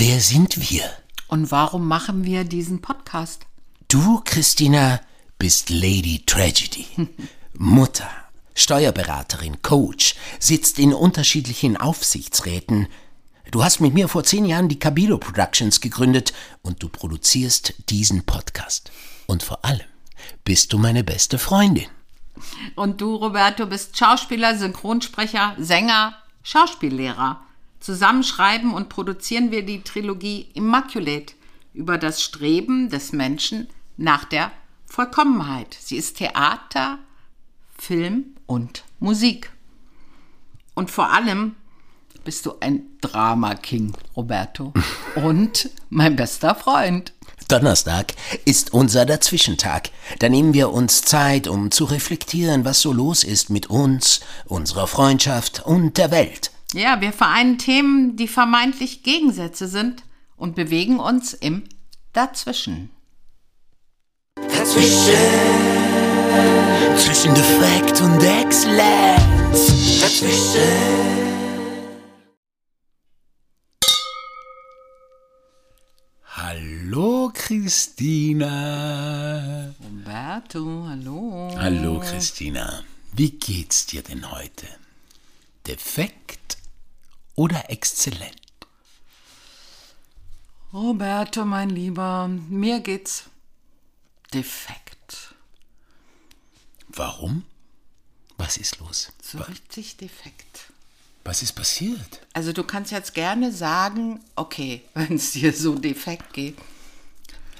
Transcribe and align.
Wer 0.00 0.20
sind 0.20 0.70
wir? 0.70 0.84
Und 1.26 1.50
warum 1.50 1.88
machen 1.88 2.22
wir 2.22 2.44
diesen 2.44 2.80
Podcast? 2.80 3.46
Du, 3.88 4.22
Christina, 4.24 5.00
bist 5.40 5.70
Lady 5.70 6.22
Tragedy. 6.24 6.86
Mutter, 7.54 8.08
Steuerberaterin, 8.54 9.60
Coach, 9.60 10.14
sitzt 10.38 10.78
in 10.78 10.94
unterschiedlichen 10.94 11.76
Aufsichtsräten. 11.76 12.86
Du 13.50 13.64
hast 13.64 13.80
mit 13.80 13.92
mir 13.92 14.06
vor 14.06 14.22
zehn 14.22 14.44
Jahren 14.44 14.68
die 14.68 14.78
Cabilo 14.78 15.18
Productions 15.18 15.80
gegründet 15.80 16.32
und 16.62 16.80
du 16.80 16.88
produzierst 16.88 17.74
diesen 17.90 18.22
Podcast. 18.22 18.92
Und 19.26 19.42
vor 19.42 19.64
allem 19.64 19.88
bist 20.44 20.72
du 20.72 20.78
meine 20.78 21.02
beste 21.02 21.40
Freundin. 21.40 21.88
Und 22.76 23.00
du, 23.00 23.16
Roberto, 23.16 23.66
bist 23.66 23.98
Schauspieler, 23.98 24.56
Synchronsprecher, 24.56 25.56
Sänger, 25.58 26.14
Schauspiellehrer. 26.44 27.42
Zusammen 27.80 28.24
schreiben 28.24 28.74
und 28.74 28.88
produzieren 28.88 29.50
wir 29.50 29.64
die 29.64 29.82
Trilogie 29.82 30.48
Immaculate 30.54 31.34
über 31.74 31.98
das 31.98 32.22
Streben 32.22 32.90
des 32.90 33.12
Menschen 33.12 33.68
nach 33.96 34.24
der 34.24 34.50
Vollkommenheit. 34.86 35.76
Sie 35.80 35.96
ist 35.96 36.16
Theater, 36.18 36.98
Film 37.76 38.36
und 38.46 38.84
Musik. 38.98 39.52
Und 40.74 40.90
vor 40.90 41.12
allem 41.12 41.54
bist 42.24 42.46
du 42.46 42.54
ein 42.60 42.82
Drama 43.00 43.54
King, 43.54 43.94
Roberto. 44.16 44.72
Und 45.14 45.70
mein 45.88 46.14
bester 46.14 46.54
Freund. 46.54 47.12
Donnerstag 47.48 48.12
ist 48.44 48.74
unser 48.74 49.06
Dazwischentag. 49.06 49.90
Da 50.18 50.28
nehmen 50.28 50.52
wir 50.52 50.70
uns 50.70 51.00
Zeit, 51.00 51.48
um 51.48 51.70
zu 51.70 51.84
reflektieren, 51.84 52.66
was 52.66 52.82
so 52.82 52.92
los 52.92 53.24
ist 53.24 53.48
mit 53.48 53.68
uns, 53.68 54.20
unserer 54.44 54.86
Freundschaft 54.86 55.64
und 55.64 55.96
der 55.96 56.10
Welt. 56.10 56.50
Ja, 56.74 57.00
wir 57.00 57.14
vereinen 57.14 57.56
Themen, 57.56 58.16
die 58.16 58.28
vermeintlich 58.28 59.02
Gegensätze 59.02 59.68
sind 59.68 60.02
und 60.36 60.54
bewegen 60.54 61.00
uns 61.00 61.32
im 61.32 61.64
Dazwischen. 62.12 62.90
Dazwischen. 64.34 65.14
Zwischen 66.98 67.34
Defekt 67.34 68.02
und 68.02 68.22
Exzellenz. 68.22 70.00
Dazwischen. 70.00 70.60
Hallo 76.26 77.30
Christina. 77.32 78.44
Roberto, 79.82 80.84
hallo. 80.86 81.50
Hallo 81.56 82.00
Christina. 82.00 82.84
Wie 83.14 83.30
geht's 83.30 83.86
dir 83.86 84.02
denn 84.02 84.30
heute? 84.30 84.66
Defekt 85.66 86.47
oder 87.38 87.70
exzellent? 87.70 88.34
Roberto, 90.72 91.44
mein 91.44 91.70
Lieber, 91.70 92.26
mir 92.26 92.80
geht's 92.80 93.24
defekt. 94.34 95.34
Warum? 96.88 97.44
Was 98.36 98.56
ist 98.56 98.80
los? 98.80 99.12
So 99.22 99.38
richtig 99.38 99.96
defekt. 99.96 100.72
Was 101.24 101.42
ist 101.42 101.52
passiert? 101.52 102.26
Also 102.32 102.52
du 102.52 102.64
kannst 102.64 102.90
jetzt 102.90 103.14
gerne 103.14 103.52
sagen, 103.52 104.20
okay, 104.34 104.82
wenn 104.94 105.14
es 105.14 105.30
dir 105.30 105.52
so 105.52 105.76
defekt 105.76 106.32
geht, 106.32 106.58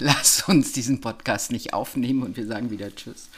lass 0.01 0.43
uns 0.49 0.73
diesen 0.73 1.01
Podcast 1.01 1.53
nicht 1.53 1.73
aufnehmen 1.73 2.25
und 2.25 2.37
wir 2.37 2.49
sagen 2.49 2.71
wieder 2.71 2.95
Tschüss. 2.95 3.29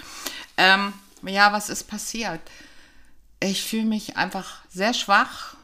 Ähm, 0.56 0.94
ja, 1.22 1.52
was 1.52 1.68
ist 1.68 1.84
passiert? 1.84 2.41
Ich 3.41 3.62
fühle 3.62 3.84
mich 3.84 4.16
einfach 4.16 4.62
sehr 4.70 4.94
schwach, 4.94 5.56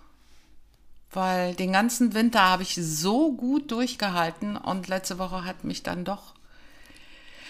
weil 1.17 1.55
den 1.55 1.73
ganzen 1.73 2.13
Winter 2.13 2.43
habe 2.43 2.63
ich 2.63 2.75
so 2.75 3.33
gut 3.33 3.71
durchgehalten 3.71 4.57
und 4.57 4.87
letzte 4.87 5.19
Woche 5.19 5.45
hat 5.45 5.65
mich 5.65 5.83
dann 5.83 6.05
doch 6.05 6.35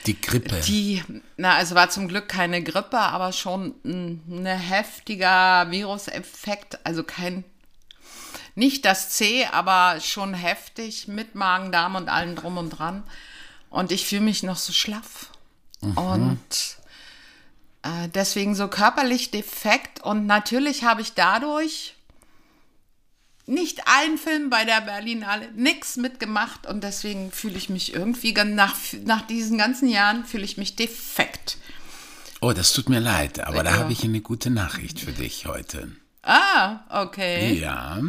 die 0.06 0.20
Grippe. 0.20 0.61
Die, 0.61 1.03
na, 1.36 1.56
also 1.56 1.75
war 1.75 1.91
zum 1.91 2.06
Glück 2.06 2.28
keine 2.28 2.62
Grippe, 2.62 2.98
aber 2.98 3.32
schon 3.32 3.75
ein 3.84 4.22
ne 4.28 4.56
heftiger 4.56 5.69
Viruseffekt. 5.69 6.78
Also 6.84 7.03
kein, 7.03 7.43
nicht 8.55 8.84
das 8.84 9.10
C, 9.10 9.47
aber 9.47 9.99
schon 10.00 10.32
heftig 10.32 11.09
mit 11.09 11.34
Magen, 11.34 11.72
Darm 11.72 11.97
und 11.97 12.09
allem 12.09 12.37
drum 12.37 12.59
und 12.59 12.71
dran. 12.71 13.03
Und 13.69 13.91
ich 13.91 14.06
fühle 14.06 14.22
mich 14.22 14.44
noch 14.44 14.59
so 14.59 14.72
schlaff. 14.72 15.32
Mhm. 15.81 15.99
Und 15.99 16.76
äh, 17.82 18.09
deswegen 18.15 18.55
so 18.55 18.69
körperlich 18.69 19.32
defekt. 19.32 20.00
Und 20.05 20.26
natürlich 20.26 20.84
habe 20.84 21.03
ich 21.03 21.15
dadurch 21.15 21.95
nicht 23.46 23.82
ein 23.86 24.18
Film 24.18 24.50
bei 24.50 24.64
der 24.64 24.80
Berlinale, 24.80 25.48
nix 25.54 25.96
mitgemacht 25.96 26.66
und 26.66 26.82
deswegen 26.82 27.30
fühle 27.30 27.56
ich 27.56 27.68
mich 27.68 27.94
irgendwie 27.94 28.32
nach, 28.32 28.74
nach 29.04 29.22
diesen 29.22 29.56
ganzen 29.56 29.88
Jahren 29.88 30.24
fühle 30.24 30.44
ich 30.44 30.56
mich 30.56 30.76
defekt. 30.76 31.58
Oh, 32.40 32.52
das 32.52 32.72
tut 32.72 32.88
mir 32.88 33.00
leid, 33.00 33.40
aber 33.40 33.58
ja. 33.58 33.62
da 33.62 33.76
habe 33.76 33.92
ich 33.92 34.04
eine 34.04 34.20
gute 34.20 34.50
Nachricht 34.50 35.00
für 35.00 35.12
dich 35.12 35.46
heute. 35.46 35.92
Ah, 36.22 36.80
okay. 36.90 37.54
Ja. 37.54 38.02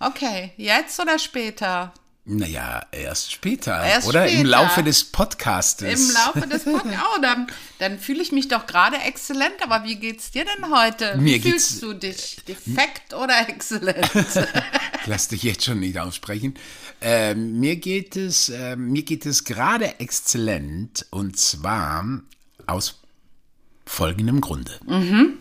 Okay, 0.00 0.52
jetzt 0.56 0.98
oder 1.00 1.18
später? 1.18 1.92
Naja, 2.30 2.84
erst 2.92 3.32
später. 3.32 3.82
Erst 3.82 4.06
oder 4.06 4.28
später. 4.28 4.42
im 4.42 4.46
Laufe 4.46 4.82
des 4.82 5.02
Podcastes. 5.04 6.10
Im 6.10 6.14
Laufe 6.14 6.46
des 6.46 6.64
Podcasts. 6.64 7.00
Oh, 7.16 7.22
dann, 7.22 7.46
dann 7.78 7.98
fühle 7.98 8.20
ich 8.20 8.32
mich 8.32 8.48
doch 8.48 8.66
gerade 8.66 8.98
exzellent. 8.98 9.54
Aber 9.62 9.84
wie 9.84 9.96
geht's 9.96 10.30
dir 10.30 10.44
denn 10.44 10.70
heute? 10.70 11.16
Mir 11.16 11.42
wie 11.42 11.50
fühlst 11.50 11.82
du 11.82 11.94
dich? 11.94 12.36
Defekt 12.46 13.14
oder 13.14 13.48
exzellent? 13.48 14.10
Lass 15.06 15.28
dich 15.28 15.42
jetzt 15.42 15.64
schon 15.64 15.80
nicht 15.80 15.98
aussprechen. 15.98 16.52
Äh, 17.00 17.34
mir 17.34 17.76
geht 17.76 18.14
es, 18.14 18.50
äh, 18.50 18.76
mir 18.76 19.04
geht 19.04 19.24
es 19.24 19.44
gerade 19.44 19.98
exzellent 19.98 21.06
und 21.10 21.38
zwar 21.38 22.04
aus 22.66 23.00
folgendem 23.86 24.42
Grunde. 24.42 24.72
Mhm. 24.86 25.38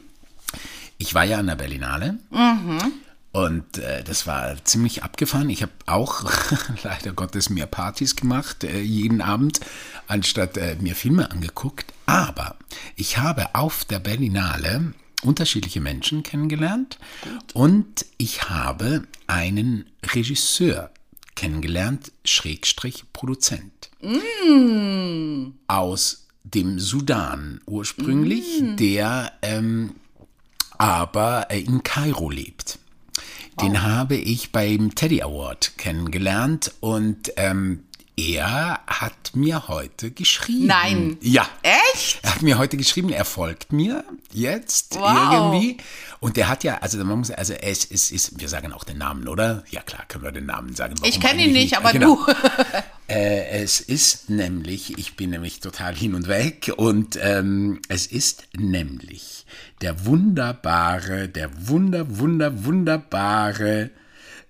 Ich 0.97 1.13
war 1.13 1.25
ja 1.25 1.39
an 1.39 1.47
der 1.47 1.55
Berlinale. 1.55 2.17
Mhm. 2.31 2.93
Und 3.37 3.77
äh, 3.77 4.03
das 4.03 4.25
war 4.25 4.55
ziemlich 4.65 5.03
abgefahren. 5.03 5.51
Ich 5.51 5.61
habe 5.61 5.71
auch 5.85 6.25
leider 6.83 7.13
Gottes 7.13 7.51
mehr 7.51 7.67
Partys 7.67 8.15
gemacht, 8.15 8.63
äh, 8.63 8.81
jeden 8.81 9.21
Abend, 9.21 9.59
anstatt 10.07 10.57
äh, 10.57 10.75
mir 10.81 10.95
Filme 10.95 11.29
angeguckt. 11.29 11.93
Aber 12.07 12.55
ich 12.95 13.19
habe 13.19 13.53
auf 13.53 13.85
der 13.85 13.99
Berlinale 13.99 14.91
unterschiedliche 15.21 15.81
Menschen 15.81 16.23
kennengelernt 16.23 16.97
Gut. 17.21 17.53
und 17.53 18.05
ich 18.17 18.49
habe 18.49 19.03
einen 19.27 19.85
Regisseur 20.03 20.89
kennengelernt, 21.35 22.11
Schrägstrich 22.25 23.03
Produzent. 23.13 23.91
Mm. 24.01 25.51
Aus 25.67 26.25
dem 26.43 26.79
Sudan 26.79 27.61
ursprünglich, 27.67 28.61
mm. 28.63 28.77
der 28.77 29.31
ähm, 29.43 29.93
aber 30.79 31.51
äh, 31.51 31.61
in 31.61 31.83
Kairo 31.83 32.31
lebt. 32.31 32.79
Den 33.61 33.83
habe 33.83 34.15
ich 34.15 34.51
beim 34.51 34.93
Teddy 34.93 35.21
Award 35.21 35.77
kennengelernt 35.77 36.73
und 36.79 37.33
ähm, 37.37 37.83
er 38.15 38.79
hat 38.87 39.35
mir 39.35 39.67
heute 39.67 40.09
geschrieben. 40.09 40.65
Nein. 40.65 41.17
Ja. 41.21 41.47
Echt? 41.93 42.19
Er 42.23 42.35
hat 42.35 42.41
mir 42.41 42.57
heute 42.57 42.75
geschrieben, 42.75 43.09
er 43.09 43.25
folgt 43.25 43.71
mir 43.71 44.03
jetzt 44.33 44.95
wow. 44.99 45.33
irgendwie. 45.33 45.77
Und 46.19 46.35
der 46.35 46.47
hat 46.47 46.63
ja, 46.63 46.79
also 46.79 46.97
man 47.03 47.19
muss, 47.19 47.29
also 47.29 47.53
es 47.53 47.85
ist, 47.85 48.39
wir 48.39 48.49
sagen 48.49 48.73
auch 48.73 48.83
den 48.83 48.97
Namen, 48.97 49.27
oder? 49.27 49.63
Ja 49.69 49.81
klar, 49.81 50.03
können 50.07 50.23
wir 50.23 50.31
den 50.31 50.47
Namen 50.47 50.75
sagen. 50.75 50.95
Warum 50.97 51.09
ich 51.09 51.19
kenne 51.19 51.43
ihn 51.45 51.53
nicht, 51.53 51.77
aber 51.77 51.91
genau. 51.91 52.15
du. 52.25 52.33
äh, 53.07 53.63
es 53.63 53.79
ist 53.79 54.29
nämlich, 54.29 54.97
ich 54.97 55.15
bin 55.15 55.29
nämlich 55.29 55.59
total 55.59 55.95
hin 55.95 56.13
und 56.13 56.27
weg 56.27 56.71
und 56.75 57.17
ähm, 57.21 57.81
es 57.87 58.05
ist 58.07 58.47
nämlich 58.57 59.45
der 59.81 60.05
wunderbare, 60.05 61.29
der 61.29 61.49
wunder, 61.67 62.17
wunder, 62.17 62.65
wunderbare, 62.65 63.91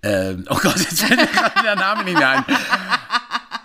äh, 0.01 0.35
oh 0.50 0.57
Gott, 0.62 0.78
jetzt 0.78 1.03
fällt 1.03 1.19
mir 1.19 1.28
gerade 1.28 1.62
der 1.63 1.75
Name 1.75 2.03
nicht 2.03 2.18
ein. 2.18 2.44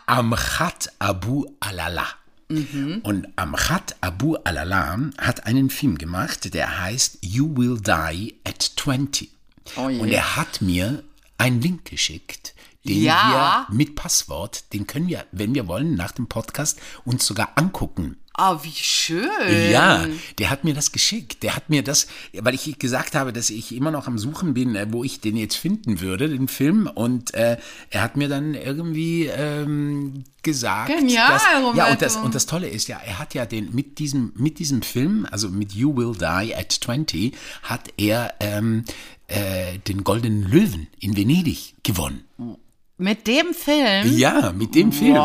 Amchat 0.06 0.92
Abu 0.98 1.46
Alala. 1.60 2.06
Mhm. 2.48 3.00
Und 3.02 3.28
Amchat 3.36 3.96
Abu 4.00 4.36
Alala 4.44 4.98
hat 5.18 5.46
einen 5.46 5.70
Film 5.70 5.96
gemacht, 5.96 6.52
der 6.52 6.80
heißt 6.80 7.18
You 7.22 7.56
Will 7.56 7.80
Die 7.80 8.34
at 8.44 8.62
20. 8.62 9.30
Oh 9.76 9.86
Und 9.86 10.08
er 10.08 10.36
hat 10.36 10.60
mir 10.60 11.02
einen 11.38 11.60
Link 11.60 11.86
geschickt, 11.86 12.54
den 12.84 13.02
Ja. 13.02 13.66
wir 13.68 13.76
mit 13.76 13.94
Passwort, 13.94 14.72
den 14.72 14.86
können 14.86 15.08
wir, 15.08 15.24
wenn 15.32 15.54
wir 15.54 15.68
wollen, 15.68 15.94
nach 15.94 16.12
dem 16.12 16.26
Podcast 16.26 16.78
uns 17.04 17.26
sogar 17.26 17.50
angucken. 17.56 18.16
Oh, 18.38 18.56
wie 18.62 18.72
schön. 18.72 19.70
Ja, 19.70 20.06
der 20.38 20.48
hat 20.48 20.64
mir 20.64 20.72
das 20.72 20.90
geschickt. 20.90 21.42
Der 21.42 21.54
hat 21.54 21.68
mir 21.68 21.82
das, 21.82 22.06
weil 22.32 22.54
ich 22.54 22.78
gesagt 22.78 23.14
habe, 23.14 23.30
dass 23.30 23.50
ich 23.50 23.74
immer 23.76 23.90
noch 23.90 24.06
am 24.06 24.18
Suchen 24.18 24.54
bin, 24.54 24.74
äh, 24.74 24.86
wo 24.90 25.04
ich 25.04 25.20
den 25.20 25.36
jetzt 25.36 25.56
finden 25.56 26.00
würde, 26.00 26.30
den 26.30 26.48
Film. 26.48 26.86
Und 26.86 27.34
äh, 27.34 27.58
er 27.90 28.02
hat 28.02 28.16
mir 28.16 28.28
dann 28.30 28.54
irgendwie 28.54 29.26
ähm, 29.26 30.24
gesagt, 30.42 30.88
Genial, 30.88 31.28
dass, 31.28 31.42
ja 31.76 31.92
und 31.92 32.00
das 32.00 32.16
und 32.16 32.34
das 32.34 32.46
Tolle 32.46 32.68
ist 32.68 32.88
ja, 32.88 32.98
er 33.04 33.18
hat 33.18 33.34
ja 33.34 33.44
den 33.44 33.74
mit 33.74 33.98
diesem 33.98 34.32
mit 34.34 34.58
diesem 34.58 34.80
Film, 34.80 35.26
also 35.30 35.50
mit 35.50 35.72
You 35.74 35.94
Will 35.94 36.14
Die 36.18 36.56
at 36.56 36.72
20, 36.72 37.34
hat 37.64 37.92
er 37.98 38.32
ähm, 38.40 38.84
äh, 39.26 39.78
den 39.80 40.04
Goldenen 40.04 40.44
Löwen 40.44 40.86
in 40.98 41.16
Venedig 41.18 41.74
gewonnen. 41.82 42.24
Mit 42.98 43.26
dem 43.26 43.54
Film? 43.54 44.16
Ja, 44.16 44.52
mit 44.52 44.74
dem 44.74 44.92
Film. 44.92 45.18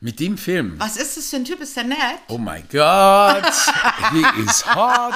Mit 0.00 0.20
dem 0.20 0.36
Film. 0.38 0.74
Was 0.78 0.96
ist 0.96 1.16
das 1.16 1.30
für 1.30 1.36
ein 1.36 1.44
Typ? 1.44 1.60
Ist 1.60 1.76
der 1.76 1.84
nett? 1.84 1.98
Oh 2.28 2.38
mein 2.38 2.64
Gott, 2.70 3.52
he 4.12 4.42
is 4.42 4.64
hot. 4.74 5.14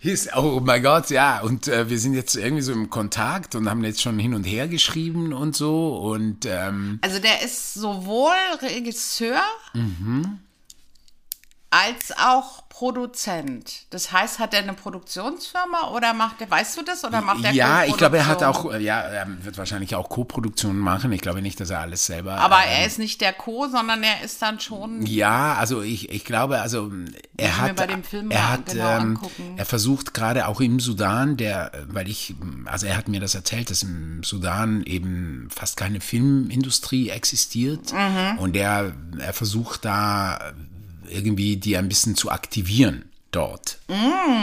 He's, 0.00 0.28
oh 0.34 0.60
mein 0.60 0.82
Gott, 0.82 1.10
ja. 1.10 1.40
Und 1.42 1.68
äh, 1.68 1.88
wir 1.88 1.96
sind 2.00 2.14
jetzt 2.14 2.34
irgendwie 2.34 2.62
so 2.62 2.72
im 2.72 2.90
Kontakt 2.90 3.54
und 3.54 3.70
haben 3.70 3.84
jetzt 3.84 4.02
schon 4.02 4.18
hin 4.18 4.34
und 4.34 4.42
her 4.42 4.66
geschrieben 4.66 5.32
und 5.32 5.54
so. 5.54 5.96
Und 5.96 6.44
ähm, 6.46 6.98
Also 7.02 7.20
der 7.20 7.42
ist 7.42 7.74
sowohl 7.74 8.34
Regisseur 8.60 9.40
als 11.70 12.12
auch 12.18 12.61
Produzent. 12.82 13.86
Das 13.90 14.10
heißt, 14.10 14.40
hat 14.40 14.54
er 14.54 14.62
eine 14.64 14.72
Produktionsfirma 14.72 15.92
oder 15.94 16.14
macht 16.14 16.40
er, 16.40 16.50
weißt 16.50 16.76
du 16.76 16.82
das, 16.82 17.04
oder 17.04 17.20
macht 17.20 17.44
er 17.44 17.52
ja, 17.52 17.84
ich 17.84 17.96
glaube, 17.96 18.16
er 18.16 18.26
hat 18.26 18.42
auch, 18.42 18.72
äh, 18.72 18.82
ja, 18.82 18.98
er 18.98 19.44
wird 19.44 19.56
wahrscheinlich 19.56 19.94
auch 19.94 20.08
Co-Produktionen 20.08 20.80
machen. 20.80 21.12
Ich 21.12 21.20
glaube 21.20 21.42
nicht, 21.42 21.60
dass 21.60 21.70
er 21.70 21.78
alles 21.78 22.06
selber. 22.06 22.38
Aber 22.38 22.56
ähm, 22.56 22.72
er 22.72 22.86
ist 22.86 22.98
nicht 22.98 23.20
der 23.20 23.34
Co., 23.34 23.68
sondern 23.68 24.02
er 24.02 24.24
ist 24.24 24.42
dann 24.42 24.58
schon. 24.58 25.06
Ja, 25.06 25.54
also 25.54 25.80
ich, 25.82 26.10
ich 26.10 26.24
glaube, 26.24 26.60
also 26.60 26.90
er 27.36 27.58
hat, 27.58 27.76
bei 27.76 27.86
dem 27.86 28.02
Film 28.02 28.32
er 28.32 28.50
hat, 28.50 28.66
genau 28.66 28.98
ähm, 28.98 29.18
er 29.54 29.64
versucht 29.64 30.12
gerade 30.12 30.48
auch 30.48 30.60
im 30.60 30.80
Sudan, 30.80 31.36
der, 31.36 31.70
weil 31.86 32.08
ich, 32.08 32.34
also 32.64 32.86
er 32.86 32.96
hat 32.96 33.06
mir 33.06 33.20
das 33.20 33.36
erzählt, 33.36 33.70
dass 33.70 33.84
im 33.84 34.24
Sudan 34.24 34.82
eben 34.82 35.46
fast 35.54 35.76
keine 35.76 36.00
Filmindustrie 36.00 37.10
existiert 37.10 37.92
Mhm. 37.92 38.38
und 38.38 38.56
er, 38.56 38.92
er 39.18 39.32
versucht 39.32 39.84
da 39.84 40.52
irgendwie 41.12 41.56
die 41.56 41.76
ein 41.76 41.88
bisschen 41.88 42.16
zu 42.16 42.30
aktivieren 42.30 43.04
dort, 43.30 43.78
Mm. 43.88 43.92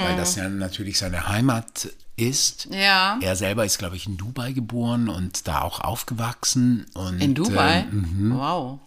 weil 0.04 0.16
das 0.18 0.36
ja 0.36 0.48
natürlich 0.50 0.98
seine 0.98 1.28
Heimat 1.28 1.90
ist. 2.16 2.68
Ja. 2.72 3.18
Er 3.22 3.36
selber 3.36 3.64
ist, 3.66 3.78
glaube 3.78 3.96
ich, 3.96 4.06
in 4.08 4.18
Dubai 4.18 4.52
geboren 4.52 5.08
und 5.10 5.48
da 5.48 5.62
auch 5.62 5.80
aufgewachsen. 5.80 6.86
Und, 6.94 7.22
In 7.22 7.34
Dubai? 7.36 7.86
ähm, 7.92 8.32
Wow. 8.36 8.80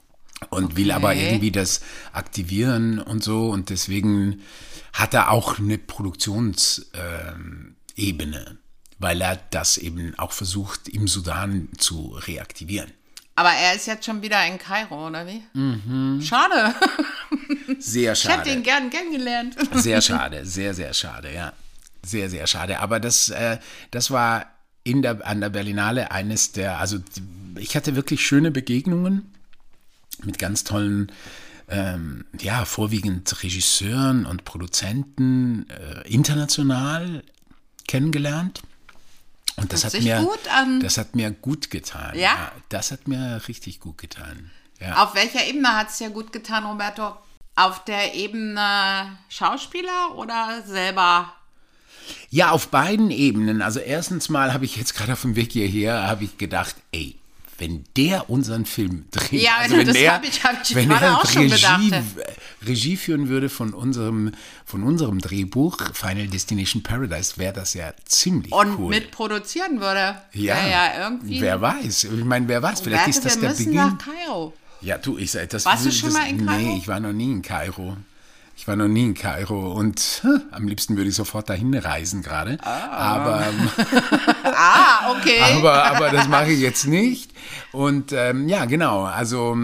und 0.50 0.76
will 0.76 0.90
aber 0.90 1.10
Okay. 1.10 1.26
irgendwie 1.28 1.50
das 1.52 1.80
aktivieren 2.12 2.98
und 2.98 3.22
so 3.22 3.48
und 3.50 3.70
deswegen 3.70 4.42
hat 4.92 5.14
er 5.14 5.30
auch 5.30 5.58
eine 5.58 5.78
Produktionsebene, 5.78 7.74
Ebene, 7.94 8.56
weil 8.98 9.20
er 9.20 9.36
das 9.50 9.76
eben 9.78 10.18
auch 10.18 10.32
versucht 10.32 10.88
im 10.88 11.06
Sudan 11.08 11.68
zu 11.78 12.14
reaktivieren. 12.26 12.90
Aber 13.34 13.50
er 13.50 13.74
ist 13.74 13.86
jetzt 13.86 14.04
schon 14.04 14.20
wieder 14.22 14.44
in 14.46 14.58
Kairo, 14.58 15.06
oder 15.08 15.26
wie? 15.26 15.42
Schade. 16.24 16.74
Sehr 17.82 18.12
Ich 18.12 18.28
hätte 18.28 18.48
ihn 18.48 18.56
schade. 18.56 18.62
gern 18.62 18.90
kennengelernt. 18.90 19.56
Sehr 19.74 20.00
schade, 20.02 20.46
sehr, 20.46 20.74
sehr 20.74 20.94
schade, 20.94 21.32
ja. 21.32 21.52
Sehr, 22.04 22.28
sehr 22.30 22.46
schade. 22.46 22.80
Aber 22.80 23.00
das, 23.00 23.28
äh, 23.28 23.58
das 23.90 24.10
war 24.10 24.46
in 24.84 25.02
der, 25.02 25.26
an 25.26 25.40
der 25.40 25.50
Berlinale 25.50 26.10
eines 26.10 26.52
der, 26.52 26.78
also 26.78 26.98
ich 27.56 27.76
hatte 27.76 27.94
wirklich 27.94 28.26
schöne 28.26 28.50
Begegnungen 28.50 29.32
mit 30.24 30.38
ganz 30.38 30.64
tollen, 30.64 31.12
ähm, 31.68 32.24
ja, 32.40 32.64
vorwiegend 32.64 33.42
Regisseuren 33.42 34.26
und 34.26 34.44
Produzenten 34.44 35.68
äh, 35.70 36.08
international 36.08 37.22
kennengelernt. 37.86 38.62
Und 39.56 39.72
das 39.72 39.84
hat 39.84 39.92
sich 39.92 40.04
mir, 40.04 40.26
das 40.80 40.98
hat 40.98 41.14
mir 41.14 41.30
gut 41.30 41.70
getan. 41.70 42.18
Ja? 42.18 42.52
das 42.68 42.90
hat 42.90 43.06
mir 43.06 43.42
richtig 43.48 43.80
gut 43.80 43.98
getan. 43.98 44.50
Ja. 44.80 45.04
Auf 45.04 45.14
welcher 45.14 45.46
Ebene 45.46 45.76
hat 45.76 45.90
es 45.90 45.98
dir 45.98 46.10
gut 46.10 46.32
getan, 46.32 46.64
Roberto? 46.64 47.16
Auf 47.54 47.84
der 47.84 48.14
Ebene 48.14 49.18
Schauspieler 49.28 50.14
oder 50.16 50.62
selber? 50.66 51.32
Ja, 52.30 52.50
auf 52.50 52.68
beiden 52.68 53.10
Ebenen. 53.10 53.60
Also 53.62 53.78
erstens 53.78 54.28
mal 54.28 54.52
habe 54.54 54.64
ich 54.64 54.76
jetzt 54.76 54.94
gerade 54.94 55.12
auf 55.12 55.22
dem 55.22 55.36
Weg 55.36 55.52
hierher, 55.52 56.06
habe 56.08 56.24
ich 56.24 56.38
gedacht, 56.38 56.74
ey, 56.92 57.16
wenn 57.58 57.84
der 57.96 58.28
unseren 58.30 58.64
Film 58.64 59.04
dreht, 59.12 59.42
Ja, 59.42 59.58
also 59.58 59.76
wenn 59.76 59.86
das 59.86 59.96
der, 59.96 60.14
hab 60.14 60.24
ich- 60.24 60.42
hab 60.42 60.62
ich 60.64 60.74
wenn 60.74 60.88
gerade 60.88 61.04
er 61.06 61.18
auch 61.18 61.26
schon 61.30 61.42
Regie, 61.42 61.84
gedacht. 61.90 62.04
Regie 62.66 62.96
führen 62.96 63.28
würde 63.28 63.48
von 63.50 63.72
unserem, 63.74 64.32
von 64.64 64.82
unserem 64.82 65.20
Drehbuch 65.20 65.76
Final 65.92 66.26
Destination 66.28 66.82
Paradise, 66.82 67.34
wäre 67.36 67.52
das 67.52 67.74
ja 67.74 67.92
ziemlich 68.06 68.50
Und 68.52 68.78
cool. 68.78 68.88
mitproduzieren 68.88 69.78
würde. 69.80 70.16
ja, 70.32 70.66
ja 70.66 71.02
irgendwie. 71.04 71.40
wer 71.40 71.60
weiß. 71.60 72.04
Ich 72.04 72.24
meine, 72.24 72.48
wer 72.48 72.62
weiß, 72.62 72.80
vielleicht 72.80 73.06
Roberto, 73.06 73.18
ist 73.18 73.24
das 73.26 73.34
wir 73.36 73.40
der 73.42 73.50
müssen 73.50 73.64
Beginn. 73.66 73.80
nach 73.80 73.98
Kairo. 73.98 74.54
Ja, 74.82 74.98
du, 74.98 75.16
ich 75.18 75.30
sag, 75.30 75.48
das 75.50 75.64
Warst 75.64 75.84
du 75.84 75.88
das, 75.88 75.98
schon 75.98 76.12
mal 76.12 76.28
in 76.28 76.44
Kairo? 76.46 76.60
Nee, 76.60 76.76
ich 76.78 76.88
war 76.88 77.00
noch 77.00 77.12
nie 77.12 77.30
in 77.30 77.42
Kairo. 77.42 77.96
Ich 78.56 78.68
war 78.68 78.76
noch 78.76 78.88
nie 78.88 79.04
in 79.04 79.14
Kairo 79.14 79.72
und 79.72 79.98
hm, 80.22 80.42
am 80.50 80.68
liebsten 80.68 80.96
würde 80.96 81.08
ich 81.08 81.16
sofort 81.16 81.48
dahin 81.48 81.74
reisen 81.74 82.22
gerade. 82.22 82.58
Aber 82.62 83.42
Ah, 84.44 85.10
okay. 85.12 85.40
aber, 85.40 85.84
aber 85.84 86.10
das 86.10 86.28
mache 86.28 86.52
ich 86.52 86.60
jetzt 86.60 86.86
nicht. 86.86 87.30
Und 87.72 88.12
ähm, 88.12 88.48
ja, 88.48 88.66
genau, 88.66 89.04
also 89.04 89.56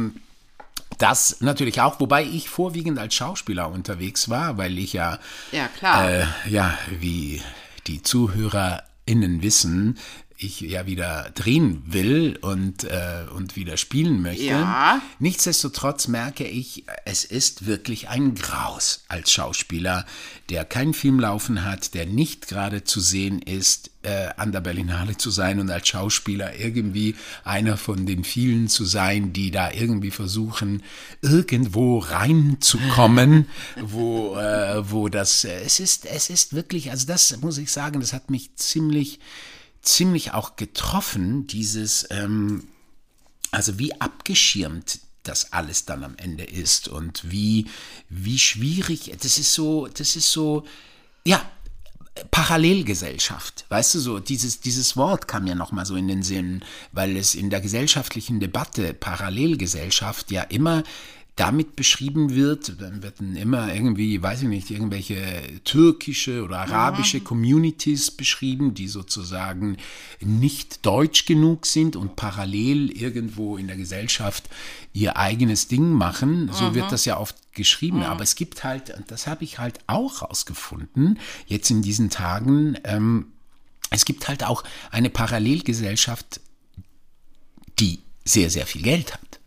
das 0.99 1.37
natürlich 1.41 1.81
auch, 1.81 2.01
wobei 2.01 2.25
ich 2.25 2.49
vorwiegend 2.49 2.99
als 2.99 3.15
Schauspieler 3.15 3.71
unterwegs 3.71 4.29
war, 4.31 4.57
weil 4.59 4.79
ich 4.79 4.95
ja, 4.95 5.19
Ja, 5.53 5.69
klar. 5.69 6.11
äh, 6.11 6.27
ja, 6.49 6.77
wie 6.99 7.43
die 7.87 8.03
ZuhörerInnen 8.03 9.43
wissen, 9.43 9.99
ich 10.39 10.61
ja 10.61 10.87
wieder 10.87 11.31
drehen 11.35 11.83
will 11.87 12.39
und, 12.41 12.85
äh, 12.85 13.25
und 13.35 13.57
wieder 13.57 13.77
spielen 13.77 14.23
möchte. 14.23 14.45
Ja. 14.45 15.03
Nichtsdestotrotz 15.19 16.07
merke 16.07 16.47
ich, 16.47 16.85
es 17.05 17.25
ist 17.25 17.67
wirklich 17.67 18.09
ein 18.09 18.37
Graus 18.37 19.05
als 19.09 19.33
Schauspieler, 19.33 20.07
der 20.49 20.65
keinen 20.65 20.95
Film 20.95 21.19
laufen 21.19 21.65
hat, 21.65 21.93
der 21.95 22.07
nicht 22.07 22.47
gerade 22.47 22.85
zu 22.85 23.01
sehen 23.01 23.43
ist, 23.43 23.91
äh, 24.03 24.29
an 24.37 24.53
der 24.53 24.61
Berlinale 24.61 25.17
zu 25.17 25.31
sein 25.31 25.59
und 25.59 25.71
als 25.71 25.89
Schauspieler 25.89 26.55
irgendwie 26.55 27.17
einer 27.43 27.77
von 27.77 28.07
den 28.07 28.23
vielen 28.23 28.69
zu 28.69 28.85
sein, 28.85 29.33
die 29.33 29.51
da 29.51 29.73
irgendwie 29.73 30.13
versuchen, 30.13 30.85
irgendwo 31.21 31.99
reinzukommen, 31.99 33.49
wo, 33.83 34.37
äh, 34.37 34.89
wo 34.89 35.09
das, 35.09 35.45
äh, 35.45 35.63
es 35.63 35.81
ist, 35.81 36.07
es 36.07 36.31
ist 36.31 36.53
wirklich, 36.53 36.93
also 36.93 37.09
das 37.09 37.37
muss 37.41 37.59
ich 37.59 37.73
sagen, 37.73 37.99
das 37.99 38.13
hat 38.13 38.31
mich 38.31 38.55
ziemlich, 38.55 39.19
ziemlich 39.83 40.33
auch 40.33 40.57
getroffen, 40.57 41.47
dieses, 41.47 42.07
ähm, 42.11 42.69
also 43.51 43.79
wie 43.79 43.99
abgeschirmt 44.01 45.01
das 45.23 45.53
alles 45.53 45.85
dann 45.85 46.05
am 46.05 46.17
Ende 46.17 46.45
ist 46.45 46.89
und 46.89 47.31
wie, 47.31 47.67
wie 48.09 48.39
schwierig, 48.39 49.13
das 49.21 49.39
ist 49.39 49.55
so, 49.55 49.87
das 49.87 50.17
ist 50.17 50.31
so, 50.31 50.65
ja, 51.25 51.43
Parallelgesellschaft, 52.31 53.65
weißt 53.69 53.95
du 53.95 54.01
so, 54.01 54.19
dieses, 54.19 54.61
dieses 54.61 54.97
Wort 54.97 55.29
kam 55.29 55.45
mir 55.45 55.55
nochmal 55.55 55.87
so 55.87 55.95
in 55.95 56.09
den 56.09 56.23
Sinn, 56.23 56.65
weil 56.91 57.17
es 57.17 57.35
in 57.35 57.51
der 57.51 57.61
gesellschaftlichen 57.61 58.41
Debatte 58.41 58.93
Parallelgesellschaft 58.93 60.33
ja 60.33 60.43
immer 60.43 60.83
damit 61.39 61.77
beschrieben 61.77 62.35
wird, 62.35 62.81
dann 62.81 63.01
werden 63.05 63.37
immer 63.37 63.73
irgendwie, 63.73 64.21
weiß 64.21 64.43
ich 64.43 64.49
nicht, 64.49 64.71
irgendwelche 64.71 65.17
türkische 65.63 66.43
oder 66.43 66.59
arabische 66.59 67.21
Communities 67.21 68.11
beschrieben, 68.11 68.75
die 68.75 68.89
sozusagen 68.89 69.77
nicht 70.21 70.85
deutsch 70.85 71.27
genug 71.27 71.67
sind 71.67 71.95
und 71.95 72.17
parallel 72.17 72.91
irgendwo 72.91 73.57
in 73.57 73.69
der 73.69 73.77
Gesellschaft 73.77 74.49
ihr 74.93 75.17
eigenes 75.17 75.69
Ding 75.69 75.93
machen. 75.93 76.51
So 76.53 76.75
wird 76.75 76.91
das 76.91 77.05
ja 77.05 77.19
oft 77.19 77.37
geschrieben. 77.53 78.03
Aber 78.03 78.25
es 78.25 78.35
gibt 78.35 78.65
halt, 78.65 78.91
und 78.97 79.09
das 79.13 79.29
habe 79.29 79.45
ich 79.45 79.61
halt 79.61 79.79
auch 79.87 80.23
rausgefunden, 80.23 81.21
jetzt 81.47 81.71
in 81.71 81.83
diesen 81.83 82.11
Tagen, 82.11 82.77
ähm, 82.83 83.27
es 83.91 84.05
gibt 84.05 84.27
halt 84.27 84.43
auch 84.43 84.65
eine 84.91 85.09
Parallelgesellschaft, 85.09 86.41
die 87.79 88.01
sehr, 88.25 88.51
sehr 88.51 88.67
viel 88.67 88.83
Geld 88.83 89.15
hat. 89.15 89.39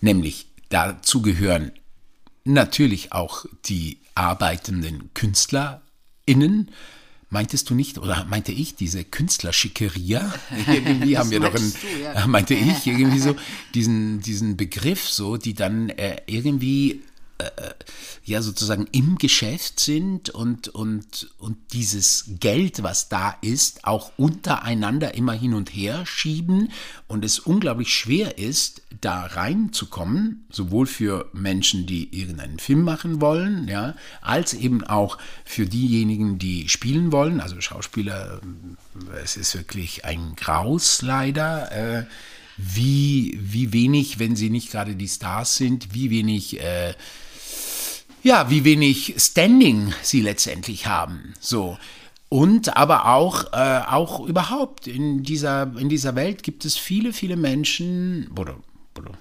Nämlich 0.00 0.47
dazu 0.68 1.22
gehören 1.22 1.72
natürlich 2.44 3.12
auch 3.12 3.46
die 3.66 3.98
arbeitenden 4.14 5.10
KünstlerInnen. 5.14 6.70
Meintest 7.30 7.68
du 7.68 7.74
nicht, 7.74 7.98
oder 7.98 8.24
meinte 8.24 8.52
ich, 8.52 8.74
diese 8.74 9.04
Künstlerschickeria? 9.04 10.32
Irgendwie 10.66 11.18
haben 11.18 11.30
wir 11.30 11.40
doch 11.40 11.54
einen, 11.54 11.72
du, 11.72 12.02
ja. 12.02 12.26
meinte 12.26 12.54
ich, 12.54 12.86
irgendwie 12.86 13.18
so, 13.18 13.36
diesen, 13.74 14.20
diesen 14.20 14.56
Begriff 14.56 15.06
so, 15.08 15.36
die 15.36 15.52
dann 15.52 15.90
äh, 15.90 16.22
irgendwie 16.26 17.02
ja 18.24 18.42
sozusagen 18.42 18.86
im 18.92 19.16
Geschäft 19.16 19.80
sind 19.80 20.28
und, 20.30 20.68
und, 20.68 21.30
und 21.38 21.56
dieses 21.72 22.24
Geld, 22.40 22.82
was 22.82 23.08
da 23.08 23.36
ist, 23.40 23.84
auch 23.84 24.12
untereinander 24.16 25.14
immer 25.14 25.32
hin 25.32 25.54
und 25.54 25.70
her 25.70 26.04
schieben 26.04 26.70
und 27.06 27.24
es 27.24 27.38
unglaublich 27.38 27.92
schwer 27.92 28.38
ist, 28.38 28.82
da 29.00 29.22
reinzukommen, 29.22 30.44
sowohl 30.50 30.86
für 30.86 31.30
Menschen, 31.32 31.86
die 31.86 32.20
irgendeinen 32.20 32.58
Film 32.58 32.82
machen 32.82 33.20
wollen, 33.20 33.68
ja, 33.68 33.94
als 34.20 34.52
eben 34.52 34.84
auch 34.84 35.18
für 35.44 35.66
diejenigen, 35.66 36.38
die 36.38 36.68
spielen 36.68 37.12
wollen, 37.12 37.40
also 37.40 37.60
Schauspieler, 37.60 38.40
es 39.22 39.36
ist 39.36 39.54
wirklich 39.54 40.04
ein 40.04 40.34
Graus 40.36 41.02
leider, 41.02 41.72
äh, 41.72 42.04
wie, 42.58 43.38
wie 43.40 43.72
wenig, 43.72 44.18
wenn 44.18 44.34
sie 44.34 44.50
nicht 44.50 44.72
gerade 44.72 44.96
die 44.96 45.08
Stars 45.08 45.56
sind, 45.56 45.94
wie 45.94 46.10
wenig 46.10 46.60
äh, 46.60 46.94
ja, 48.28 48.50
wie 48.50 48.62
wenig 48.62 49.14
Standing 49.16 49.94
sie 50.02 50.20
letztendlich 50.20 50.86
haben. 50.86 51.32
So. 51.40 51.78
Und 52.28 52.76
aber 52.76 53.06
auch, 53.06 53.54
äh, 53.54 53.80
auch 53.88 54.20
überhaupt 54.20 54.86
in 54.86 55.22
dieser, 55.22 55.72
in 55.78 55.88
dieser 55.88 56.14
Welt 56.14 56.42
gibt 56.42 56.66
es 56.66 56.76
viele, 56.76 57.14
viele 57.14 57.36
Menschen, 57.36 58.30
oder, 58.36 58.56
oder 58.98 59.12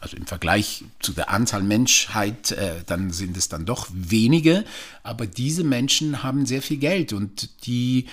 also 0.00 0.18
im 0.18 0.26
Vergleich 0.26 0.84
zu 1.00 1.12
der 1.14 1.30
Anzahl 1.30 1.62
Menschheit, 1.62 2.52
äh, 2.52 2.82
dann 2.84 3.10
sind 3.10 3.38
es 3.38 3.48
dann 3.48 3.64
doch 3.64 3.86
wenige, 3.90 4.66
aber 5.02 5.26
diese 5.26 5.64
Menschen 5.64 6.22
haben 6.22 6.44
sehr 6.44 6.60
viel 6.60 6.76
Geld 6.76 7.14
und 7.14 7.64
die, 7.64 8.04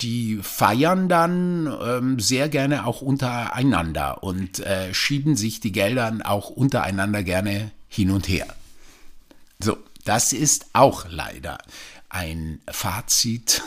die 0.00 0.38
feiern 0.40 1.10
dann 1.10 1.70
ähm, 1.84 2.20
sehr 2.20 2.48
gerne 2.48 2.86
auch 2.86 3.02
untereinander 3.02 4.22
und 4.22 4.60
äh, 4.60 4.94
schieben 4.94 5.36
sich 5.36 5.60
die 5.60 5.72
Gelder 5.72 6.20
auch 6.24 6.48
untereinander 6.48 7.22
gerne 7.22 7.70
hin 7.90 8.10
und 8.10 8.28
her. 8.28 8.46
So, 9.60 9.78
das 10.04 10.32
ist 10.32 10.66
auch 10.72 11.06
leider 11.08 11.58
ein 12.08 12.60
Fazit 12.70 13.62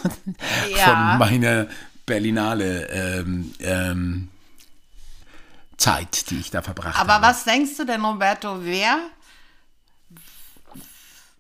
ja. 0.76 0.86
von 0.86 1.18
meiner 1.20 1.68
Berlinale 2.06 2.88
ähm, 2.88 3.54
ähm, 3.60 4.30
Zeit, 5.78 6.30
die 6.30 6.40
ich 6.40 6.50
da 6.50 6.62
verbracht 6.62 7.00
Aber 7.00 7.14
habe. 7.14 7.26
Aber 7.26 7.28
was 7.28 7.44
denkst 7.44 7.78
du 7.78 7.86
denn, 7.86 8.04
Roberto, 8.04 8.64
wer, 8.64 8.98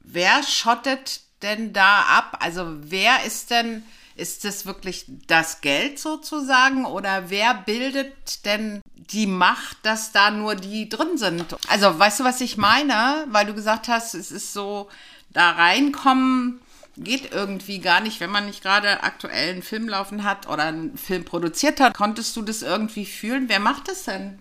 wer 0.02 0.44
schottet 0.44 1.22
denn 1.42 1.74
da 1.74 2.02
ab? 2.02 2.38
Also 2.42 2.66
wer 2.68 3.24
ist 3.24 3.50
denn, 3.50 3.84
ist 4.16 4.44
das 4.44 4.66
wirklich 4.66 5.06
das 5.28 5.62
Geld 5.62 6.00
sozusagen 6.00 6.86
oder 6.86 7.30
wer 7.30 7.54
bildet 7.54 8.46
denn 8.46 8.82
die 9.12 9.28
Macht, 9.28 9.78
dass 9.84 10.12
da 10.12 10.32
nur 10.32 10.56
die 10.56 10.90
drin 10.90 11.18
sind? 11.18 11.46
Also 11.68 11.98
weißt 11.98 12.20
du, 12.20 12.24
was 12.24 12.42
ich 12.42 12.58
meine? 12.58 13.26
Weil 13.28 13.46
du 13.46 13.54
gesagt 13.54 13.88
hast, 13.88 14.14
es 14.14 14.32
ist 14.32 14.54
so, 14.54 14.90
da 15.32 15.52
reinkommen 15.52 16.60
geht 16.98 17.32
irgendwie 17.32 17.80
gar 17.80 18.02
nicht, 18.02 18.20
wenn 18.20 18.32
man 18.32 18.48
nicht 18.48 18.64
gerade 18.64 19.04
aktuell 19.04 19.52
einen 19.52 19.64
Film 19.64 19.88
laufen 19.88 20.24
hat 20.24 20.48
oder 20.48 20.64
einen 20.64 20.98
Film 20.98 21.26
produziert 21.26 21.80
hat. 21.80 21.94
Konntest 21.94 22.36
du 22.36 22.42
das 22.42 22.62
irgendwie 22.62 23.06
fühlen? 23.06 23.46
Wer 23.48 23.60
macht 23.60 23.88
das 23.88 24.04
denn? 24.04 24.40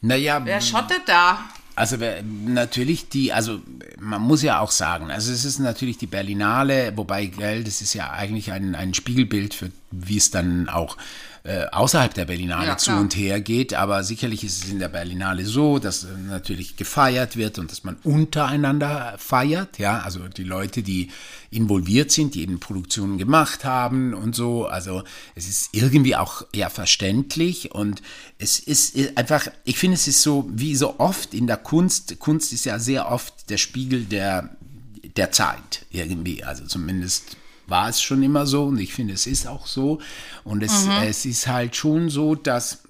Naja. 0.00 0.40
Wer 0.44 0.60
schottet 0.60 1.02
da? 1.06 1.44
Also 1.74 1.96
natürlich 2.20 3.08
die, 3.08 3.32
also 3.32 3.60
man 3.98 4.20
muss 4.20 4.42
ja 4.42 4.60
auch 4.60 4.70
sagen, 4.70 5.10
also 5.10 5.32
es 5.32 5.46
ist 5.46 5.58
natürlich 5.58 5.96
die 5.96 6.06
Berlinale, 6.06 6.92
wobei, 6.96 7.26
gell, 7.26 7.64
das 7.64 7.80
ist 7.80 7.94
ja 7.94 8.10
eigentlich 8.10 8.52
ein, 8.52 8.74
ein 8.74 8.92
Spiegelbild 8.92 9.54
für, 9.54 9.72
wie 9.90 10.18
es 10.18 10.30
dann 10.30 10.68
auch 10.68 10.98
äh, 10.98 11.00
außerhalb 11.72 12.14
der 12.14 12.24
Berlinale 12.24 12.68
ja, 12.68 12.76
zu 12.76 12.92
und 12.92 13.16
her 13.16 13.40
geht. 13.40 13.74
Aber 13.74 14.04
sicherlich 14.04 14.44
ist 14.44 14.64
es 14.64 14.70
in 14.70 14.78
der 14.78 14.88
Berlinale 14.88 15.44
so, 15.44 15.80
dass 15.80 16.04
äh, 16.04 16.08
natürlich 16.28 16.76
gefeiert 16.76 17.36
wird 17.36 17.58
und 17.58 17.72
dass 17.72 17.82
man 17.82 17.96
untereinander 18.04 19.14
feiert. 19.18 19.78
Ja, 19.78 20.00
also 20.00 20.28
die 20.28 20.44
Leute, 20.44 20.84
die 20.84 21.10
involviert 21.50 22.12
sind, 22.12 22.36
die 22.36 22.42
eben 22.42 22.60
Produktionen 22.60 23.18
gemacht 23.18 23.64
haben 23.64 24.14
und 24.14 24.36
so. 24.36 24.66
Also 24.66 25.02
es 25.34 25.48
ist 25.48 25.70
irgendwie 25.72 26.14
auch 26.14 26.46
eher 26.52 26.70
verständlich 26.70 27.72
und 27.72 28.02
es 28.38 28.60
ist 28.60 28.96
einfach, 29.16 29.48
ich 29.64 29.78
finde, 29.78 29.96
es 29.96 30.06
ist 30.06 30.22
so 30.22 30.48
wie 30.52 30.76
so 30.76 31.00
oft 31.00 31.34
in 31.34 31.48
der 31.48 31.56
Kunst. 31.56 32.20
Kunst 32.20 32.52
ist 32.52 32.66
ja 32.66 32.78
sehr 32.78 33.10
oft 33.10 33.50
der 33.50 33.58
Spiegel 33.58 34.04
der 34.04 34.50
der 35.16 35.32
Zeit 35.32 35.84
irgendwie, 35.90 36.42
also 36.44 36.64
zumindest 36.64 37.36
war 37.66 37.88
es 37.88 38.00
schon 38.00 38.22
immer 38.22 38.46
so 38.46 38.64
und 38.64 38.78
ich 38.78 38.92
finde, 38.92 39.14
es 39.14 39.26
ist 39.26 39.46
auch 39.46 39.66
so. 39.66 40.00
Und 40.44 40.62
es, 40.62 40.84
mhm. 40.84 40.92
es 41.04 41.24
ist 41.24 41.46
halt 41.46 41.76
schon 41.76 42.10
so, 42.10 42.34
dass 42.34 42.82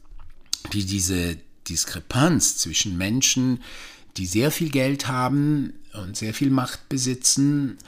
die, 0.73 0.85
diese 0.85 1.37
Diskrepanz 1.69 2.57
zwischen 2.59 2.97
Menschen, 2.97 3.63
die 4.17 4.27
sehr 4.27 4.51
viel 4.51 4.71
Geld 4.71 5.09
haben 5.09 5.75
und 5.95 6.17
sehr 6.17 6.35
viel 6.35 6.51
Macht 6.51 6.89
besitzen 6.89 7.79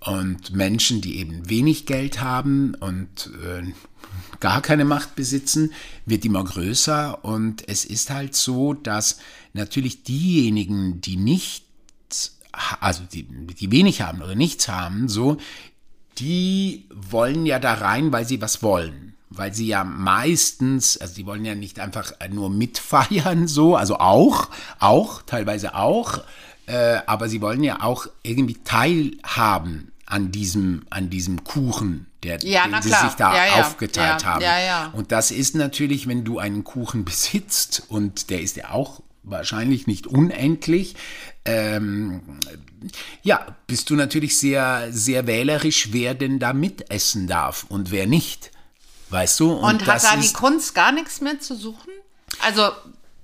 und 0.00 0.54
Menschen, 0.54 1.00
die 1.00 1.18
eben 1.18 1.48
wenig 1.48 1.86
Geld 1.86 2.20
haben 2.20 2.74
und 2.74 3.30
äh, 3.42 3.62
gar 4.40 4.60
keine 4.60 4.84
Macht 4.84 5.16
besitzen, 5.16 5.72
wird 6.04 6.24
immer 6.24 6.44
größer. 6.44 7.24
Und 7.24 7.66
es 7.68 7.84
ist 7.84 8.10
halt 8.10 8.34
so, 8.34 8.74
dass 8.74 9.18
natürlich 9.54 10.02
diejenigen, 10.02 11.00
die 11.00 11.16
nichts, 11.16 12.38
also 12.80 13.02
die, 13.12 13.24
die 13.24 13.72
wenig 13.72 14.02
haben 14.02 14.22
oder 14.22 14.34
nichts 14.34 14.68
haben, 14.68 15.08
so, 15.08 15.38
die 16.18 16.86
wollen 16.90 17.46
ja 17.46 17.58
da 17.58 17.74
rein, 17.74 18.12
weil 18.12 18.26
sie 18.26 18.40
was 18.40 18.62
wollen. 18.62 19.14
Weil 19.30 19.52
sie 19.52 19.66
ja 19.66 19.82
meistens, 19.82 20.96
also 20.96 21.14
die 21.14 21.26
wollen 21.26 21.44
ja 21.44 21.54
nicht 21.54 21.80
einfach 21.80 22.12
nur 22.30 22.50
mitfeiern, 22.50 23.48
so, 23.48 23.76
also 23.76 23.98
auch, 23.98 24.48
auch, 24.78 25.22
teilweise 25.22 25.74
auch, 25.74 26.20
äh, 26.66 26.98
aber 27.06 27.28
sie 27.28 27.40
wollen 27.40 27.62
ja 27.64 27.82
auch 27.82 28.06
irgendwie 28.22 28.58
teilhaben 28.64 29.92
an 30.06 30.30
diesem, 30.30 30.82
an 30.90 31.10
diesem 31.10 31.44
Kuchen, 31.44 32.06
der, 32.22 32.38
ja, 32.44 32.66
den 32.66 32.82
sie 32.82 32.88
klar. 32.90 33.04
sich 33.06 33.14
da 33.14 33.34
ja, 33.34 33.46
ja. 33.46 33.64
aufgeteilt 33.64 34.24
haben. 34.24 34.42
Ja, 34.42 34.58
Und 34.92 35.12
das 35.12 35.30
ist 35.30 35.54
natürlich, 35.54 36.06
wenn 36.06 36.24
du 36.24 36.38
einen 36.38 36.64
Kuchen 36.64 37.04
besitzt, 37.04 37.84
und 37.88 38.30
der 38.30 38.40
ist 38.40 38.56
ja 38.56 38.70
auch 38.70 39.02
wahrscheinlich 39.22 39.86
nicht 39.86 40.06
unendlich, 40.06 40.94
ähm, 41.44 42.20
ja, 43.22 43.46
bist 43.66 43.90
du 43.90 43.94
natürlich 43.94 44.38
sehr, 44.38 44.88
sehr 44.90 45.26
wählerisch, 45.26 45.88
wer 45.92 46.14
denn 46.14 46.38
da 46.38 46.52
mitessen 46.52 47.26
darf 47.26 47.64
und 47.68 47.90
wer 47.90 48.06
nicht. 48.06 48.50
Weißt 49.10 49.40
du? 49.40 49.52
Und, 49.52 49.82
und 49.82 49.86
hat 49.86 50.02
da 50.02 50.16
die 50.16 50.32
Kunst 50.32 50.74
gar 50.74 50.92
nichts 50.92 51.20
mehr 51.20 51.40
zu 51.40 51.56
suchen? 51.56 51.90
Also, 52.40 52.70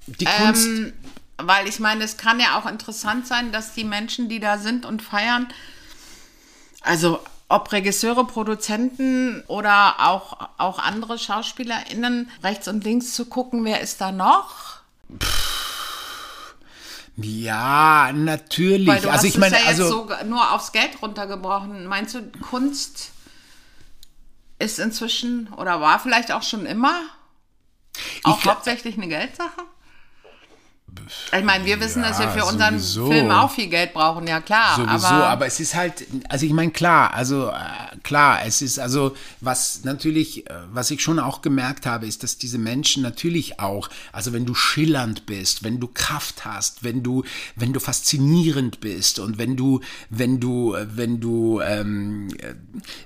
die 0.06 0.24
Kunst. 0.24 0.66
Ähm, 0.66 0.92
weil 1.38 1.66
ich 1.68 1.80
meine, 1.80 2.04
es 2.04 2.16
kann 2.16 2.38
ja 2.38 2.58
auch 2.58 2.66
interessant 2.66 3.26
sein, 3.26 3.50
dass 3.50 3.72
die 3.72 3.84
Menschen, 3.84 4.28
die 4.28 4.40
da 4.40 4.58
sind 4.58 4.84
und 4.84 5.02
feiern, 5.02 5.48
also 6.82 7.20
ob 7.48 7.72
Regisseure, 7.72 8.26
Produzenten 8.26 9.42
oder 9.46 10.06
auch, 10.06 10.48
auch 10.58 10.78
andere 10.78 11.18
SchauspielerInnen 11.18 12.30
rechts 12.42 12.68
und 12.68 12.84
links 12.84 13.14
zu 13.14 13.24
gucken, 13.24 13.64
wer 13.64 13.80
ist 13.80 14.00
da 14.00 14.12
noch? 14.12 14.80
Pff 15.18 15.59
ja, 17.22 18.12
natürlich. 18.12 18.86
Weil 18.86 19.00
du 19.00 19.10
also 19.10 19.26
ich 19.26 19.38
meine, 19.38 19.58
ja 19.58 19.66
also 19.66 19.88
so 19.88 20.08
nur 20.26 20.52
aufs 20.52 20.72
Geld 20.72 21.02
runtergebrochen. 21.02 21.86
Meinst 21.86 22.14
du, 22.14 22.22
Kunst 22.50 23.12
ist 24.58 24.78
inzwischen 24.78 25.52
oder 25.54 25.80
war 25.80 25.98
vielleicht 25.98 26.32
auch 26.32 26.42
schon 26.42 26.66
immer 26.66 27.00
auch 28.24 28.38
ich, 28.38 28.46
hauptsächlich 28.46 28.96
eine 28.96 29.08
Geldsache? 29.08 29.62
Ich 31.36 31.44
meine, 31.44 31.64
wir 31.64 31.80
wissen, 31.80 32.02
ja, 32.02 32.08
dass 32.08 32.18
wir 32.18 32.28
für 32.28 32.44
unseren 32.44 32.78
sowieso. 32.78 33.10
Film 33.10 33.30
auch 33.30 33.50
viel 33.50 33.68
Geld 33.68 33.92
brauchen, 33.92 34.26
ja 34.26 34.40
klar. 34.40 34.76
Sowieso, 34.76 35.06
aber, 35.06 35.28
aber 35.28 35.46
es 35.46 35.60
ist 35.60 35.74
halt, 35.74 36.06
also 36.28 36.46
ich 36.46 36.52
meine, 36.52 36.70
klar, 36.70 37.14
also 37.14 37.48
äh, 37.48 37.96
klar, 38.02 38.40
es 38.44 38.62
ist 38.62 38.78
also, 38.78 39.16
was 39.40 39.84
natürlich, 39.84 40.48
äh, 40.48 40.54
was 40.72 40.90
ich 40.90 41.02
schon 41.02 41.18
auch 41.18 41.42
gemerkt 41.42 41.86
habe, 41.86 42.06
ist, 42.06 42.22
dass 42.22 42.38
diese 42.38 42.58
Menschen 42.58 43.02
natürlich 43.02 43.60
auch, 43.60 43.88
also 44.12 44.32
wenn 44.32 44.46
du 44.46 44.54
schillernd 44.54 45.26
bist, 45.26 45.64
wenn 45.64 45.80
du 45.80 45.88
Kraft 45.88 46.44
hast, 46.44 46.84
wenn 46.84 47.02
du, 47.02 47.24
wenn 47.56 47.72
du 47.72 47.80
faszinierend 47.80 48.80
bist 48.80 49.18
und 49.18 49.38
wenn 49.38 49.56
du, 49.56 49.80
wenn 50.10 50.40
du, 50.40 50.76
wenn 50.78 51.20
du, 51.20 51.60
ähm, 51.60 52.28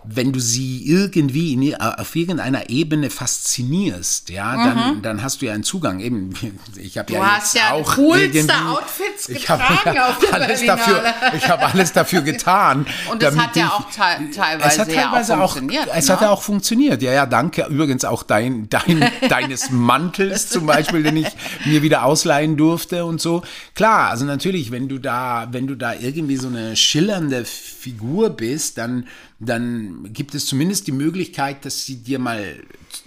wenn 0.05 0.33
du 0.33 0.41
sie 0.41 0.87
irgendwie 0.87 1.53
in, 1.53 1.75
auf 1.81 2.17
irgendeiner 2.17 2.69
Ebene 2.71 3.11
faszinierst, 3.11 4.31
ja, 4.31 4.57
mhm. 4.57 4.65
dann, 4.65 5.03
dann 5.03 5.23
hast 5.23 5.43
du 5.43 5.47
ja 5.47 5.53
einen 5.53 5.65
Zugang. 5.65 6.01
Eben, 6.01 6.35
ich 6.77 6.99
habe 6.99 7.13
ja 7.13 7.45
jetzt 7.45 7.55
ja 7.55 7.74
auch 7.75 7.95
coolste 7.97 8.55
Outfits 8.67 9.27
getragen 9.27 9.63
ich 9.85 10.01
auf 10.01 10.19
der 10.19 10.35
alles 10.35 10.67
dafür, 10.67 11.03
Ich 11.37 11.49
habe 11.49 11.67
alles 11.67 11.93
dafür 11.93 12.23
getan. 12.23 12.87
Und 13.11 13.23
es 13.23 13.37
hat 13.37 13.57
ja 13.57 13.69
auch 13.69 13.91
te 13.91 14.31
teilweise, 14.35 14.69
es 14.69 14.79
hat 14.79 14.93
teilweise 14.93 15.33
ja 15.33 15.41
auch 15.41 15.53
funktioniert. 15.53 15.91
Auch, 15.91 15.97
es 15.97 16.09
ne? 16.09 16.15
hat 16.15 16.23
ja 16.23 16.31
auch 16.31 16.43
funktioniert. 16.43 17.03
Ja, 17.03 17.13
ja, 17.13 17.27
danke. 17.27 17.67
Übrigens 17.69 18.05
auch 18.05 18.23
dein, 18.23 18.69
dein 18.69 19.11
deines 19.29 19.71
Mantels 19.71 20.49
zum 20.49 20.67
Beispiel, 20.67 21.03
den 21.03 21.17
ich 21.17 21.29
mir 21.65 21.83
wieder 21.83 22.05
ausleihen 22.05 22.57
durfte 22.57 23.05
und 23.05 23.21
so. 23.21 23.43
Klar, 23.75 24.11
also 24.11 24.25
natürlich, 24.25 24.71
wenn 24.71 24.89
du 24.89 24.99
da, 24.99 25.49
wenn 25.51 25.67
du 25.67 25.75
da 25.75 25.95
irgendwie 25.95 26.37
so 26.37 26.49
eine 26.49 26.77
schillernde 26.77 27.45
Figur 27.45 28.31
bist, 28.31 28.79
dann 28.79 29.07
dann 29.47 30.13
gibt 30.13 30.35
es 30.35 30.47
zumindest 30.47 30.87
die 30.87 30.93
Möglichkeit, 30.93 31.65
dass 31.65 31.85
sie 31.85 31.97
dir 31.97 32.19
mal, 32.19 32.63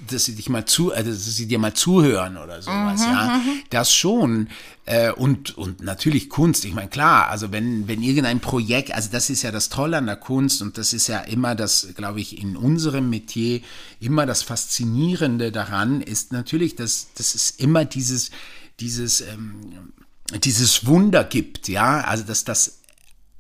dass 0.10 0.25
sie 0.25 0.36
dich 0.36 0.50
mal 0.50 0.65
zu, 0.65 0.94
also 0.94 1.12
dass 1.12 1.25
sie 1.25 1.48
dir 1.48 1.60
mal 1.60 1.74
zuhören 1.74 2.38
oder 2.38 2.62
sowas, 2.62 3.01
mhm, 3.01 3.06
ja. 3.06 3.38
Mhm. 3.38 3.60
Das 3.70 3.94
schon. 3.94 4.50
Äh, 4.86 5.12
und, 5.12 5.58
und 5.58 5.82
natürlich 5.82 6.29
Kunst. 6.29 6.63
Ich 6.65 6.74
meine, 6.74 6.89
klar, 6.89 7.29
also 7.29 7.51
wenn, 7.51 7.88
wenn 7.88 8.01
irgendein 8.01 8.39
Projekt, 8.39 8.94
also 8.94 9.10
das 9.12 9.29
ist 9.29 9.41
ja 9.41 9.51
das 9.51 9.70
Tolle 9.70 9.98
an 9.98 10.06
der 10.06 10.15
Kunst 10.15 10.62
und 10.62 10.77
das 10.77 10.94
ist 10.94 11.08
ja 11.08 11.20
immer 11.20 11.56
das, 11.56 11.89
glaube 11.96 12.22
ich, 12.22 12.41
in 12.41 12.56
unserem 12.56 13.10
Metier 13.10 13.62
immer 14.00 14.25
das 14.25 14.44
Faszinierende 14.44 15.51
daran 15.51 16.01
ist 16.01 16.32
natürlich, 16.32 16.75
dass, 16.75 17.08
dass 17.15 17.36
es 17.36 17.51
immer 17.51 17.84
dieses, 17.86 18.32
dieses, 18.79 19.22
ähm, 19.22 19.56
dieses 20.44 20.86
Wunder 20.86 21.24
gibt, 21.24 21.67
ja, 21.67 22.01
also 22.01 22.24
dass 22.24 22.44
das 22.44 22.79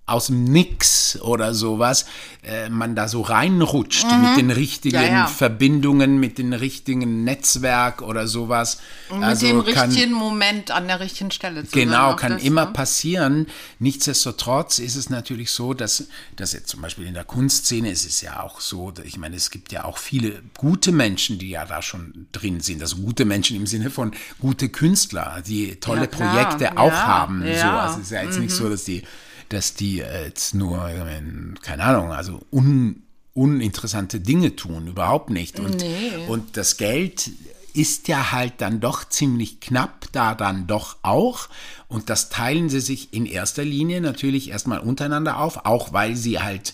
aus 0.07 0.27
dem 0.27 0.45
Nix 0.45 1.19
oder 1.21 1.53
sowas, 1.53 2.05
äh, 2.43 2.69
man 2.69 2.95
da 2.95 3.07
so 3.09 3.21
reinrutscht 3.21 4.05
mit 4.05 4.37
den 4.37 4.49
richtigen 4.51 4.97
Mhm. 4.97 5.03
Ja, 5.03 5.09
ja. 5.09 5.27
Verbindungen, 5.27 6.17
mit 6.19 6.37
dem 6.37 6.53
richtigen 6.53 7.25
Netzwerk 7.25 8.01
oder 8.01 8.25
sowas. 8.27 8.79
Und 9.09 9.23
Also 9.23 9.45
mit 9.53 9.67
dem 9.67 9.73
kann- 9.73 9.89
richtigen 9.91 10.13
Moment 10.13 10.71
an 10.71 10.87
der 10.87 11.01
richtigen 11.01 11.29
Stelle 11.31 11.65
zu. 11.65 11.71
Genau, 11.71 12.15
kann 12.15 12.33
das, 12.33 12.43
immer 12.43 12.65
ne? 12.65 12.71
passieren. 12.71 13.47
Nichtsdestotrotz 13.79 14.79
ist 14.79 14.95
es 14.95 15.09
natürlich 15.09 15.51
so, 15.51 15.73
dass, 15.73 16.05
dass 16.35 16.53
jetzt 16.53 16.69
zum 16.69 16.81
Beispiel 16.81 17.05
in 17.07 17.13
der 17.13 17.23
Kunstszene 17.25 17.89
ist 17.91 18.05
es 18.05 18.21
ja 18.21 18.41
auch 18.41 18.61
so, 18.61 18.93
ich 19.03 19.17
meine, 19.17 19.35
es 19.35 19.49
gibt 19.49 19.71
ja 19.71 19.83
auch 19.85 19.97
viele 19.97 20.41
gute 20.57 20.91
Menschen, 20.91 21.39
die 21.39 21.49
ja 21.49 21.65
da 21.65 21.81
schon 21.81 22.27
drin 22.31 22.61
sind. 22.61 22.81
Also 22.81 22.97
gute 22.97 23.25
Menschen 23.25 23.57
im 23.57 23.67
Sinne 23.67 23.89
von 23.89 24.11
gute 24.39 24.69
Künstler, 24.69 25.43
die 25.45 25.75
tolle 25.81 26.01
Ja. 26.01 26.07
Projekte 26.07 26.77
auch 26.77 26.91
haben. 26.93 27.41
So. 27.41 27.47
Mhm. 27.49 27.69
also 27.69 27.97
es 27.99 28.03
ist 28.05 28.11
ja 28.11 28.23
jetzt 28.23 28.39
nicht 28.39 28.53
so, 28.53 28.69
dass 28.69 28.83
die, 28.85 29.03
dass 29.49 29.73
die 29.73 29.97
jetzt 29.97 30.53
nur, 30.53 30.89
keine 31.61 31.83
Ahnung, 31.83 32.11
also 32.11 32.41
un, 32.51 33.03
uninteressante 33.33 34.19
Dinge 34.19 34.55
tun, 34.55 34.87
überhaupt 34.87 35.29
nicht. 35.29 35.59
Und, 35.59 35.77
Nee. 35.77 36.25
und 36.27 36.57
das 36.57 36.77
Geld 36.77 37.29
ist 37.73 38.07
ja 38.07 38.31
halt 38.31 38.53
dann 38.57 38.79
doch 38.79 39.07
ziemlich 39.07 39.59
knapp, 39.59 40.07
da 40.11 40.33
dann 40.33 40.65
doch 40.65 40.97
auch. 41.03 41.47
Und 41.87 42.09
das 42.09 42.29
teilen 42.29 42.69
sie 42.69 42.79
sich 42.79 43.13
in 43.13 43.27
erster 43.27 43.63
Linie 43.63 44.01
natürlich 44.01 44.49
erstmal 44.49 44.79
untereinander 44.79 45.39
auf, 45.39 45.65
auch 45.65 45.93
weil 45.93 46.15
sie 46.15 46.39
halt, 46.39 46.73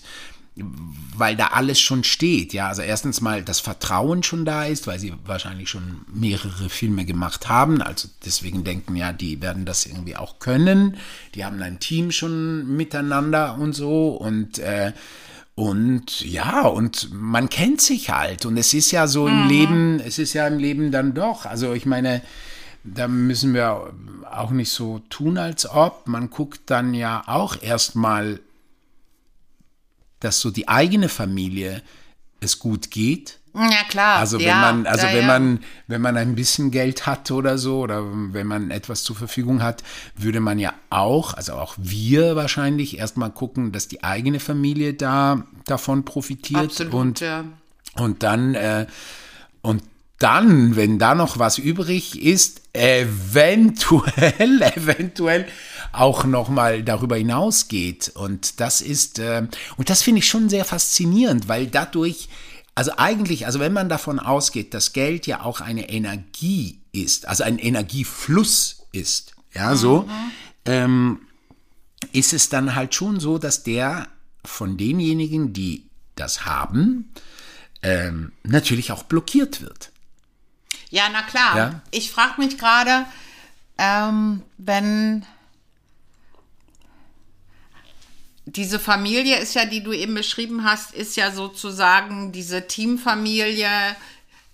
weil 0.56 1.34
da 1.36 1.48
alles 1.48 1.80
schon 1.80 2.04
steht. 2.04 2.52
Ja, 2.52 2.68
also 2.68 2.82
erstens 2.82 3.20
mal 3.20 3.42
das 3.42 3.60
Vertrauen 3.60 4.22
schon 4.22 4.44
da 4.44 4.64
ist, 4.64 4.86
weil 4.86 4.98
sie 4.98 5.12
wahrscheinlich 5.24 5.68
schon 5.68 6.02
mehrere 6.12 6.68
Filme 6.68 7.04
gemacht 7.04 7.48
haben. 7.48 7.82
Also 7.82 8.08
deswegen 8.24 8.62
denken 8.62 8.94
ja, 8.94 9.12
die 9.12 9.42
werden 9.42 9.64
das 9.64 9.86
irgendwie 9.86 10.16
auch 10.16 10.38
können. 10.38 10.96
Die 11.34 11.44
haben 11.44 11.60
ein 11.60 11.80
Team 11.80 12.12
schon 12.12 12.76
miteinander 12.76 13.56
und 13.58 13.72
so 13.72 14.10
und 14.10 14.58
äh, 14.58 14.92
und 15.56 16.20
ja, 16.22 16.62
und 16.62 17.10
man 17.12 17.48
kennt 17.48 17.80
sich 17.80 18.10
halt. 18.10 18.44
Und 18.44 18.56
es 18.56 18.74
ist 18.74 18.90
ja 18.90 19.06
so 19.06 19.28
im 19.28 19.46
Leben, 19.46 20.00
es 20.00 20.18
ist 20.18 20.32
ja 20.32 20.48
im 20.48 20.58
Leben 20.58 20.90
dann 20.90 21.14
doch. 21.14 21.46
Also 21.46 21.74
ich 21.74 21.86
meine, 21.86 22.22
da 22.82 23.06
müssen 23.06 23.54
wir 23.54 23.92
auch 24.30 24.50
nicht 24.50 24.70
so 24.70 25.00
tun, 25.10 25.38
als 25.38 25.70
ob. 25.70 26.08
Man 26.08 26.28
guckt 26.28 26.62
dann 26.66 26.92
ja 26.92 27.22
auch 27.26 27.62
erstmal, 27.62 28.40
dass 30.24 30.40
so 30.40 30.50
die 30.50 30.68
eigene 30.68 31.08
Familie 31.08 31.82
es 32.40 32.58
gut 32.58 32.90
geht. 32.90 33.38
Ja, 33.54 33.84
klar. 33.88 34.18
Also 34.18 34.38
wenn 34.40 34.46
ja, 34.46 34.60
man, 34.60 34.86
also 34.86 35.06
ja, 35.06 35.14
wenn 35.14 35.26
man, 35.26 35.60
wenn 35.86 36.00
man 36.00 36.16
ein 36.16 36.34
bisschen 36.34 36.72
Geld 36.72 37.06
hat 37.06 37.30
oder 37.30 37.56
so, 37.56 37.78
oder 37.78 38.02
wenn 38.32 38.48
man 38.48 38.72
etwas 38.72 39.04
zur 39.04 39.14
Verfügung 39.14 39.62
hat, 39.62 39.84
würde 40.16 40.40
man 40.40 40.58
ja 40.58 40.74
auch, 40.90 41.34
also 41.34 41.52
auch 41.52 41.76
wir 41.78 42.34
wahrscheinlich 42.34 42.98
erstmal 42.98 43.30
gucken, 43.30 43.70
dass 43.70 43.86
die 43.86 44.02
eigene 44.02 44.40
Familie 44.40 44.94
da 44.94 45.46
davon 45.66 46.04
profitiert 46.04 46.64
Absolut, 46.64 46.94
und 46.94 47.20
ja. 47.20 47.44
und 47.96 48.24
dann, 48.24 48.56
äh, 48.56 48.86
und 49.62 49.84
dann, 50.18 50.74
wenn 50.74 50.98
da 50.98 51.14
noch 51.14 51.38
was 51.38 51.58
übrig 51.58 52.20
ist, 52.20 52.62
eventuell, 52.72 54.62
eventuell 54.74 55.46
auch 55.96 56.24
noch 56.24 56.48
mal 56.48 56.82
darüber 56.82 57.16
hinausgeht. 57.16 58.12
Und 58.14 58.60
das 58.60 58.80
ist, 58.80 59.18
äh, 59.18 59.46
und 59.76 59.90
das 59.90 60.02
finde 60.02 60.20
ich 60.20 60.28
schon 60.28 60.48
sehr 60.48 60.64
faszinierend, 60.64 61.48
weil 61.48 61.66
dadurch, 61.66 62.28
also 62.74 62.92
eigentlich, 62.96 63.46
also 63.46 63.60
wenn 63.60 63.72
man 63.72 63.88
davon 63.88 64.18
ausgeht, 64.18 64.74
dass 64.74 64.92
Geld 64.92 65.26
ja 65.26 65.42
auch 65.42 65.60
eine 65.60 65.88
Energie 65.88 66.80
ist, 66.92 67.28
also 67.28 67.44
ein 67.44 67.58
Energiefluss 67.58 68.86
ist, 68.92 69.34
ja, 69.52 69.76
so, 69.76 70.08
ähm, 70.64 71.20
ist 72.12 72.32
es 72.32 72.48
dann 72.48 72.74
halt 72.74 72.94
schon 72.94 73.20
so, 73.20 73.38
dass 73.38 73.62
der 73.62 74.08
von 74.44 74.76
denjenigen, 74.76 75.52
die 75.52 75.88
das 76.16 76.44
haben, 76.44 77.12
ähm, 77.82 78.32
natürlich 78.42 78.92
auch 78.92 79.04
blockiert 79.04 79.62
wird. 79.62 79.90
Ja, 80.90 81.04
na 81.12 81.22
klar. 81.22 81.56
Ja? 81.56 81.82
Ich 81.90 82.10
frage 82.10 82.40
mich 82.40 82.58
gerade, 82.58 83.06
ähm, 83.78 84.42
wenn 84.58 85.24
diese 88.56 88.78
Familie 88.78 89.38
ist 89.38 89.54
ja, 89.54 89.64
die 89.64 89.82
du 89.82 89.92
eben 89.92 90.14
beschrieben 90.14 90.64
hast, 90.64 90.94
ist 90.94 91.16
ja 91.16 91.32
sozusagen 91.32 92.30
diese 92.30 92.66
Teamfamilie, 92.66 93.68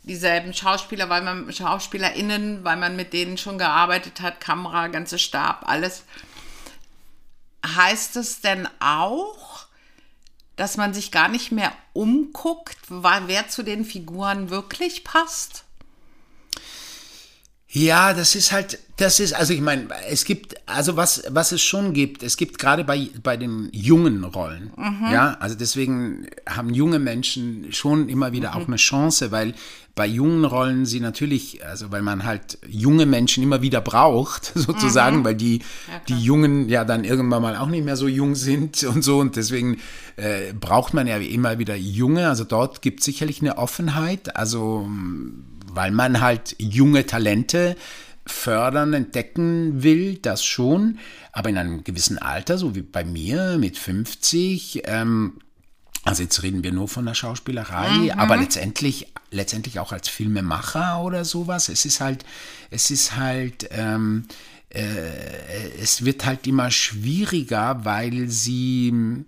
dieselben 0.05 0.55
Schauspieler, 0.55 1.11
weil 1.11 1.23
man 1.23 1.53
SchauspielerInnen, 1.53 2.65
weil 2.65 2.77
man 2.77 2.97
mit 2.97 3.13
denen 3.13 3.37
schon 3.37 3.59
gearbeitet 3.59 4.21
hat, 4.21 4.41
Kamera, 4.41 4.89
ganze 4.89 5.19
Stab, 5.19 5.69
alles. 5.69 6.05
Heißt 7.67 8.17
es 8.17 8.41
denn 8.41 8.67
auch, 8.81 9.67
dass 10.57 10.79
man 10.79 10.95
sich 10.95 11.11
gar 11.11 11.29
nicht 11.29 11.53
mehr 11.53 11.73
umguckt, 11.93 12.79
wer 12.89 13.49
zu 13.49 13.63
den 13.63 13.85
Figuren 13.85 14.49
wirklich 14.49 15.05
passt? 15.05 15.65
Ja, 17.73 18.15
das 18.15 18.35
ist 18.35 18.51
halt, 18.51 18.81
das 18.97 19.21
ist, 19.21 19.33
also 19.33 19.53
ich 19.53 19.61
meine, 19.61 19.87
es 20.09 20.25
gibt, 20.25 20.57
also 20.67 20.97
was, 20.97 21.23
was 21.31 21.53
es 21.53 21.63
schon 21.63 21.93
gibt, 21.93 22.25
es 22.25 22.37
gibt 22.37 22.59
gerade 22.59 22.83
bei, 22.83 23.11
bei 23.23 23.37
den 23.37 23.69
jungen 23.71 24.25
Rollen, 24.25 24.73
ja, 25.13 25.37
also 25.39 25.55
deswegen 25.55 26.27
haben 26.49 26.75
junge 26.75 26.99
Menschen 26.99 27.73
schon 27.73 28.09
immer 28.09 28.33
wieder 28.33 28.57
auch 28.57 28.67
eine 28.67 28.75
Chance, 28.75 29.31
weil 29.31 29.55
bei 29.95 30.07
jungen 30.07 30.45
Rollen 30.45 30.87
sie 30.87 30.99
natürlich, 30.99 31.65
also 31.65 31.93
weil 31.93 32.03
man 32.03 32.25
halt 32.25 32.59
junge 32.67 33.07
Menschen 33.07 33.43
immer 33.43 33.61
wieder 33.63 33.81
braucht, 33.81 34.47
sozusagen, 34.55 35.25
weil 35.25 35.35
die, 35.35 35.61
die 36.09 36.19
Jungen 36.19 36.69
ja 36.69 36.85
dann 36.85 37.05
irgendwann 37.05 37.43
mal 37.43 37.57
auch 37.57 37.67
nicht 37.67 37.85
mehr 37.85 37.97
so 37.97 38.09
jung 38.09 38.35
sind 38.35 38.83
und 38.95 39.05
so. 39.05 39.19
Und 39.19 39.37
deswegen 39.37 39.79
äh, 40.17 40.55
braucht 40.59 40.95
man 40.95 41.07
ja 41.07 41.19
immer 41.19 41.59
wieder 41.59 41.77
junge, 41.77 42.29
also 42.29 42.45
dort 42.45 42.83
gibt 42.83 43.01
es 43.01 43.07
sicherlich 43.07 43.43
eine 43.43 43.59
Offenheit, 43.59 44.37
also 44.37 44.89
weil 45.75 45.91
man 45.91 46.21
halt 46.21 46.57
junge 46.59 47.07
Talente 47.07 47.77
fördern, 48.27 48.93
entdecken 48.93 49.83
will, 49.83 50.19
das 50.19 50.45
schon, 50.45 50.99
aber 51.33 51.51
in 51.51 51.59
einem 51.59 51.85
gewissen 51.85 52.19
Alter, 52.19 52.59
so 52.59 52.75
wie 52.75 52.83
bei 52.83 53.05
mir 53.05 53.57
mit 53.59 53.79
50, 53.79 54.83
ähm, 54.85 55.41
also 56.05 56.23
jetzt 56.23 56.43
reden 56.43 56.65
wir 56.65 56.73
nur 56.73 56.89
von 56.89 57.07
der 57.07 57.15
Schauspielerei, 57.15 58.15
aber 58.17 58.37
letztendlich, 58.37 59.09
letztendlich 59.31 59.79
auch 59.81 59.93
als 59.93 60.09
Filmemacher 60.09 61.03
oder 61.03 61.25
sowas. 61.25 61.69
Es 61.69 61.85
ist 61.85 62.01
halt, 62.01 62.25
es 62.71 62.91
ist 62.91 63.17
halt, 63.17 63.69
ähm, 63.71 64.25
äh, 64.71 64.81
es 65.81 66.05
wird 66.05 66.25
halt 66.25 66.47
immer 66.47 66.71
schwieriger, 66.71 67.85
weil 67.85 68.29
sie 68.29 69.25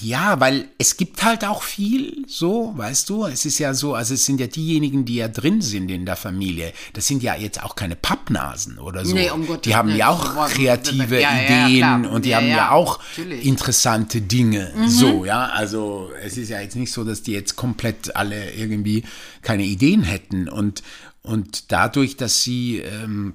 ja, 0.00 0.40
weil 0.40 0.68
es 0.78 0.96
gibt 0.96 1.22
halt 1.22 1.44
auch 1.44 1.62
viel, 1.62 2.24
so, 2.26 2.72
weißt 2.76 3.08
du, 3.10 3.26
es 3.26 3.44
ist 3.44 3.58
ja 3.58 3.74
so, 3.74 3.94
also 3.94 4.14
es 4.14 4.24
sind 4.24 4.40
ja 4.40 4.46
diejenigen, 4.46 5.04
die 5.04 5.16
ja 5.16 5.28
drin 5.28 5.60
sind 5.60 5.90
in 5.90 6.06
der 6.06 6.16
Familie, 6.16 6.72
das 6.94 7.06
sind 7.06 7.22
ja 7.22 7.36
jetzt 7.36 7.62
auch 7.62 7.76
keine 7.76 7.94
Pappnasen 7.96 8.78
oder 8.78 9.04
so. 9.04 9.14
Nee, 9.14 9.30
um 9.30 9.46
Gottes 9.46 9.62
die 9.62 9.76
haben 9.76 9.94
ja 9.94 10.08
auch 10.08 10.48
kreative 10.48 11.20
Ja, 11.20 11.34
ja, 11.34 11.42
ja, 11.42 11.66
Ideen 11.68 11.78
klar. 12.02 12.12
und 12.12 12.24
die 12.24 12.30
Ja, 12.30 12.36
haben 12.38 12.48
ja, 12.48 12.56
ja, 12.56 12.70
auch 12.70 12.98
natürlich. 13.16 13.44
interessante 13.44 14.20
Dinge, 14.22 14.72
so, 14.86 15.24
ja, 15.24 15.46
also 15.46 16.10
es 16.22 16.36
ist 16.36 16.48
ja 16.48 16.60
jetzt 16.60 16.76
nicht 16.76 16.92
so, 16.92 17.04
dass 17.04 17.22
die 17.22 17.32
jetzt 17.32 17.56
komplett 17.56 18.16
alle 18.16 18.52
irgendwie 18.52 19.04
keine 19.42 19.64
Ideen 19.64 20.02
hätten. 20.02 20.48
Und, 20.48 20.82
und 21.22 21.70
dadurch, 21.72 22.16
dass 22.16 22.42
sie, 22.42 22.78
ähm, 22.78 23.34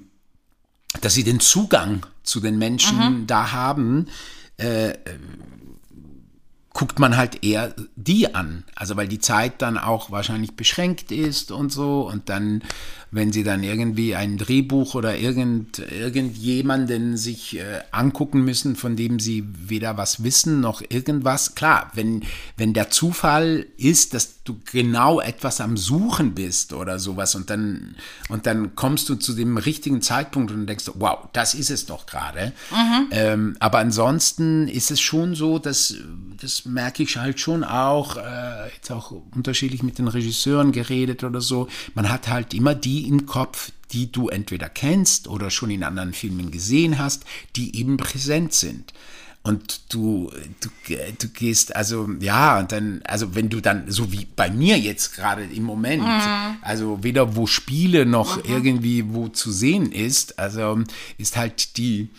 dass 1.00 1.14
sie 1.14 1.24
den 1.24 1.40
Zugang 1.40 2.06
zu 2.22 2.40
den 2.40 2.58
Menschen 2.58 3.26
da 3.26 3.52
haben, 3.52 4.06
guckt 6.78 7.00
man 7.00 7.16
halt 7.16 7.44
eher 7.44 7.74
die 7.96 8.36
an. 8.36 8.62
Also 8.76 8.96
weil 8.96 9.08
die 9.08 9.18
Zeit 9.18 9.62
dann 9.62 9.78
auch 9.78 10.12
wahrscheinlich 10.12 10.54
beschränkt 10.54 11.10
ist 11.10 11.50
und 11.50 11.72
so. 11.72 12.02
Und 12.02 12.28
dann, 12.28 12.62
wenn 13.10 13.32
sie 13.32 13.42
dann 13.42 13.62
irgendwie 13.62 14.14
ein 14.14 14.38
Drehbuch 14.38 14.94
oder 14.94 15.16
irgend, 15.16 15.78
irgendjemanden 15.78 17.16
sich 17.16 17.58
äh, 17.58 17.80
angucken 17.90 18.42
müssen, 18.44 18.76
von 18.76 18.96
dem 18.96 19.18
sie 19.18 19.44
weder 19.46 19.96
was 19.96 20.22
wissen 20.22 20.60
noch 20.60 20.82
irgendwas. 20.88 21.54
Klar, 21.54 21.90
wenn, 21.94 22.22
wenn 22.56 22.74
der 22.74 22.90
Zufall 22.90 23.66
ist, 23.76 24.14
dass 24.14 24.42
du 24.44 24.58
genau 24.70 25.20
etwas 25.20 25.60
am 25.60 25.76
Suchen 25.76 26.34
bist 26.34 26.72
oder 26.72 26.98
sowas 26.98 27.34
und 27.34 27.50
dann, 27.50 27.96
und 28.28 28.46
dann 28.46 28.74
kommst 28.74 29.08
du 29.08 29.14
zu 29.14 29.34
dem 29.34 29.56
richtigen 29.56 30.02
Zeitpunkt 30.02 30.50
und 30.50 30.66
denkst, 30.66 30.90
wow, 30.94 31.28
das 31.32 31.54
ist 31.54 31.70
es 31.70 31.86
doch 31.86 32.06
gerade. 32.06 32.52
Ähm, 33.10 33.56
aber 33.58 33.78
ansonsten 33.78 34.68
ist 34.68 34.90
es 34.90 35.00
schon 35.00 35.34
so, 35.34 35.58
dass 35.58 35.94
das 36.40 36.64
merke 36.64 37.02
ich 37.02 37.16
halt 37.16 37.40
schon 37.40 37.64
auch, 37.64 38.16
äh, 38.16 38.68
jetzt 38.74 38.90
auch 38.90 39.12
unterschiedlich 39.34 39.82
mit 39.82 39.98
den 39.98 40.08
Regisseuren 40.08 40.72
geredet 40.72 41.24
oder 41.24 41.40
so. 41.40 41.68
Man 41.94 42.10
hat 42.10 42.28
halt 42.28 42.54
immer 42.54 42.74
die 42.74 42.97
im 43.06 43.26
Kopf, 43.26 43.70
die 43.92 44.10
du 44.10 44.28
entweder 44.28 44.68
kennst 44.68 45.28
oder 45.28 45.50
schon 45.50 45.70
in 45.70 45.84
anderen 45.84 46.12
Filmen 46.12 46.50
gesehen 46.50 46.98
hast, 46.98 47.24
die 47.56 47.76
eben 47.76 47.96
präsent 47.96 48.52
sind. 48.52 48.92
Und 49.42 49.80
du, 49.94 50.30
du, 50.60 50.68
du 51.18 51.28
gehst, 51.28 51.74
also 51.74 52.08
ja, 52.20 52.58
und 52.58 52.70
dann, 52.72 53.00
also 53.04 53.34
wenn 53.34 53.48
du 53.48 53.60
dann, 53.60 53.90
so 53.90 54.12
wie 54.12 54.26
bei 54.36 54.50
mir 54.50 54.78
jetzt 54.78 55.14
gerade 55.14 55.44
im 55.44 55.62
Moment, 55.62 56.02
also 56.60 57.02
weder 57.02 57.34
wo 57.34 57.46
Spiele 57.46 58.04
noch 58.04 58.44
irgendwie 58.44 59.08
wo 59.08 59.28
zu 59.28 59.50
sehen 59.50 59.90
ist, 59.90 60.38
also 60.38 60.80
ist 61.16 61.36
halt 61.38 61.78
die, 61.78 62.10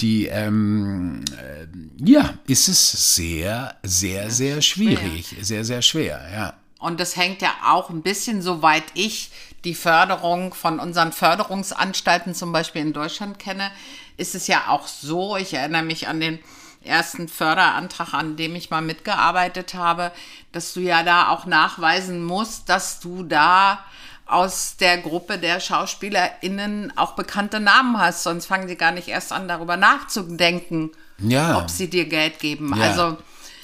die, 0.00 0.26
ähm, 0.26 1.24
äh, 1.38 1.66
ja, 2.04 2.34
ist 2.48 2.66
es 2.66 3.14
sehr, 3.14 3.76
sehr, 3.84 4.30
sehr 4.30 4.60
schwierig. 4.60 5.36
Sehr, 5.40 5.64
sehr 5.64 5.82
schwer, 5.82 6.20
ja. 6.32 6.54
Und 6.82 6.98
das 7.00 7.16
hängt 7.16 7.42
ja 7.42 7.52
auch 7.64 7.90
ein 7.90 8.02
bisschen, 8.02 8.42
soweit 8.42 8.84
ich 8.94 9.30
die 9.64 9.74
Förderung 9.74 10.52
von 10.52 10.80
unseren 10.80 11.12
Förderungsanstalten 11.12 12.34
zum 12.34 12.50
Beispiel 12.52 12.82
in 12.82 12.92
Deutschland 12.92 13.38
kenne, 13.38 13.70
ist 14.16 14.34
es 14.34 14.46
ja 14.48 14.64
auch 14.68 14.86
so, 14.88 15.36
ich 15.36 15.54
erinnere 15.54 15.84
mich 15.84 16.08
an 16.08 16.20
den 16.20 16.38
ersten 16.84 17.28
Förderantrag, 17.28 18.12
an 18.12 18.36
dem 18.36 18.56
ich 18.56 18.70
mal 18.70 18.82
mitgearbeitet 18.82 19.74
habe, 19.74 20.10
dass 20.50 20.74
du 20.74 20.80
ja 20.80 21.04
da 21.04 21.28
auch 21.28 21.46
nachweisen 21.46 22.24
musst, 22.24 22.68
dass 22.68 22.98
du 22.98 23.22
da 23.22 23.78
aus 24.26 24.76
der 24.78 24.98
Gruppe 24.98 25.38
der 25.38 25.60
SchauspielerInnen 25.60 26.96
auch 26.96 27.12
bekannte 27.12 27.60
Namen 27.60 27.98
hast, 27.98 28.22
sonst 28.24 28.46
fangen 28.46 28.66
sie 28.68 28.76
gar 28.76 28.90
nicht 28.92 29.08
erst 29.08 29.32
an, 29.32 29.46
darüber 29.46 29.76
nachzudenken, 29.76 30.90
Ja. 31.18 31.58
ob 31.58 31.70
sie 31.70 31.88
dir 31.88 32.06
Geld 32.06 32.38
geben. 32.40 32.74
Ja. 32.76 32.82
Also, 32.84 33.16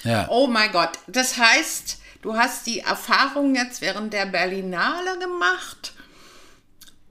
Ja. 0.05 0.27
oh 0.29 0.47
mein 0.47 0.71
Gott. 0.73 0.91
Das 1.09 1.37
heißt, 1.39 1.99
du 2.23 2.37
hast 2.37 2.67
die 2.67 2.81
Erfahrung 2.81 3.55
jetzt 3.55 3.81
während 3.81 4.13
der 4.13 4.27
Berlinale 4.27 5.19
gemacht. 5.19 5.95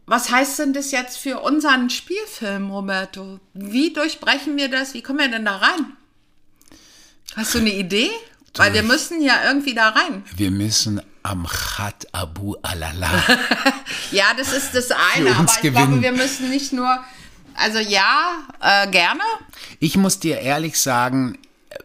Was 0.06 0.32
heißt 0.32 0.60
denn 0.60 0.74
das 0.74 0.92
jetzt 0.92 1.18
für 1.18 1.40
unseren 1.40 1.90
Spielfilm, 1.90 2.72
Roberto? 2.72 3.40
Wie 3.54 3.92
durchbrechen 3.92 4.56
wir 4.56 4.70
das? 4.70 4.94
Wie 4.94 5.02
kommen 5.02 5.20
wir 5.20 5.28
denn 5.28 5.44
da 5.44 5.58
rein? 5.58 5.98
Hast 7.36 7.54
du 7.56 7.60
eine 7.60 7.74
Idee? 7.74 8.10
Weil 8.56 8.74
wir 8.74 8.84
müssen 8.84 9.22
ja 9.22 9.44
irgendwie 9.46 9.76
da 9.76 9.90
rein. 9.90 10.24
Wir 10.36 10.50
müssen 10.50 11.02
am 11.24 11.46
Khat 11.46 12.08
Abu 12.12 12.56
Alala. 12.62 13.10
Ja, 14.12 14.26
das 14.38 14.54
ist 14.54 14.74
das 14.74 14.90
eine, 14.92 15.36
aber 15.36 15.52
ich 15.52 15.62
glaube, 15.62 15.88
gewinnen. 15.88 16.02
wir 16.02 16.12
müssen 16.14 16.50
nicht 16.50 16.72
nur, 16.72 17.04
also 17.56 17.80
ja, 17.80 18.38
äh, 18.62 18.90
gerne. 18.90 19.22
Ich 19.80 19.98
muss 19.98 20.20
dir 20.20 20.40
ehrlich 20.40 20.80
sagen, 20.80 21.38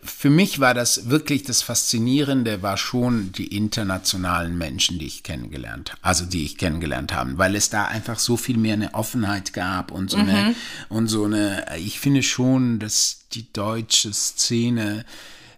für 0.03 0.31
mich 0.31 0.61
war 0.61 0.75
das 0.75 1.11
wirklich 1.11 1.43
das 1.43 1.63
Faszinierende, 1.63 2.63
war 2.63 2.77
schon 2.77 3.33
die 3.33 3.57
internationalen 3.57 4.57
Menschen, 4.57 4.99
die 4.99 5.07
ich 5.07 5.23
kennengelernt, 5.23 5.95
also 6.03 6.25
die 6.25 6.45
ich 6.45 6.57
kennengelernt 6.57 7.13
habe, 7.13 7.37
weil 7.39 7.57
es 7.57 7.71
da 7.71 7.87
einfach 7.87 8.19
so 8.19 8.37
viel 8.37 8.57
mehr 8.57 8.75
eine 8.75 8.95
Offenheit 8.95 9.53
gab 9.53 9.91
und 9.91 10.11
so 10.11 10.19
eine 10.19 10.55
und 10.89 11.09
so 11.09 11.25
eine. 11.25 11.67
Ich 11.79 11.99
finde 12.01 12.23
schon, 12.23 12.79
dass 12.79 13.25
die 13.33 13.53
deutsche 13.53 14.13
Szene 14.13 15.05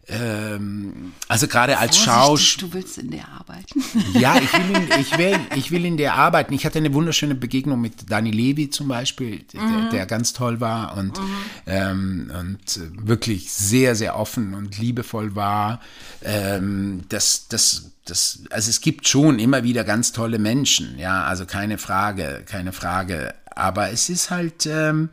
ähm, 0.08 1.12
also 1.28 1.48
gerade 1.48 1.78
als 1.78 1.96
Schauspieler. 1.96 2.68
du 2.68 2.74
willst 2.74 2.98
in 2.98 3.10
der 3.10 3.28
arbeiten. 3.28 3.82
Ja, 4.14 4.36
ich 4.36 4.52
will, 4.52 4.76
in, 4.76 5.00
ich, 5.00 5.18
will, 5.18 5.40
ich 5.56 5.70
will 5.70 5.84
in 5.84 5.96
der 5.96 6.14
arbeiten. 6.14 6.52
Ich 6.54 6.64
hatte 6.66 6.78
eine 6.78 6.92
wunderschöne 6.92 7.34
Begegnung 7.34 7.80
mit 7.80 8.10
Dani 8.10 8.30
Levi 8.30 8.70
zum 8.70 8.88
Beispiel, 8.88 9.44
der, 9.52 9.90
der 9.90 10.06
ganz 10.06 10.32
toll 10.32 10.60
war 10.60 10.96
und, 10.96 11.18
ähm, 11.66 12.30
und 12.38 12.76
äh, 12.76 13.08
wirklich 13.08 13.52
sehr, 13.52 13.94
sehr 13.94 14.16
offen 14.16 14.54
und 14.54 14.78
liebevoll 14.78 15.34
war. 15.34 15.80
Ähm, 16.22 17.02
das, 17.08 17.48
das, 17.48 17.92
das, 18.04 18.40
also 18.50 18.70
es 18.70 18.80
gibt 18.80 19.08
schon 19.08 19.38
immer 19.38 19.64
wieder 19.64 19.84
ganz 19.84 20.12
tolle 20.12 20.38
Menschen, 20.38 20.98
ja, 20.98 21.24
also 21.24 21.46
keine 21.46 21.78
Frage, 21.78 22.42
keine 22.46 22.72
Frage. 22.72 23.34
Aber 23.54 23.90
es 23.90 24.08
ist 24.08 24.30
halt, 24.30 24.66
ähm, 24.66 25.08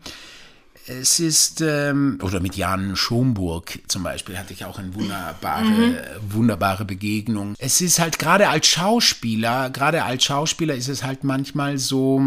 es 0.88 1.20
ist, 1.20 1.62
ähm, 1.62 2.20
oder 2.22 2.40
mit 2.40 2.56
Jan 2.56 2.96
Schomburg 2.96 3.80
zum 3.88 4.04
Beispiel 4.04 4.38
hatte 4.38 4.54
ich 4.54 4.66
auch 4.66 4.80
eine 4.80 4.94
wunderbare, 4.94 6.20
wunderbare 6.30 6.86
Begegnung. 6.86 7.56
Es 7.60 7.82
ist 7.82 8.00
halt 8.00 8.20
gerade 8.20 8.50
als 8.50 8.68
Schauspieler, 8.68 9.70
gerade 9.70 10.04
als 10.04 10.24
Schauspieler 10.24 10.76
ist 10.76 10.88
es 10.88 11.04
halt 11.04 11.24
manchmal 11.24 11.78
so, 11.78 12.22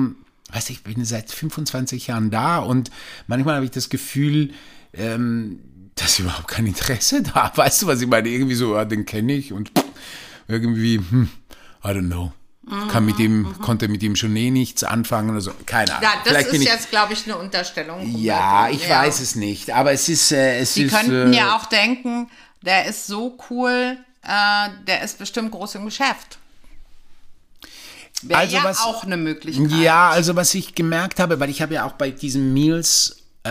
weiß 0.52 0.70
ich, 0.70 0.76
ich 0.76 0.82
bin 0.82 1.04
seit 1.04 1.30
25 1.30 2.06
Jahren 2.06 2.30
da 2.30 2.58
und 2.58 2.90
manchmal 3.26 3.56
habe 3.56 3.64
ich 3.64 3.72
das 3.72 3.88
Gefühl, 3.88 4.52
ähm, 4.92 5.60
dass 5.94 6.18
überhaupt 6.18 6.48
kein 6.48 6.66
Interesse 6.66 7.22
da. 7.22 7.52
Weißt 7.54 7.82
du, 7.82 7.86
was 7.86 8.00
ich 8.00 8.08
meine? 8.08 8.28
Irgendwie 8.28 8.54
so, 8.54 8.74
ja, 8.74 8.84
den 8.84 9.04
kenne 9.04 9.34
ich 9.34 9.52
und 9.52 9.72
irgendwie, 10.46 10.98
hm, 10.98 11.28
I 11.84 11.88
don't 11.88 12.06
know. 12.06 12.32
Kann 12.90 13.04
mit 13.04 13.18
dem, 13.18 13.54
konnte 13.60 13.88
mit 13.88 14.02
ihm 14.02 14.16
schon 14.16 14.34
eh 14.36 14.50
nichts 14.50 14.84
anfangen 14.84 15.30
oder 15.30 15.40
so. 15.42 15.52
Keine 15.66 15.90
Ahnung. 15.92 16.02
Ja, 16.02 16.12
das 16.24 16.28
Vielleicht 16.32 16.48
ist 16.54 16.64
jetzt, 16.64 16.90
glaube 16.90 17.12
ich, 17.12 17.24
eine 17.26 17.36
Unterstellung. 17.36 18.00
Ja, 18.16 18.68
ich 18.70 18.88
weiß 18.88 19.20
es 19.20 19.34
nicht, 19.34 19.70
aber 19.70 19.92
es 19.92 20.08
ist, 20.08 20.32
äh, 20.32 20.58
es 20.60 20.72
Die 20.74 20.84
ist. 20.84 20.94
könnten 20.94 21.32
äh, 21.32 21.36
ja 21.36 21.56
auch 21.56 21.66
denken, 21.66 22.30
der 22.62 22.86
ist 22.86 23.06
so 23.06 23.36
cool, 23.50 23.98
äh, 24.22 24.68
der 24.86 25.02
ist 25.02 25.18
bestimmt 25.18 25.50
groß 25.50 25.74
im 25.74 25.84
Geschäft. 25.84 26.38
Wäre 28.22 28.40
Also 28.40 28.56
ja 28.56 28.64
was- 28.64 28.80
auch 28.80 29.04
eine 29.04 29.18
Möglichkeit. 29.18 29.70
Ja, 29.72 30.08
also 30.10 30.34
was 30.34 30.54
ich 30.54 30.74
gemerkt 30.74 31.20
habe, 31.20 31.38
weil 31.40 31.50
ich 31.50 31.60
habe 31.60 31.74
ja 31.74 31.84
auch 31.84 31.92
bei 31.92 32.10
diesen 32.10 32.54
Meals 32.54 33.16
äh, 33.44 33.50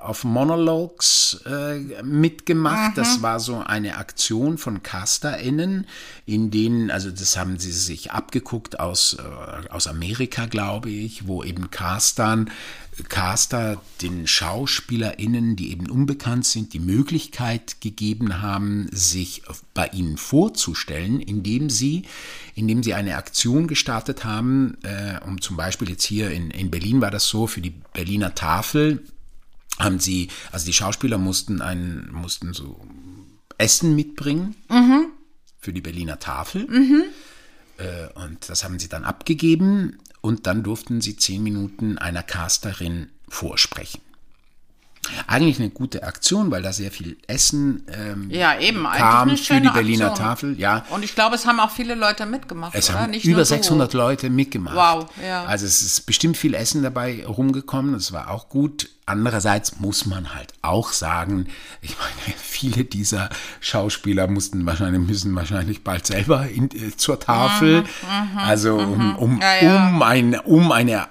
auf 0.00 0.22
Monologues 0.22 1.40
äh, 1.46 2.02
mitgemacht. 2.04 2.96
Das 2.96 3.22
war 3.22 3.40
so 3.40 3.58
eine 3.58 3.96
Aktion 3.96 4.56
von 4.56 4.84
CasterInnen, 4.84 5.88
in 6.26 6.52
denen, 6.52 6.92
also 6.92 7.10
das 7.10 7.36
haben 7.36 7.58
sie 7.58 7.72
sich 7.72 8.12
abgeguckt 8.12 8.78
aus, 8.78 9.14
äh, 9.18 9.68
aus 9.68 9.88
Amerika, 9.88 10.46
glaube 10.46 10.90
ich, 10.90 11.26
wo 11.26 11.42
eben 11.42 11.72
Castern, 11.72 12.52
Caster 13.08 13.80
den 14.00 14.28
SchauspielerInnen, 14.28 15.56
die 15.56 15.72
eben 15.72 15.90
unbekannt 15.90 16.44
sind, 16.46 16.72
die 16.72 16.78
Möglichkeit 16.78 17.80
gegeben 17.80 18.42
haben, 18.42 18.88
sich 18.92 19.42
bei 19.74 19.88
ihnen 19.88 20.18
vorzustellen, 20.18 21.18
indem 21.18 21.68
sie, 21.68 22.04
indem 22.54 22.84
sie 22.84 22.94
eine 22.94 23.16
Aktion 23.16 23.66
gestartet 23.66 24.24
haben, 24.24 24.76
äh, 24.84 25.18
um 25.26 25.40
zum 25.40 25.56
Beispiel 25.56 25.88
jetzt 25.88 26.04
hier 26.04 26.30
in, 26.30 26.50
in 26.52 26.70
Berlin 26.70 27.00
war 27.00 27.10
das 27.10 27.26
so, 27.26 27.48
für 27.48 27.60
die 27.60 27.74
Berliner 27.92 28.36
Tafel 28.36 29.02
haben 29.78 29.98
sie, 29.98 30.28
also 30.50 30.66
die 30.66 30.72
Schauspieler 30.72 31.18
mussten 31.18 31.60
ein, 31.60 32.08
mussten 32.12 32.52
so 32.52 32.80
Essen 33.58 33.94
mitbringen 33.96 34.54
für 35.58 35.72
die 35.72 35.80
Berliner 35.80 36.18
Tafel. 36.18 36.66
Äh, 37.78 38.08
und 38.14 38.48
das 38.48 38.64
haben 38.64 38.78
sie 38.78 38.88
dann 38.88 39.04
abgegeben 39.04 39.98
und 40.20 40.46
dann 40.46 40.62
durften 40.62 41.00
sie 41.00 41.16
zehn 41.16 41.42
Minuten 41.42 41.98
einer 41.98 42.22
Casterin 42.22 43.10
vorsprechen. 43.28 44.00
Eigentlich 45.26 45.58
eine 45.58 45.70
gute 45.70 46.02
Aktion, 46.02 46.50
weil 46.50 46.62
da 46.62 46.72
sehr 46.72 46.90
viel 46.90 47.16
Essen 47.26 47.86
ähm, 47.92 48.30
Ja, 48.30 48.58
eben. 48.58 48.84
Kam 48.84 49.36
für 49.36 49.60
die 49.60 49.68
Berliner 49.68 50.06
Aktion. 50.08 50.26
Tafel. 50.26 50.58
Ja, 50.60 50.84
Und 50.90 51.04
ich 51.04 51.14
glaube, 51.14 51.34
es 51.36 51.46
haben 51.46 51.60
auch 51.60 51.70
viele 51.70 51.94
Leute 51.94 52.26
mitgemacht, 52.26 52.74
es 52.74 52.90
oder? 52.90 53.00
haben 53.00 53.10
Nicht 53.10 53.24
über 53.24 53.32
nur 53.36 53.40
du. 53.42 53.46
600 53.46 53.92
Leute 53.94 54.30
mitgemacht. 54.30 54.76
Wow, 54.76 55.06
ja. 55.26 55.44
Also 55.44 55.66
es 55.66 55.82
ist 55.82 56.06
bestimmt 56.06 56.36
viel 56.36 56.54
Essen 56.54 56.82
dabei 56.82 57.24
rumgekommen, 57.26 57.92
das 57.94 58.12
war 58.12 58.30
auch 58.30 58.48
gut. 58.48 58.88
Andererseits 59.04 59.80
muss 59.80 60.06
man 60.06 60.32
halt 60.34 60.52
auch 60.62 60.92
sagen, 60.92 61.48
ich 61.80 61.96
meine, 61.98 62.36
viele 62.38 62.84
dieser 62.84 63.28
Schauspieler 63.60 64.28
mussten 64.28 64.64
wahrscheinlich, 64.64 65.00
müssen 65.06 65.34
wahrscheinlich 65.34 65.82
bald 65.84 66.06
selber 66.06 66.48
in, 66.48 66.70
äh, 66.70 66.96
zur 66.96 67.18
Tafel. 67.18 67.84
also 68.36 68.76
um, 68.76 69.16
um, 69.16 69.34
Mhm, 69.34 69.40
Ja, 69.40 69.62
ja. 69.62 69.88
um, 69.88 70.02
ein, 70.02 70.38
um 70.40 70.72
eine, 70.72 71.08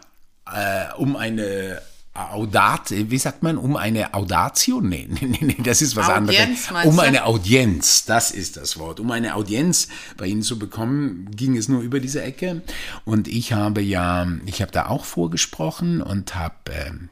äh, 0.52 0.94
um 0.98 1.16
eine 1.16 1.82
Audat, 2.14 2.92
wie 2.92 3.18
sagt 3.18 3.42
man, 3.42 3.58
um 3.58 3.78
eine 3.78 4.14
Audatio? 4.14 4.82
Nee, 4.82 5.08
nee, 5.22 5.38
nee, 5.40 5.58
das 5.64 5.82
ist 5.82 5.96
was 5.96 6.10
Audienz, 6.10 6.68
anderes. 6.70 6.86
Um 6.94 7.00
eine 7.00 7.26
Audienz, 7.26 8.04
das 8.04 8.32
ist 8.32 8.58
das 8.58 8.78
Wort. 8.78 9.00
Um 9.00 9.12
eine 9.12 9.36
Audienz 9.36 9.88
bei 10.18 10.28
Ihnen 10.28 10.42
zu 10.44 10.60
bekommen, 10.60 11.32
ging 11.34 11.56
es 11.56 11.70
nur 11.70 11.82
über 11.82 12.02
diese 12.02 12.22
Ecke. 12.22 12.64
Und 13.06 13.30
ich 13.30 13.54
habe 13.54 13.82
ja, 13.82 14.28
ich 14.46 14.62
habe 14.62 14.74
da 14.74 14.88
auch 14.88 15.06
vorgesprochen 15.06 16.02
und 16.02 16.36
habe 16.36 16.56
ähm, 16.72 17.10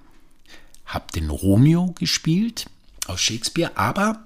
hab 0.85 1.13
den 1.13 1.29
Romeo 1.29 1.93
gespielt 1.97 2.65
aus 3.07 3.21
Shakespeare, 3.21 3.71
aber 3.75 4.25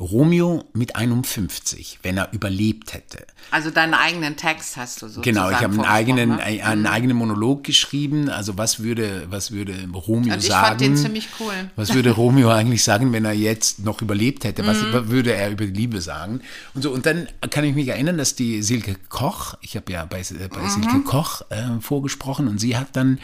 Romeo 0.00 0.64
mit 0.72 0.96
51, 0.96 1.98
wenn 2.02 2.16
er 2.16 2.32
überlebt 2.32 2.94
hätte. 2.94 3.26
Also 3.50 3.70
deinen 3.70 3.92
eigenen 3.92 4.36
Text 4.36 4.78
hast 4.78 5.02
du 5.02 5.08
so. 5.08 5.20
Genau, 5.20 5.50
ich 5.50 5.56
habe 5.58 5.74
einen 5.74 5.80
eigenen, 5.84 6.28
Ne? 6.30 6.42
ein- 6.42 6.60
einen 6.62 6.86
eigenen 6.86 7.16
Monolog 7.18 7.64
geschrieben. 7.64 8.30
Also 8.30 8.56
was 8.56 8.80
würde, 8.82 9.26
was 9.28 9.50
würde 9.50 9.74
Romeo 9.92 10.32
Und 10.32 10.40
ich 10.40 10.46
sagen? 10.48 10.66
fand 10.68 10.80
den 10.80 10.96
ziemlich 10.96 11.28
cool. 11.38 11.52
Was 11.76 11.92
würde 11.92 12.10
Romeo 12.16 12.48
eigentlich 12.50 12.82
sagen, 12.82 13.12
wenn 13.12 13.26
er 13.26 13.32
jetzt 13.32 13.80
noch 13.84 14.00
überlebt 14.00 14.44
hätte? 14.44 14.66
Was 14.66 14.80
Mhm. 14.82 15.08
würde 15.10 15.34
er 15.34 15.50
über 15.50 15.66
die 15.66 15.72
Liebe 15.72 16.00
sagen? 16.00 16.40
Und 16.74 16.80
so. 16.82 16.90
Und 16.92 17.04
dann 17.04 17.28
kann 17.50 17.64
ich 17.64 17.74
mich 17.74 17.88
erinnern, 17.88 18.16
dass 18.16 18.34
die 18.34 18.62
Silke 18.62 18.96
Koch, 19.10 19.54
ich 19.60 19.76
habe 19.76 19.92
ja 19.92 20.06
bei, 20.06 20.20
äh, 20.20 20.48
bei 20.48 20.62
Mhm. 20.62 20.68
Silke 20.70 21.00
Koch 21.04 21.42
äh, 21.50 21.78
vorgesprochen 21.80 22.48
und 22.48 22.58
sie 22.58 22.76
hat 22.78 22.88
dann, 22.96 23.18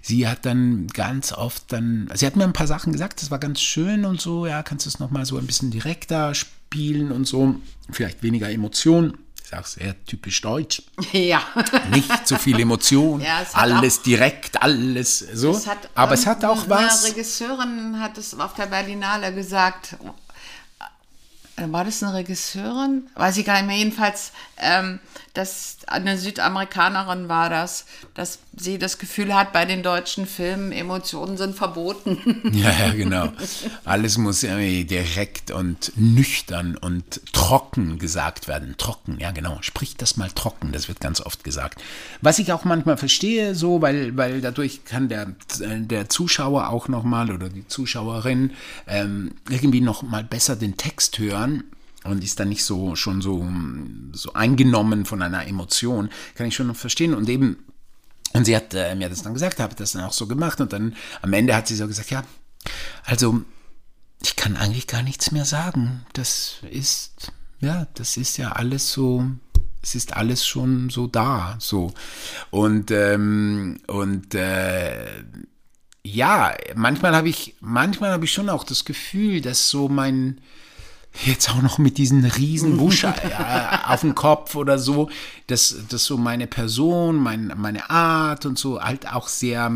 sie 0.00 0.28
hat 0.28 0.46
dann 0.46 0.86
ganz 0.88 1.32
oft 1.32 1.72
dann, 1.72 2.08
sie 2.14 2.24
hat 2.24 2.36
mir 2.36 2.44
ein 2.44 2.52
paar 2.52 2.68
Sachen 2.68 2.92
gesagt, 2.92 3.20
das 3.20 3.32
war 3.32 3.38
ganz 3.40 3.60
schön 3.60 4.04
und 4.04 4.20
so, 4.20 4.46
ja, 4.46 4.62
kannst 4.62 4.86
du 4.86 4.90
es 4.90 5.00
nochmal 5.00 5.26
so 5.26 5.36
ein 5.36 5.46
bisschen 5.46 5.70
direkter 5.72 6.19
spielen 6.34 7.10
und 7.12 7.26
so, 7.26 7.56
vielleicht 7.90 8.22
weniger 8.22 8.50
Emotion. 8.50 9.16
Ich 9.42 9.50
sage 9.50 9.66
sehr 9.66 10.04
typisch 10.04 10.40
deutsch. 10.40 10.82
Ja. 11.12 11.42
Nicht 11.90 12.26
zu 12.26 12.36
viel 12.36 12.60
Emotion, 12.60 13.20
Ja, 13.20 13.44
alles 13.54 14.00
direkt, 14.02 14.62
alles 14.62 15.18
so. 15.18 15.50
Es 15.50 15.66
hat 15.66 15.90
Aber 15.94 16.14
es 16.14 16.26
hat 16.26 16.44
auch 16.44 16.68
was. 16.68 17.04
Eine 17.04 17.14
Regisseurin 17.14 17.98
hat 18.00 18.16
es 18.18 18.38
auf 18.38 18.54
der 18.54 18.66
Berlinale 18.66 19.34
gesagt. 19.34 19.96
Äh, 21.56 21.66
War 21.72 21.84
das 21.84 22.02
eine 22.02 22.14
Regisseurin? 22.14 23.08
Weiß 23.16 23.36
ich 23.38 23.44
gar 23.44 23.56
nicht 23.56 23.66
mehr. 23.66 23.76
Jedenfalls, 23.76 24.30
ähm, 24.58 25.00
dass 25.34 25.78
eine 25.86 26.18
Südamerikanerin 26.18 27.28
war 27.28 27.50
das, 27.50 27.86
dass 28.14 28.40
sie 28.56 28.78
das 28.78 28.98
Gefühl 28.98 29.34
hat, 29.34 29.52
bei 29.52 29.64
den 29.64 29.82
deutschen 29.82 30.26
Filmen 30.26 30.72
Emotionen 30.72 31.36
sind 31.36 31.56
verboten. 31.56 32.18
Ja, 32.52 32.70
ja, 32.70 32.92
genau. 32.92 33.28
Alles 33.84 34.18
muss 34.18 34.42
irgendwie 34.42 34.84
direkt 34.84 35.50
und 35.50 35.92
nüchtern 35.96 36.76
und 36.76 37.20
trocken 37.32 37.98
gesagt 37.98 38.48
werden. 38.48 38.74
Trocken, 38.76 39.18
ja 39.18 39.30
genau. 39.30 39.58
Sprich 39.60 39.96
das 39.96 40.16
mal 40.16 40.30
trocken, 40.30 40.72
das 40.72 40.88
wird 40.88 41.00
ganz 41.00 41.20
oft 41.20 41.44
gesagt. 41.44 41.80
Was 42.20 42.38
ich 42.38 42.52
auch 42.52 42.64
manchmal 42.64 42.96
verstehe, 42.96 43.54
so, 43.54 43.82
weil, 43.82 44.16
weil 44.16 44.40
dadurch 44.40 44.84
kann 44.84 45.08
der, 45.08 45.32
der 45.60 46.08
Zuschauer 46.08 46.68
auch 46.68 46.88
nochmal 46.88 47.30
oder 47.30 47.48
die 47.48 47.66
Zuschauerin 47.68 48.52
ähm, 48.86 49.32
irgendwie 49.48 49.80
nochmal 49.80 50.24
besser 50.24 50.56
den 50.56 50.76
Text 50.76 51.18
hören 51.18 51.64
und 52.04 52.24
ist 52.24 52.40
dann 52.40 52.48
nicht 52.48 52.64
so 52.64 52.96
schon 52.96 53.20
so, 53.20 53.46
so 54.12 54.32
eingenommen 54.32 55.04
von 55.04 55.22
einer 55.22 55.46
Emotion, 55.46 56.10
kann 56.34 56.46
ich 56.46 56.54
schon 56.54 56.74
verstehen. 56.74 57.14
Und 57.14 57.28
eben, 57.28 57.58
und 58.32 58.44
sie 58.44 58.56
hat 58.56 58.74
äh, 58.74 58.94
mir 58.94 59.08
das 59.08 59.22
dann 59.22 59.34
gesagt, 59.34 59.60
habe 59.60 59.74
das 59.74 59.92
dann 59.92 60.04
auch 60.04 60.12
so 60.12 60.26
gemacht 60.26 60.60
und 60.60 60.72
dann 60.72 60.94
am 61.22 61.32
Ende 61.32 61.54
hat 61.54 61.68
sie 61.68 61.76
so 61.76 61.86
gesagt, 61.86 62.10
ja, 62.10 62.24
also 63.04 63.42
ich 64.22 64.36
kann 64.36 64.56
eigentlich 64.56 64.86
gar 64.86 65.02
nichts 65.02 65.32
mehr 65.32 65.44
sagen. 65.44 66.04
Das 66.12 66.58
ist, 66.70 67.32
ja, 67.60 67.86
das 67.94 68.16
ist 68.16 68.36
ja 68.36 68.52
alles 68.52 68.92
so, 68.92 69.26
es 69.82 69.94
ist 69.94 70.16
alles 70.16 70.46
schon 70.46 70.90
so 70.90 71.06
da, 71.06 71.56
so. 71.58 71.92
Und, 72.50 72.90
ähm, 72.90 73.80
und, 73.86 74.34
äh, 74.34 75.24
ja, 76.02 76.54
manchmal 76.74 77.14
habe 77.14 77.28
ich, 77.28 77.56
manchmal 77.60 78.12
habe 78.12 78.24
ich 78.24 78.32
schon 78.32 78.48
auch 78.48 78.64
das 78.64 78.84
Gefühl, 78.84 79.40
dass 79.40 79.68
so 79.68 79.88
mein, 79.88 80.40
jetzt 81.24 81.50
auch 81.50 81.62
noch 81.62 81.78
mit 81.78 81.98
diesen 81.98 82.24
riesen 82.24 82.76
Busch 82.78 83.04
äh, 83.04 83.12
auf 83.86 84.00
dem 84.00 84.14
Kopf 84.14 84.54
oder 84.54 84.78
so, 84.78 85.10
dass, 85.46 85.76
dass 85.88 86.04
so 86.04 86.16
meine 86.16 86.46
Person, 86.46 87.16
mein, 87.16 87.52
meine 87.56 87.90
Art 87.90 88.46
und 88.46 88.58
so 88.58 88.80
halt 88.80 89.12
auch 89.12 89.28
sehr 89.28 89.70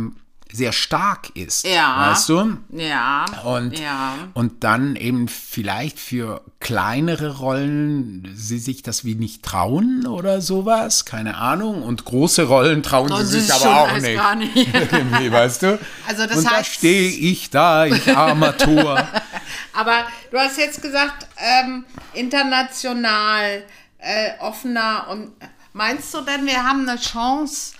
sehr 0.54 0.72
stark 0.72 1.30
ist, 1.34 1.66
Ja. 1.66 2.10
weißt 2.10 2.28
du? 2.28 2.56
Ja. 2.72 3.24
Und, 3.44 3.78
ja. 3.78 4.14
und 4.34 4.62
dann 4.64 4.96
eben 4.96 5.26
vielleicht 5.28 5.98
für 5.98 6.42
kleinere 6.60 7.38
Rollen 7.38 8.32
sie 8.34 8.58
sich 8.58 8.82
das 8.82 9.04
wie 9.04 9.14
nicht 9.16 9.42
trauen 9.42 10.06
oder 10.06 10.40
sowas, 10.40 11.04
keine 11.04 11.36
Ahnung. 11.36 11.82
Und 11.82 12.04
große 12.04 12.44
Rollen 12.44 12.82
trauen 12.82 13.10
Und 13.12 13.26
sie 13.26 13.38
das 13.46 13.58
sich 13.60 13.66
aber 13.66 13.80
auch 13.82 13.92
nicht. 14.00 14.14
gar 14.14 14.34
nicht. 14.36 14.56
Irgendwie, 14.92 15.30
weißt 15.32 15.62
du? 15.62 15.78
Also 16.06 16.26
das 16.26 16.38
und 16.38 16.44
da 16.46 16.58
heißt- 16.58 16.64
stehe 16.72 17.08
ich 17.10 17.50
da, 17.50 17.86
ich 17.86 18.16
armer 18.16 18.56
Tor. 18.56 19.06
Aber 19.76 20.04
du 20.30 20.38
hast 20.38 20.56
jetzt 20.56 20.80
gesagt, 20.80 21.26
ähm, 21.36 21.84
international, 22.12 23.64
äh, 23.98 24.30
offener 24.40 25.06
und 25.10 25.32
meinst 25.72 26.12
du 26.14 26.20
denn, 26.20 26.46
wir 26.46 26.62
haben 26.62 26.88
eine 26.88 26.98
Chance, 26.98 27.72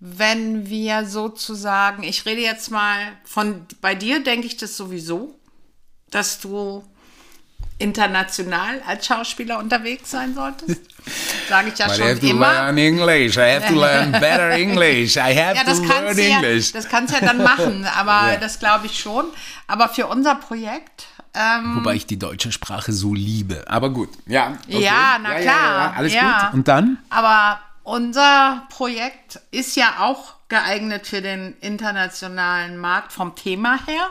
wenn 0.00 0.68
wir 0.68 1.04
sozusagen, 1.06 2.02
ich 2.02 2.24
rede 2.26 2.40
jetzt 2.40 2.70
mal 2.70 2.98
von, 3.24 3.66
bei 3.80 3.94
dir 3.94 4.22
denke 4.24 4.46
ich 4.46 4.56
das 4.56 4.76
sowieso, 4.76 5.34
dass 6.10 6.40
du 6.40 6.82
international 7.78 8.80
als 8.86 9.06
Schauspieler 9.06 9.58
unterwegs 9.58 10.10
sein 10.10 10.34
solltest? 10.34 10.80
Sage 11.48 11.70
ich 11.72 11.78
ja 11.78 11.86
But 11.86 11.94
I 11.94 11.98
schon 11.98 12.08
have 12.08 12.20
to 12.20 12.26
immer. 12.26 12.52
learn 12.52 12.78
English. 12.78 13.36
I 13.36 13.54
have 13.54 13.66
to 13.68 13.74
learn 13.80 14.12
better 14.20 14.50
English. 14.50 15.16
I 15.16 15.34
have 15.34 15.56
Ja, 15.56 15.64
das 15.64 15.80
to 15.80 15.86
kannst 15.88 16.02
learn 16.02 16.16
du 16.16 16.22
ja, 16.28 16.36
English. 16.36 16.72
das 16.72 16.88
kannst 16.88 17.14
du 17.14 17.18
ja 17.20 17.26
dann 17.26 17.42
machen, 17.42 17.86
aber 17.86 18.32
Ja. 18.32 18.36
das 18.36 18.58
glaube 18.58 18.86
ich 18.86 18.98
schon. 18.98 19.26
Aber 19.66 19.88
für 19.88 20.06
unser 20.06 20.34
Projekt, 20.34 21.06
ähm, 21.32 21.76
Wobei 21.76 21.94
ich 21.94 22.06
die 22.06 22.18
deutsche 22.18 22.52
Sprache 22.52 22.92
so 22.92 23.14
liebe. 23.14 23.64
Aber 23.68 23.90
gut, 23.90 24.10
ja. 24.26 24.58
okay. 24.68 24.82
Ja, 24.82 25.18
na 25.22 25.34
klar, 25.40 25.94
alles 25.96 26.12
ja. 26.12 26.44
gut. 26.46 26.54
Und 26.54 26.68
dann? 26.68 26.98
Aber 27.08 27.60
unser 27.82 28.66
Projekt 28.70 29.40
ist 29.50 29.76
ja 29.76 30.00
auch 30.00 30.34
geeignet 30.48 31.06
für 31.06 31.22
den 31.22 31.56
internationalen 31.60 32.76
Markt 32.76 33.12
vom 33.12 33.34
Thema 33.34 33.78
her. 33.86 34.10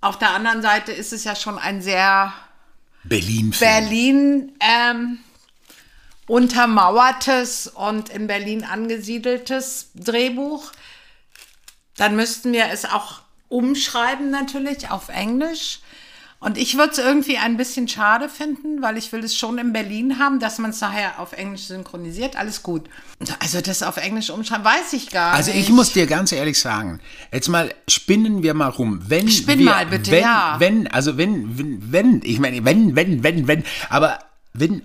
Auf 0.00 0.18
der 0.18 0.30
anderen 0.30 0.62
Seite 0.62 0.92
ist 0.92 1.12
es 1.12 1.24
ja 1.24 1.34
schon 1.34 1.58
ein 1.58 1.82
sehr 1.82 2.32
Berlin. 3.04 3.54
Berlin 3.58 4.52
ähm, 4.60 5.18
untermauertes 6.26 7.68
und 7.68 8.08
in 8.08 8.26
Berlin 8.26 8.64
angesiedeltes 8.64 9.90
Drehbuch. 9.94 10.72
Dann 11.96 12.16
müssten 12.16 12.52
wir 12.52 12.66
es 12.66 12.84
auch 12.84 13.20
umschreiben 13.48 14.30
natürlich 14.30 14.90
auf 14.90 15.08
Englisch. 15.08 15.80
Und 16.38 16.58
ich 16.58 16.76
würde 16.76 16.92
es 16.92 16.98
irgendwie 16.98 17.38
ein 17.38 17.56
bisschen 17.56 17.88
schade 17.88 18.28
finden, 18.28 18.82
weil 18.82 18.98
ich 18.98 19.10
will 19.10 19.24
es 19.24 19.34
schon 19.36 19.56
in 19.58 19.72
Berlin 19.72 20.18
haben, 20.18 20.38
dass 20.38 20.58
man 20.58 20.70
es 20.70 20.80
nachher 20.80 21.18
auf 21.18 21.32
Englisch 21.32 21.62
synchronisiert. 21.62 22.36
Alles 22.36 22.62
gut. 22.62 22.88
Also 23.40 23.60
das 23.62 23.82
auf 23.82 23.96
Englisch 23.96 24.28
umschreiben, 24.30 24.64
weiß 24.64 24.92
ich 24.92 25.10
gar 25.10 25.32
Also 25.32 25.50
nicht. 25.50 25.60
ich 25.62 25.70
muss 25.70 25.92
dir 25.92 26.06
ganz 26.06 26.32
ehrlich 26.32 26.60
sagen, 26.60 27.00
jetzt 27.32 27.48
mal 27.48 27.74
spinnen 27.88 28.42
wir 28.42 28.52
mal 28.52 28.68
rum. 28.68 29.00
Wenn 29.08 29.28
Spinn 29.30 29.60
wir, 29.60 29.64
mal 29.64 29.86
bitte, 29.86 30.10
wenn, 30.10 30.22
ja. 30.22 30.56
Wenn, 30.58 30.86
also 30.88 31.16
wenn, 31.16 31.58
wenn, 31.58 31.92
wenn, 31.92 32.20
ich 32.22 32.38
meine, 32.38 32.64
wenn, 32.64 32.94
wenn, 32.94 33.22
wenn, 33.22 33.48
wenn, 33.48 33.64
aber 33.88 34.18
wenn 34.52 34.82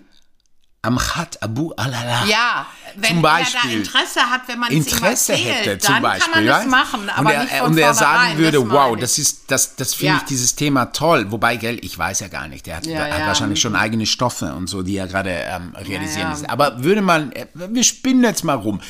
Amchat 0.83 1.43
Abu 1.43 1.71
Alala 1.77 2.25
Ja, 2.25 2.65
wenn 2.95 3.09
zum 3.09 3.17
er 3.17 3.21
Beispiel 3.21 3.71
da 3.71 3.77
Interesse 3.77 4.19
hat, 4.21 4.41
wenn 4.47 4.59
man 4.59 4.71
Interesse 4.71 5.33
erzählt, 5.33 5.55
hätte 5.55 5.69
dann 5.77 5.79
zum 5.79 6.01
Beispiel, 6.01 6.33
kann 6.33 6.45
man 6.45 6.45
das 6.45 6.65
machen, 6.67 7.09
aber 7.09 7.29
und 7.29 7.35
er, 7.35 7.43
nicht 7.43 7.53
von 7.55 7.67
und 7.71 7.77
er 7.77 7.93
sagen 7.93 8.37
würde, 8.37 8.59
das 8.61 8.69
wow, 8.69 8.97
das 8.97 9.17
ist 9.17 9.41
das, 9.47 9.75
das 9.75 9.93
finde 9.93 10.13
Ja. 10.13 10.17
ich 10.19 10.23
dieses 10.27 10.55
Thema 10.55 10.85
toll. 10.87 11.31
Wobei, 11.31 11.55
gell, 11.57 11.77
ich 11.81 11.97
weiß 11.97 12.19
ja 12.21 12.27
gar 12.27 12.47
nicht, 12.47 12.65
der 12.65 12.77
hat, 12.77 12.85
Ja, 12.85 12.99
hat 12.99 13.19
ja. 13.19 13.27
wahrscheinlich 13.27 13.59
schon 13.61 13.75
eigene 13.75 14.05
Stoffe 14.05 14.53
und 14.53 14.67
so, 14.67 14.81
die 14.81 14.97
er 14.97 15.07
gerade 15.07 15.29
ähm, 15.31 15.73
realisieren 15.75 16.29
Ja, 16.29 16.33
ist. 16.33 16.49
Aber 16.49 16.83
würde 16.83 17.01
man, 17.01 17.31
äh, 17.33 17.47
wir 17.53 17.83
spinnen 17.83 18.23
jetzt 18.23 18.43
mal 18.43 18.53
rum, 18.55 18.81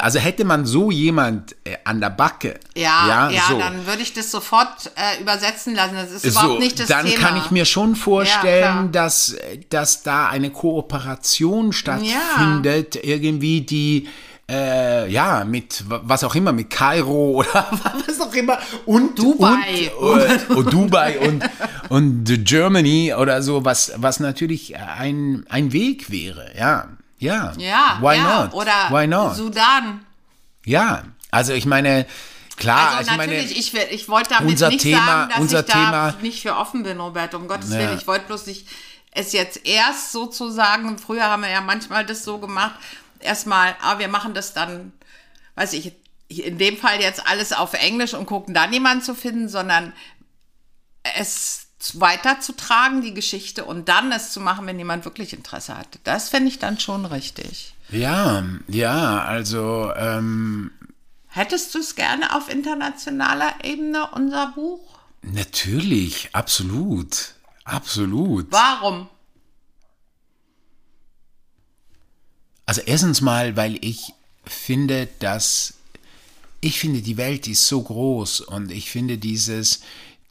also 0.00 0.18
hätte 0.18 0.44
man 0.44 0.66
so 0.66 0.90
jemand 0.90 1.54
äh, 1.64 1.76
an 1.84 2.00
der 2.00 2.10
Backe, 2.10 2.58
Ja, 2.74 3.30
ja, 3.30 3.42
so. 3.48 3.58
dann 3.58 3.86
würde 3.86 4.02
ich 4.02 4.12
das 4.12 4.30
sofort 4.30 4.90
äh, 4.96 5.20
übersetzen 5.22 5.74
lassen. 5.74 5.94
Das 5.94 6.10
ist 6.10 6.24
überhaupt 6.24 6.52
so, 6.54 6.58
nicht 6.58 6.78
das 6.80 6.88
dann 6.88 7.06
Thema. 7.06 7.20
kann 7.28 7.36
ich 7.36 7.50
mir 7.50 7.64
schon 7.64 7.96
vorstellen, 7.96 8.92
dass, 8.92 9.36
dass 9.70 10.02
da 10.02 10.28
eine 10.28 10.50
Kooperation 10.50 11.72
stattfindet, 11.72 12.96
irgendwie 13.02 13.31
die 13.40 14.08
äh, 14.50 15.08
ja, 15.10 15.44
mit 15.44 15.88
wa- 15.88 16.00
was 16.04 16.24
auch 16.24 16.34
immer, 16.34 16.52
mit 16.52 16.68
Kairo 16.68 17.30
oder 17.36 17.66
was 18.06 18.20
auch 18.20 18.34
immer 18.34 18.58
und 18.86 19.18
Dubai. 19.18 19.90
und, 19.98 20.20
äh, 20.20 20.54
und 20.54 20.72
Dubai 20.72 21.18
und, 21.20 21.44
und 21.88 22.44
Germany 22.44 23.14
oder 23.14 23.40
so, 23.42 23.64
was, 23.64 23.92
was 23.96 24.20
natürlich 24.20 24.76
ein, 24.76 25.46
ein 25.48 25.72
Weg 25.72 26.10
wäre, 26.10 26.50
ja. 26.58 26.88
Ja, 27.18 27.52
ja, 27.56 27.98
why 28.00 28.16
ja. 28.16 28.42
not? 28.42 28.52
Oder 28.54 28.72
why 28.90 29.06
not? 29.06 29.36
Sudan. 29.36 30.04
Ja, 30.64 31.04
also 31.30 31.52
ich 31.52 31.66
meine, 31.66 32.04
klar, 32.56 32.96
Also 32.98 33.12
ich 33.12 33.16
meine, 33.16 33.36
ich, 33.38 33.72
will- 33.72 33.86
ich 33.92 34.08
wollte 34.08 34.30
damit 34.30 34.50
unser 34.50 34.68
nicht 34.70 34.80
Thema- 34.82 35.06
sagen, 35.06 35.30
dass 35.30 35.38
unser 35.40 35.60
ich 35.60 35.66
da 35.66 35.72
Thema- 35.72 36.14
nicht 36.20 36.42
für 36.42 36.56
offen 36.56 36.82
bin, 36.82 36.98
Roberto, 36.98 37.36
um 37.36 37.46
Gottes 37.46 37.70
Ja. 37.70 37.78
Willen. 37.78 37.96
Ich 37.96 38.08
wollte 38.08 38.26
bloß 38.26 38.46
nicht 38.46 38.66
es 39.12 39.32
jetzt 39.32 39.64
erst 39.66 40.10
sozusagen, 40.10 40.98
früher 40.98 41.24
haben 41.24 41.42
wir 41.42 41.50
ja 41.50 41.60
manchmal 41.60 42.04
das 42.04 42.24
so 42.24 42.38
gemacht, 42.38 42.72
erstmal, 43.24 43.76
ah, 43.80 43.98
wir 43.98 44.08
machen 44.08 44.34
das 44.34 44.54
dann, 44.54 44.92
weiß 45.54 45.72
ich, 45.74 45.92
in 46.28 46.58
dem 46.58 46.76
Fall 46.76 47.00
jetzt 47.00 47.26
alles 47.26 47.52
auf 47.52 47.74
Englisch 47.74 48.14
und 48.14 48.26
gucken 48.26 48.54
dann 48.54 48.72
jemanden 48.72 49.04
zu 49.04 49.14
finden, 49.14 49.48
sondern 49.48 49.92
es 51.16 51.66
weiterzutragen, 51.94 53.02
die 53.02 53.12
Geschichte, 53.12 53.64
und 53.64 53.88
dann 53.88 54.12
es 54.12 54.32
zu 54.32 54.40
machen, 54.40 54.66
wenn 54.66 54.78
jemand 54.78 55.04
wirklich 55.04 55.32
Interesse 55.32 55.76
hat. 55.76 55.98
Das 56.04 56.28
fände 56.28 56.48
ich 56.48 56.58
dann 56.58 56.78
schon 56.78 57.04
richtig. 57.04 57.74
ja, 57.90 58.44
ja, 58.68 59.22
also 59.22 59.92
ähm, 59.96 60.70
Hättest 61.26 61.74
du 61.74 61.78
es 61.78 61.94
gerne 61.94 62.36
auf 62.36 62.50
internationaler 62.50 63.54
Ebene, 63.64 64.08
unser 64.12 64.48
Buch? 64.48 64.80
natürlich, 65.22 66.30
absolut, 66.32 67.34
absolut. 67.64 68.46
Warum? 68.50 69.08
Also 72.72 72.84
erstens 72.86 73.20
mal, 73.20 73.54
weil 73.54 73.76
ich 73.84 74.14
finde, 74.46 75.06
dass 75.18 75.74
ich 76.62 76.78
finde, 76.80 77.02
die 77.02 77.18
Welt 77.18 77.46
ist 77.46 77.68
so 77.68 77.82
groß 77.82 78.40
und 78.40 78.72
ich 78.72 78.90
finde 78.90 79.18
dieses 79.18 79.80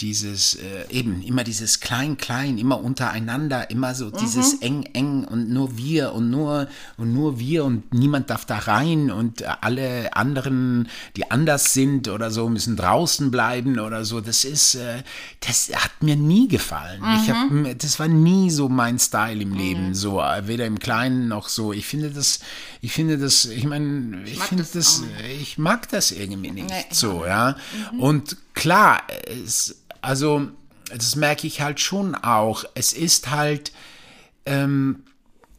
dieses 0.02 0.56
äh, 0.56 0.86
eben 0.90 1.22
immer 1.22 1.44
dieses 1.44 1.80
klein 1.80 2.18
klein 2.18 2.58
immer 2.58 2.82
untereinander 2.82 3.70
immer 3.70 3.94
so 3.94 4.10
dieses 4.10 4.56
eng 4.56 4.84
eng 4.94 5.24
und 5.26 5.50
nur 5.50 5.78
wir 5.78 6.14
und 6.14 6.30
nur 6.30 6.68
und 6.98 7.14
nur 7.14 7.40
wir 7.40 7.64
und 7.66 7.94
niemand 7.94 8.30
darf 8.30 8.46
da 8.46 8.58
rein 8.58 9.12
und 9.12 9.44
alle 9.64 10.16
anderen 10.16 10.88
die 11.16 11.30
anders 11.30 11.74
sind 11.74 12.08
oder 12.08 12.32
so 12.32 12.50
müssen 12.50 12.76
draußen 12.76 13.30
bleiben 13.30 13.80
oder 13.80 14.04
so. 14.06 14.22
Das 14.22 14.44
ist 14.44 14.76
äh, 14.76 15.04
das 15.40 15.70
hat 15.74 16.02
mir 16.02 16.16
nie 16.16 16.48
gefallen. 16.48 17.04
Ich 17.22 17.30
habe 17.30 17.76
das 17.76 18.00
war 18.00 18.08
nie 18.08 18.50
so 18.50 18.70
mein 18.70 18.98
Style 18.98 19.42
im 19.42 19.54
Leben 19.54 19.94
so 19.94 20.20
äh, 20.20 20.48
weder 20.48 20.66
im 20.66 20.80
kleinen 20.80 21.28
noch 21.28 21.48
so. 21.48 21.74
Ich 21.74 21.86
finde 21.86 22.10
das 22.10 22.40
ich 22.82 22.92
finde 22.92 23.18
das 23.18 23.46
ich 23.46 23.66
meine 23.66 24.24
ich 24.26 24.40
mag 24.40 24.48
finde 24.48 24.64
das 24.64 24.72
das 24.72 25.04
ich 25.40 25.58
mag 25.58 25.88
das 25.90 26.12
irgendwie 26.12 26.52
nicht 26.52 26.72
Nee, 26.72 26.86
ich 26.90 26.98
so, 26.98 27.26
ja. 27.26 27.56
Und 27.98 28.38
klar, 28.54 29.04
es, 29.28 29.76
also 30.02 30.48
das 30.90 31.16
merke 31.16 31.48
ich 31.48 31.62
halt 31.62 31.80
schon 31.80 32.16
auch. 32.16 32.66
Es 32.74 32.94
ist 32.94 33.30
halt, 33.32 33.72
ähm, 34.46 35.04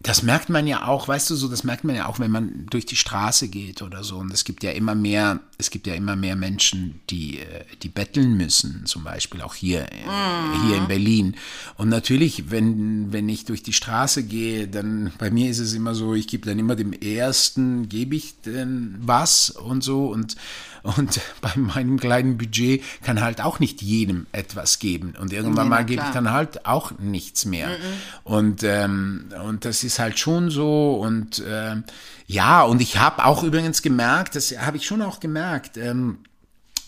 das 0.00 0.22
merkt 0.22 0.48
man 0.48 0.66
ja 0.66 0.86
auch, 0.86 1.08
weißt 1.08 1.30
du 1.30 1.36
so, 1.36 1.48
das 1.48 1.64
merkt 1.64 1.84
man 1.84 1.96
ja 1.96 2.06
auch, 2.06 2.18
wenn 2.18 2.30
man 2.30 2.66
durch 2.66 2.86
die 2.86 2.96
Straße 2.96 3.48
geht 3.48 3.82
oder 3.82 4.02
so. 4.02 4.18
Und 4.18 4.32
es 4.32 4.44
gibt 4.44 4.62
ja 4.62 4.72
immer 4.72 4.94
mehr, 4.94 5.40
es 5.62 5.70
gibt 5.70 5.86
ja 5.86 5.94
immer 5.94 6.16
mehr 6.16 6.34
Menschen, 6.34 7.00
die, 7.08 7.38
äh, 7.38 7.64
die 7.82 7.88
betteln 7.88 8.36
müssen, 8.36 8.84
zum 8.84 9.04
Beispiel 9.04 9.42
auch 9.42 9.54
hier, 9.54 9.82
mhm. 9.82 10.66
hier 10.66 10.76
in 10.76 10.88
Berlin. 10.88 11.36
Und 11.76 11.88
natürlich, 11.88 12.50
wenn, 12.50 13.12
wenn 13.12 13.28
ich 13.28 13.44
durch 13.44 13.62
die 13.62 13.72
Straße 13.72 14.24
gehe, 14.24 14.66
dann 14.66 15.12
bei 15.18 15.30
mir 15.30 15.48
ist 15.48 15.60
es 15.60 15.72
immer 15.72 15.94
so, 15.94 16.14
ich 16.14 16.26
gebe 16.26 16.46
dann 16.46 16.58
immer 16.58 16.74
dem 16.74 16.92
ersten, 16.92 17.88
gebe 17.88 18.16
ich 18.16 18.40
denn 18.40 18.96
was 18.98 19.50
und 19.50 19.82
so 19.84 20.06
und 20.06 20.36
und 20.82 21.20
bei 21.40 21.52
meinem 21.56 21.98
kleinen 21.98 22.38
Budget 22.38 22.82
kann 23.02 23.20
halt 23.20 23.40
auch 23.40 23.60
nicht 23.60 23.82
jedem 23.82 24.26
etwas 24.32 24.78
geben. 24.78 25.14
Und 25.20 25.32
irgendwann 25.32 25.66
nee, 25.66 25.70
mal 25.70 25.84
gebe 25.84 26.02
ich 26.02 26.10
dann 26.10 26.30
halt 26.32 26.66
auch 26.66 26.98
nichts 26.98 27.44
mehr. 27.44 27.68
Mm 27.68 27.72
-mm. 27.72 27.76
Und, 28.24 28.62
ähm, 28.64 29.24
und 29.46 29.64
das 29.64 29.84
ist 29.84 29.98
halt 29.98 30.18
schon 30.18 30.50
so. 30.50 30.94
Und 30.94 31.38
äh, 31.38 31.76
ja, 32.26 32.62
und 32.62 32.80
ich 32.80 32.98
habe 32.98 33.24
auch 33.24 33.42
übrigens 33.42 33.82
gemerkt, 33.82 34.36
das 34.36 34.52
habe 34.58 34.76
ich 34.76 34.86
schon 34.86 35.02
auch 35.02 35.20
gemerkt, 35.20 35.51
ähm, 35.76 36.18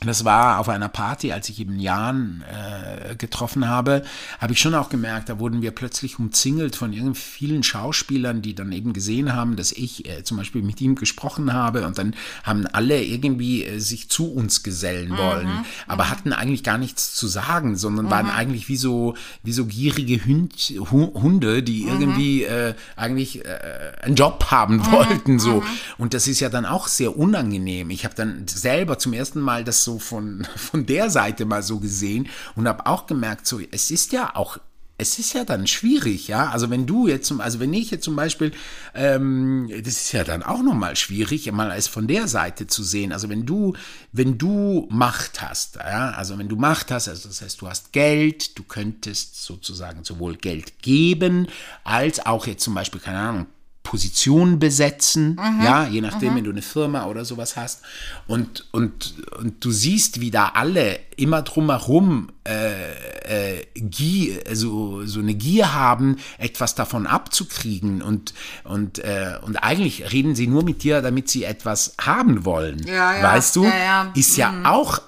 das 0.07 0.25
war 0.25 0.59
auf 0.59 0.69
einer 0.69 0.88
Party, 0.88 1.33
als 1.33 1.49
ich 1.49 1.61
eben 1.61 1.79
Jan 1.79 2.45
äh, 2.49 3.14
getroffen 3.17 3.69
habe, 3.69 4.03
habe 4.38 4.53
ich 4.53 4.61
schon 4.61 4.75
auch 4.75 4.88
gemerkt, 4.88 5.29
da 5.29 5.38
wurden 5.38 5.62
wir 5.62 5.71
plötzlich 5.71 6.19
umzingelt 6.19 6.77
von 6.77 6.93
irgendwie 6.93 7.21
vielen 7.21 7.62
Schauspielern, 7.62 8.43
die 8.43 8.55
dann 8.55 8.73
eben 8.73 8.93
gesehen 8.93 9.35
haben, 9.35 9.57
dass 9.57 9.73
ich 9.73 10.09
äh, 10.09 10.25
zum 10.25 10.37
Beispiel 10.37 10.62
mit 10.62 10.81
ihm 10.81 10.95
gesprochen 10.95 11.53
habe 11.53 11.87
und 11.87 11.99
dann 11.99 12.14
haben 12.43 12.67
alle 12.67 13.03
irgendwie 13.03 13.64
äh, 13.64 13.79
sich 13.79 14.09
zu 14.09 14.33
uns 14.33 14.62
gesellen 14.62 15.11
mhm, 15.11 15.19
wollen, 15.19 15.47
mhm. 15.47 15.64
aber 15.87 16.11
hatten 16.11 16.33
eigentlich 16.33 16.62
gar 16.62 16.79
nichts 16.79 17.14
zu 17.14 17.27
sagen, 17.27 17.77
sondern 17.77 18.07
mhm. 18.07 18.11
waren 18.11 18.31
eigentlich 18.31 18.69
wie 18.69 18.77
so, 18.77 19.14
wie 19.43 19.53
so 19.53 19.67
gierige 19.67 20.25
Hund, 20.25 20.75
Hunde, 20.90 21.62
die 21.62 21.85
mhm. 21.85 22.01
irgendwie 22.01 22.45
äh, 22.45 22.75
eigentlich 22.97 23.45
äh, 23.45 23.93
einen 24.03 24.17
Job 24.17 24.47
haben 24.51 24.77
mhm, 24.77 24.93
wollten, 24.93 25.38
so. 25.38 25.61
Mhm. 25.61 25.67
Und 25.99 26.14
das 26.14 26.27
ist 26.29 26.40
ja 26.40 26.49
dann 26.49 26.67
auch 26.67 26.88
sehr 26.88 27.17
unangenehm. 27.17 27.90
Ich 27.90 28.05
habe 28.05 28.14
dann 28.14 28.47
selber 28.47 28.99
zum 28.99 29.12
ersten 29.12 29.40
Mal 29.40 29.64
das 29.64 29.85
so 29.85 29.93
von, 29.98 30.46
von 30.57 30.87
der 30.87 31.11
Seite 31.11 31.44
mal 31.44 31.62
so 31.62 31.80
gesehen 31.80 32.28
und 32.57 32.68
habe 32.68 32.87
auch 32.87 33.07
gemerkt, 33.07 33.46
so, 33.46 33.61
es 33.70 33.90
ist 33.90 34.12
ja 34.12 34.35
auch 34.35 34.59
es 34.96 35.18
ist 35.18 35.33
ja 35.33 35.44
dann 35.44 35.66
schwierig, 35.66 36.28
ja. 36.28 36.50
Also 36.50 36.70
wenn 36.70 36.87
du 36.87 37.09
jetzt 37.09 37.26
zum, 37.26 37.40
also 37.40 37.59
wenn 37.59 37.72
ich 37.72 37.90
jetzt 37.90 38.04
zum 38.04 38.14
Beispiel, 38.14 38.52
ähm, 38.94 39.68
das 39.83 39.94
ist 39.94 40.12
ja 40.12 40.22
dann 40.22 40.44
auch 40.44 40.62
nochmal 40.62 40.94
schwierig, 40.94 41.50
mal 41.50 41.70
als 41.70 41.88
von 41.88 42.07
der 42.07 42.28
Seite 42.28 42.68
zu 42.68 42.85
sehen. 42.85 43.12
Also 43.12 43.28
wenn 43.28 43.44
du, 43.44 43.74
wenn 44.12 44.38
du 44.38 44.87
Macht 44.90 45.42
hast, 45.42 45.76
ja, 45.76 46.11
also 46.11 46.38
wenn 46.38 46.48
du 46.48 46.57
Macht 46.57 46.92
hast, 46.92 47.09
also 47.09 47.28
das 47.28 47.42
heißt, 47.42 47.61
du 47.61 47.68
hast 47.68 47.92
Geld, 47.92 48.57
du 48.57 48.62
könntest 48.62 49.42
sozusagen 49.42 50.04
sowohl 50.04 50.37
Geld 50.37 50.80
geben, 50.80 51.48
als 51.83 52.24
auch 52.24 52.46
jetzt 52.46 52.62
zum 52.62 52.74
Beispiel, 52.74 53.00
keine 53.00 53.18
Ahnung, 53.18 53.46
Position 53.85 54.59
besetzen, 54.59 55.38
mhm. 55.38 55.62
ja, 55.62 55.87
je 55.87 56.01
nachdem, 56.01 56.33
mhm. 56.33 56.37
wenn 56.37 56.44
du 56.44 56.51
eine 56.51 56.62
Firma 56.62 57.05
oder 57.05 57.25
sowas 57.25 57.55
hast. 57.55 57.83
Und, 58.27 58.66
und, 58.73 59.14
und 59.38 59.62
du 59.64 59.70
siehst, 59.70 60.20
wie 60.20 60.31
da 60.31 60.49
alle 60.55 60.99
immer 61.16 61.42
drumherum 61.42 62.31
äh, 62.49 63.59
äh, 63.59 63.66
Gier, 63.75 64.42
also, 64.49 65.05
so 65.05 65.20
eine 65.20 65.35
Gier 65.35 65.75
haben, 65.75 66.16
etwas 66.38 66.75
davon 66.75 67.07
abzukriegen. 67.07 68.01
Und, 68.01 68.33
und, 68.64 68.99
äh, 69.01 69.35
und 69.42 69.59
eigentlich 69.59 70.11
reden 70.11 70.35
sie 70.35 70.47
nur 70.47 70.64
mit 70.64 70.83
dir, 70.83 71.03
damit 71.03 71.29
sie 71.29 71.44
etwas 71.44 71.94
haben 72.01 72.47
wollen. 72.47 72.85
Ja, 72.87 73.14
ja. 73.16 73.23
Weißt 73.23 73.55
du? 73.55 73.64
Ja, 73.64 74.11
Ist 74.14 74.37
ja 74.38 74.51
mhm. 74.51 74.66
auch 74.66 75.03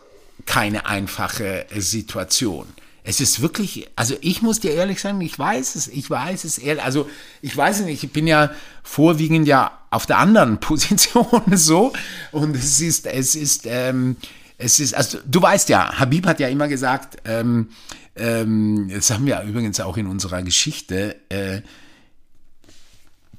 keine 0.45 0.87
einfache 0.87 1.67
Situation. 1.77 2.67
Es 3.09 3.21
ist 3.21 3.41
wirklich, 3.41 3.87
also 3.95 4.17
ich 4.21 4.43
muss 4.43 4.59
dir 4.59 4.73
ehrlich 4.73 5.01
sagen, 5.01 5.21
ich 5.21 5.39
weiß 5.39 5.77
es, 5.77 5.87
ich 5.87 6.11
weiß 6.11 6.43
es 6.43 6.59
ehrlich, 6.59 6.83
also 6.83 7.09
ich 7.41 7.57
weiß 7.57 7.83
nicht, 7.83 8.03
ich 8.03 8.11
bin 8.11 8.27
ja 8.27 8.51
vorwiegend 8.83 9.47
ja 9.47 9.79
auf 9.91 10.07
der 10.07 10.19
anderen 10.19 10.59
Position 10.61 11.43
so 11.53 11.93
und 12.33 12.57
es 12.57 12.81
ist, 12.81 13.07
es 13.07 13.37
ist, 13.37 13.63
ähm, 13.67 14.17
es 14.59 14.81
ist, 14.81 14.93
also 14.93 15.19
du 15.25 15.41
weißt 15.41 15.69
ja, 15.69 15.97
Habib 15.97 16.27
hat 16.27 16.41
ja 16.41 16.49
immer 16.49 16.67
gesagt, 16.67 17.19
ähm, 17.27 17.69
ähm, 18.17 18.91
das 18.93 19.13
haben 19.13 19.25
wir 19.25 19.41
übrigens 19.43 19.79
auch 19.79 19.97
in 19.97 20.09
unserer 20.09 20.43
Geschichte, 20.43 21.15
äh, 21.29 21.61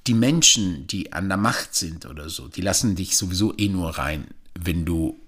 die 0.07 0.13
Menschen, 0.13 0.87
die 0.87 1.11
an 1.11 1.27
der 1.27 1.37
Macht 1.37 1.75
sind 1.75 2.05
oder 2.05 2.29
so, 2.29 2.47
die 2.47 2.61
lassen 2.61 2.95
dich 2.95 3.17
sowieso 3.17 3.53
eh 3.57 3.67
nur 3.67 3.97
rein, 3.97 4.27
wenn 4.57 4.85
du 4.85 5.19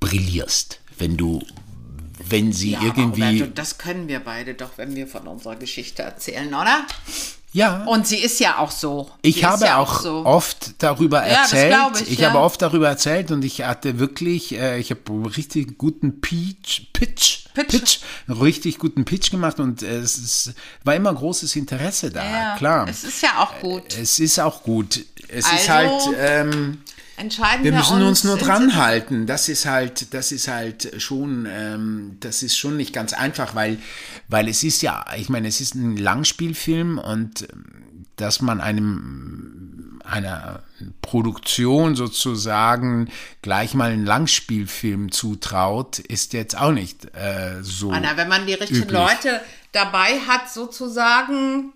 brillierst, 0.00 0.80
wenn 0.98 1.16
du 1.16 1.44
wenn 2.28 2.52
sie 2.52 2.72
ja, 2.72 2.82
irgendwie. 2.82 3.40
Roberto, 3.40 3.52
das 3.54 3.78
können 3.78 4.08
wir 4.08 4.20
beide 4.20 4.54
doch, 4.54 4.70
wenn 4.76 4.94
wir 4.94 5.06
von 5.06 5.26
unserer 5.26 5.56
Geschichte 5.56 6.02
erzählen, 6.02 6.48
oder? 6.48 6.86
Ja. 7.52 7.84
Und 7.84 8.06
sie 8.06 8.16
ist 8.16 8.40
ja 8.40 8.58
auch 8.58 8.70
so. 8.70 9.10
Ich 9.20 9.36
sie 9.36 9.44
habe 9.44 9.66
ja 9.66 9.76
auch, 9.76 10.00
so. 10.00 10.24
oft 10.24 10.82
darüber 10.82 11.22
erzählt. 11.22 11.70
Ja, 11.70 11.92
ich, 11.94 12.12
ich 12.12 12.18
ja. 12.18 12.30
habe 12.30 12.38
oft 12.38 12.62
darüber 12.62 12.88
erzählt 12.88 13.30
und 13.30 13.44
ich 13.44 13.62
hatte 13.62 13.98
wirklich, 13.98 14.54
äh, 14.54 14.78
ich 14.78 14.90
habe 14.90 15.36
richtig 15.36 15.76
guten 15.76 16.22
Pitch, 16.22 16.82
Pitch, 16.94 17.44
Pitch, 17.52 17.68
Pitch, 17.70 17.98
richtig 18.28 18.78
guten 18.78 19.04
Pitch 19.04 19.30
gemacht 19.30 19.60
und 19.60 19.82
es 19.82 20.16
ist, 20.16 20.54
war 20.84 20.94
immer 20.94 21.14
großes 21.14 21.54
Interesse 21.56 22.10
da, 22.10 22.24
ja, 22.24 22.56
klar. 22.56 22.88
Es 22.88 23.04
ist 23.04 23.22
ja 23.22 23.38
auch 23.38 23.60
gut. 23.60 23.98
Es 23.98 24.18
ist 24.18 24.40
auch 24.40 24.62
gut. 24.62 25.04
Es 25.28 25.44
also, 25.44 25.56
ist 25.56 25.68
halt. 25.68 26.02
Ähm, 26.18 26.78
entscheiden 27.22 27.64
wir 27.64 27.72
müssen 27.72 27.98
wir 27.98 28.06
uns, 28.06 28.24
uns 28.24 28.24
nur 28.24 28.36
dran 28.36 28.76
halten. 28.76 29.26
Das 29.26 29.48
ist 29.48 29.66
halt, 29.66 30.12
das 30.12 30.32
ist 30.32 30.48
halt 30.48 31.00
schon, 31.00 31.46
ähm, 31.50 32.16
das 32.20 32.42
ist 32.42 32.56
schon 32.56 32.76
nicht 32.76 32.92
ganz 32.92 33.12
einfach, 33.12 33.54
weil, 33.54 33.78
weil 34.28 34.48
es 34.48 34.62
ist 34.62 34.82
ja, 34.82 35.04
ich 35.16 35.28
meine, 35.28 35.48
es 35.48 35.60
ist 35.60 35.74
ein 35.74 35.96
Langspielfilm 35.96 36.98
und 36.98 37.42
ähm, 37.42 38.06
dass 38.16 38.42
man 38.42 38.60
einem 38.60 40.00
einer 40.04 40.62
Produktion 41.00 41.94
sozusagen 41.94 43.08
gleich 43.40 43.74
mal 43.74 43.92
einen 43.92 44.04
Langspielfilm 44.04 45.12
zutraut, 45.12 46.00
ist 46.00 46.32
jetzt 46.32 46.58
auch 46.58 46.72
nicht 46.72 47.04
äh, 47.14 47.62
so. 47.62 47.92
Anna, 47.92 48.16
wenn 48.16 48.28
man 48.28 48.46
die 48.46 48.54
richtigen 48.54 48.82
üblich. 48.82 48.98
Leute 48.98 49.40
dabei 49.70 50.18
hat, 50.26 50.50
sozusagen 50.50 51.72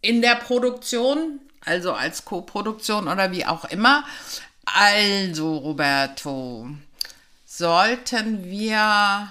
in 0.00 0.22
der 0.22 0.36
Produktion, 0.36 1.40
also 1.66 1.92
als 1.92 2.24
Co-Produktion 2.24 3.08
oder 3.08 3.32
wie 3.32 3.44
auch 3.44 3.64
immer. 3.66 4.04
Also, 4.64 5.56
Roberto, 5.56 6.68
sollten 7.44 8.44
wir 8.44 9.28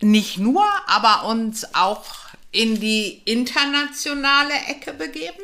nicht 0.00 0.38
nur, 0.38 0.64
aber 0.86 1.26
uns 1.26 1.74
auch 1.74 2.04
in 2.52 2.78
die 2.78 3.22
internationale 3.24 4.54
Ecke 4.68 4.92
begeben? 4.92 5.42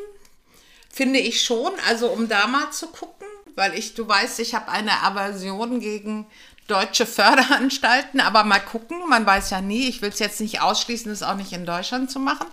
Finde 0.93 1.19
ich 1.19 1.43
schon, 1.43 1.73
also 1.89 2.09
um 2.09 2.29
da 2.29 2.47
mal 2.47 2.71
zu 2.71 2.89
gucken, 2.89 3.27
weil 3.55 3.75
ich, 3.75 3.95
du 3.95 4.07
weißt, 4.07 4.41
ich 4.41 4.55
habe 4.55 4.71
eine 4.71 5.03
Aversion 5.03 5.81
gegen 5.81 6.27
deutsche 6.67 7.07
Förderanstalten, 7.07 8.21
aber 8.21 8.45
mal 8.45 8.61
gucken, 8.61 9.09
man 9.09 9.27
weiß 9.27 9.51
ja 9.51 9.61
nie, 9.61 9.89
ich 9.89 10.03
will 10.03 10.11
es 10.11 10.19
jetzt 10.19 10.41
nicht 10.41 10.61
ausschließen, 10.61 11.11
das 11.11 11.23
auch 11.23 11.35
nicht 11.35 11.53
in 11.53 11.67
Deutschland 11.67 12.11
zu 12.11 12.19
machen 12.19 12.47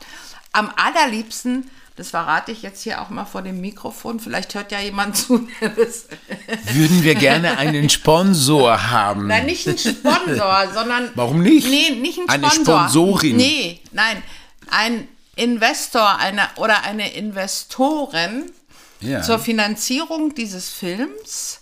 am 0.58 0.72
allerliebsten, 0.76 1.70
das 1.96 2.10
verrate 2.10 2.52
ich 2.52 2.62
jetzt 2.62 2.84
hier 2.84 3.02
auch 3.02 3.10
mal 3.10 3.26
vor 3.26 3.42
dem 3.42 3.62
Mikrofon, 3.62 4.20
vielleicht 4.20 4.56
hört 4.56 4.72
ja 4.72 4.80
jemand 4.80 5.16
zu. 5.18 5.48
Würden 5.60 7.04
wir 7.04 7.16
gerne 7.16 7.58
einen 7.58 7.90
Sponsor 7.90 8.90
haben. 8.90 9.28
Nein, 9.28 9.46
nicht 9.46 9.68
einen 9.68 9.78
Sponsor, 9.78 10.68
sondern. 10.74 11.12
Warum 11.16 11.42
nicht? 11.42 11.68
Nee, 11.68 11.92
nicht 11.92 12.20
einen 12.20 12.30
eine 12.30 12.50
Sponsor. 12.50 12.80
Eine 12.80 12.90
Sponsorin. 12.90 13.36
Nee, 13.38 13.82
nein. 13.92 14.22
Ein 14.70 15.08
Investor 15.36 16.18
eine, 16.18 16.50
oder 16.58 16.84
eine 16.84 17.14
Investorin 17.14 18.52
ja. 19.00 19.22
zur 19.22 19.40
Finanzierung 19.40 20.34
dieses 20.34 20.70
Films, 20.72 21.62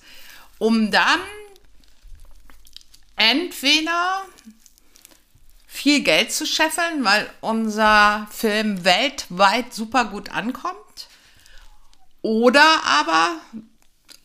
um 0.57 0.91
dann 0.91 1.19
entweder 3.17 4.21
viel 5.85 6.01
Geld 6.01 6.31
zu 6.31 6.47
scheffeln, 6.47 7.03
weil 7.05 7.29
unser 7.41 8.27
Film 8.31 8.83
weltweit 8.85 9.71
super 9.71 10.05
gut 10.05 10.31
ankommt. 10.31 10.75
Oder 12.23 12.63
aber 12.83 13.35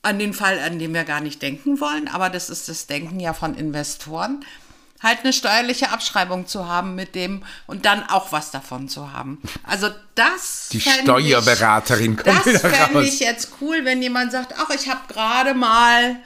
an 0.01 0.19
den 0.19 0.33
Fall, 0.33 0.59
an 0.59 0.79
dem 0.79 0.95
wir 0.95 1.05
gar 1.05 1.21
nicht 1.21 1.43
denken 1.43 1.79
wollen, 1.79 2.09
aber 2.09 2.31
das 2.31 2.49
ist 2.49 2.71
das 2.71 2.87
Denken 2.87 3.21
ja 3.21 3.35
von 3.35 3.55
Investoren, 3.55 4.43
halt 5.03 5.19
eine 5.23 5.35
steuerliche 5.35 5.91
Abschreibung 5.91 6.47
zu 6.47 6.67
haben 6.67 6.95
mit 6.95 7.15
dem 7.15 7.45
und 7.67 7.85
dann 7.85 8.05
auch 8.09 8.33
was 8.33 8.51
davon 8.51 8.89
zu 8.89 9.13
haben. 9.13 9.43
Also 9.63 9.91
das 10.15 10.71
die 10.73 10.81
Steuerberaterin 10.81 12.13
ich, 12.13 12.25
kommt 12.25 12.47
Das 12.47 12.63
fände 12.63 13.05
ich 13.05 13.21
jetzt 13.21 13.51
cool, 13.61 13.85
wenn 13.85 14.01
jemand 14.01 14.33
sagt, 14.33 14.55
ach, 14.57 14.71
ich 14.71 14.89
habe 14.89 15.13
gerade 15.13 15.53
mal 15.53 16.17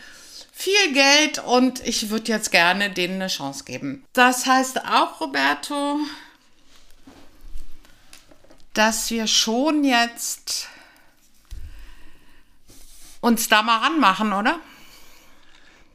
viel 0.64 0.94
Geld 0.94 1.40
und 1.40 1.86
ich 1.86 2.08
würde 2.08 2.32
jetzt 2.32 2.50
gerne 2.50 2.88
denen 2.88 3.16
eine 3.16 3.26
Chance 3.26 3.64
geben. 3.64 4.02
Das 4.14 4.46
heißt 4.46 4.82
auch, 4.86 5.20
Roberto, 5.20 5.98
dass 8.72 9.10
wir 9.10 9.26
schon 9.26 9.84
jetzt 9.84 10.68
uns 13.20 13.48
da 13.50 13.62
mal 13.62 13.78
ranmachen, 13.78 14.32
oder? 14.32 14.58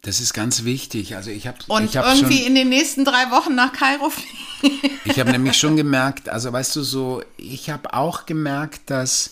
Das 0.03 0.19
ist 0.21 0.33
ganz 0.33 0.63
wichtig. 0.63 1.15
Also 1.15 1.31
ich 1.31 1.47
habe 1.47 1.57
und 1.67 1.85
ich 1.85 1.97
hab 1.97 2.05
irgendwie 2.05 2.43
in 2.43 2.53
den 2.53 2.69
nächsten 2.69 3.03
drei 3.05 3.31
Wochen 3.31 3.55
nach 3.55 3.73
Kairo 3.73 4.11
fliegen. 4.11 4.99
Ich 5.03 5.19
habe 5.19 5.31
nämlich 5.31 5.57
schon 5.57 5.75
gemerkt, 5.77 6.29
also 6.29 6.53
weißt 6.53 6.75
du 6.75 6.83
so, 6.83 7.23
ich 7.37 7.71
habe 7.71 7.93
auch 7.95 8.27
gemerkt, 8.27 8.81
dass, 8.91 9.31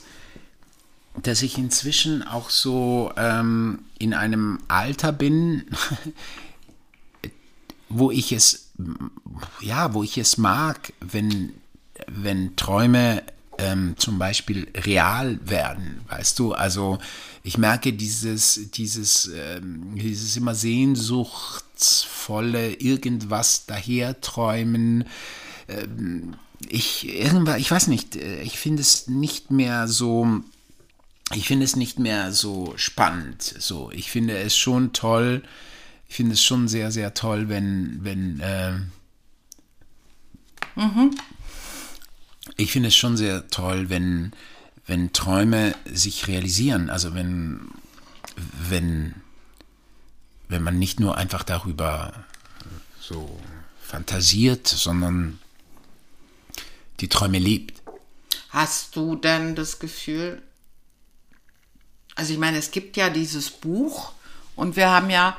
dass 1.22 1.44
ich 1.44 1.60
inzwischen 1.60 2.28
auch 2.28 2.50
so 2.50 3.12
ähm, 3.18 3.87
in 4.00 4.14
einem 4.14 4.60
Alter 4.68 5.12
bin, 5.12 5.66
wo 7.90 8.12
ich 8.12 8.32
es, 8.32 8.72
ja, 9.62 9.94
wo 9.94 10.04
ich 10.04 10.18
es 10.18 10.38
mag, 10.38 10.94
wenn, 11.00 11.54
wenn 12.08 12.56
Träume 12.56 13.24
ähm, 13.58 13.96
zum 13.98 14.20
Beispiel 14.20 14.68
real 14.76 15.40
werden, 15.44 16.02
weißt 16.10 16.38
du? 16.40 16.54
Also 16.54 17.00
ich 17.44 17.58
merke 17.58 17.92
dieses, 17.94 18.70
dieses, 18.72 19.32
ähm, 19.34 19.96
dieses 19.96 20.38
immer 20.38 20.54
sehnsuchtsvolle 20.54 22.74
irgendwas 22.74 23.66
daherträumen. 23.66 25.06
Ähm, 25.68 26.36
ich 26.68 27.08
irgendwann, 27.08 27.60
ich 27.60 27.72
weiß 27.72 27.88
nicht, 27.88 28.16
äh, 28.16 28.42
ich 28.42 28.60
finde 28.60 28.82
es 28.82 29.08
nicht 29.08 29.50
mehr 29.52 29.88
so. 29.88 30.42
Ich 31.34 31.48
finde 31.48 31.66
es 31.66 31.76
nicht 31.76 32.00
mehr 32.00 32.32
so 32.32 32.74
spannend. 32.78 33.42
So, 33.42 33.92
ich 33.92 34.10
finde 34.12 34.38
es 34.38 34.56
schon 34.56 34.94
toll. 34.94 35.44
Ich 36.08 36.16
finde 36.16 36.34
es 36.34 36.44
schon 36.44 36.68
sehr, 36.68 36.92
sehr 36.92 37.14
toll, 37.14 37.50
wenn, 37.50 38.00
wenn 38.02 38.40
äh, 38.40 38.72
mhm 40.76 41.18
ich 42.56 42.72
finde 42.72 42.90
es 42.90 42.96
schon 42.96 43.18
sehr 43.18 43.48
toll, 43.50 43.90
wenn, 43.90 44.32
wenn 44.86 45.12
Träume 45.12 45.76
sich 45.86 46.28
realisieren. 46.28 46.90
Also 46.90 47.14
wenn, 47.14 47.70
wenn, 48.36 49.16
wenn 50.48 50.64
man 50.64 50.80
nicht 50.80 51.00
nur 51.00 51.18
einfach 51.18 51.44
darüber 51.44 52.14
so 53.00 53.40
fantasiert, 53.82 54.68
sondern 54.68 55.40
die 57.00 57.10
Träume 57.10 57.40
lebt. 57.40 57.82
Hast 58.50 58.96
du 58.96 59.16
denn 59.16 59.56
das 59.56 59.80
Gefühl, 59.80 60.42
also 62.18 62.34
ich 62.34 62.40
meine, 62.40 62.58
es 62.58 62.72
gibt 62.72 62.98
ja 62.98 63.10
dieses 63.10 63.52
Buch 63.52 64.12
und 64.56 64.76
wir 64.76 64.90
haben 64.90 65.12
ja 65.12 65.38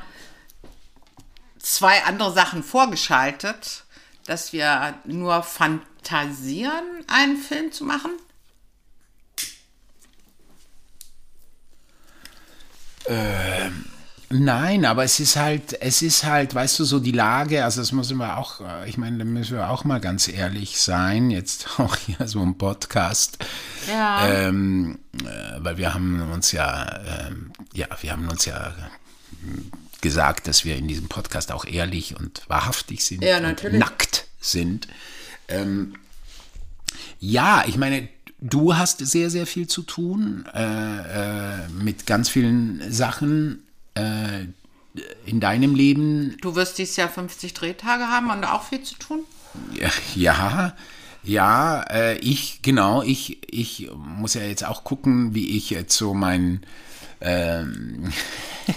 zwei 1.59 2.03
andere 2.05 2.31
Sachen 2.31 2.63
vorgeschaltet, 2.63 3.83
dass 4.25 4.53
wir 4.53 4.97
nur 5.03 5.43
fantasieren 5.43 7.03
einen 7.07 7.35
Film 7.35 7.73
zu 7.73 7.83
machen? 7.83 8.11
Ähm, 13.07 13.85
nein, 14.29 14.85
aber 14.85 15.03
es 15.03 15.19
ist 15.19 15.35
halt, 15.35 15.81
es 15.81 16.01
ist 16.01 16.23
halt, 16.23 16.55
weißt 16.55 16.79
du, 16.79 16.85
so 16.85 16.99
die 16.99 17.11
Lage, 17.11 17.63
also 17.63 17.81
das 17.81 17.91
müssen 17.91 18.17
wir 18.17 18.37
auch, 18.37 18.61
ich 18.85 18.97
meine, 18.97 19.17
da 19.17 19.25
müssen 19.25 19.57
wir 19.57 19.69
auch 19.69 19.83
mal 19.83 19.99
ganz 19.99 20.27
ehrlich 20.27 20.79
sein, 20.79 21.31
jetzt 21.31 21.67
auch 21.79 21.95
hier 21.95 22.27
so 22.27 22.41
ein 22.41 22.57
Podcast. 22.57 23.37
Ja. 23.87 24.27
Ähm, 24.27 24.99
äh, 25.23 25.57
weil 25.59 25.77
wir 25.77 25.93
haben 25.93 26.31
uns 26.31 26.51
ja, 26.51 27.27
ähm, 27.27 27.51
ja, 27.73 27.87
wir 28.01 28.11
haben 28.11 28.27
uns 28.29 28.45
ja 28.45 28.73
gesagt, 30.01 30.47
dass 30.47 30.65
wir 30.65 30.77
in 30.77 30.87
diesem 30.87 31.07
Podcast 31.07 31.51
auch 31.51 31.65
ehrlich 31.65 32.15
und 32.17 32.43
wahrhaftig 32.47 33.03
sind 33.03 33.23
ja, 33.23 33.37
und 33.37 33.63
nackt 33.73 34.25
sind. 34.39 34.87
Ähm, 35.47 35.95
ja, 37.19 37.63
ich 37.67 37.77
meine, 37.77 38.07
du 38.39 38.75
hast 38.75 38.99
sehr, 38.99 39.29
sehr 39.29 39.45
viel 39.45 39.67
zu 39.67 39.81
tun 39.81 40.45
äh, 40.53 41.63
äh, 41.63 41.67
mit 41.69 42.05
ganz 42.05 42.29
vielen 42.29 42.91
Sachen 42.91 43.63
äh, 43.99 44.47
in 45.25 45.39
deinem 45.39 45.75
Leben. 45.75 46.37
Du 46.41 46.55
wirst 46.55 46.77
dieses 46.77 46.95
Jahr 46.95 47.09
50 47.09 47.53
Drehtage 47.53 48.07
haben 48.07 48.29
und 48.29 48.43
auch 48.43 48.63
viel 48.63 48.83
zu 48.83 48.95
tun? 48.95 49.23
Ja, 50.15 50.73
ja, 51.23 51.81
äh, 51.89 52.17
ich, 52.17 52.61
genau, 52.61 53.03
ich, 53.03 53.39
ich 53.51 53.89
muss 53.93 54.33
ja 54.33 54.41
jetzt 54.41 54.65
auch 54.65 54.83
gucken, 54.83 55.35
wie 55.35 55.57
ich 55.57 55.69
jetzt 55.69 55.95
so 55.95 56.13
mein. 56.13 56.65
Ähm 57.21 58.11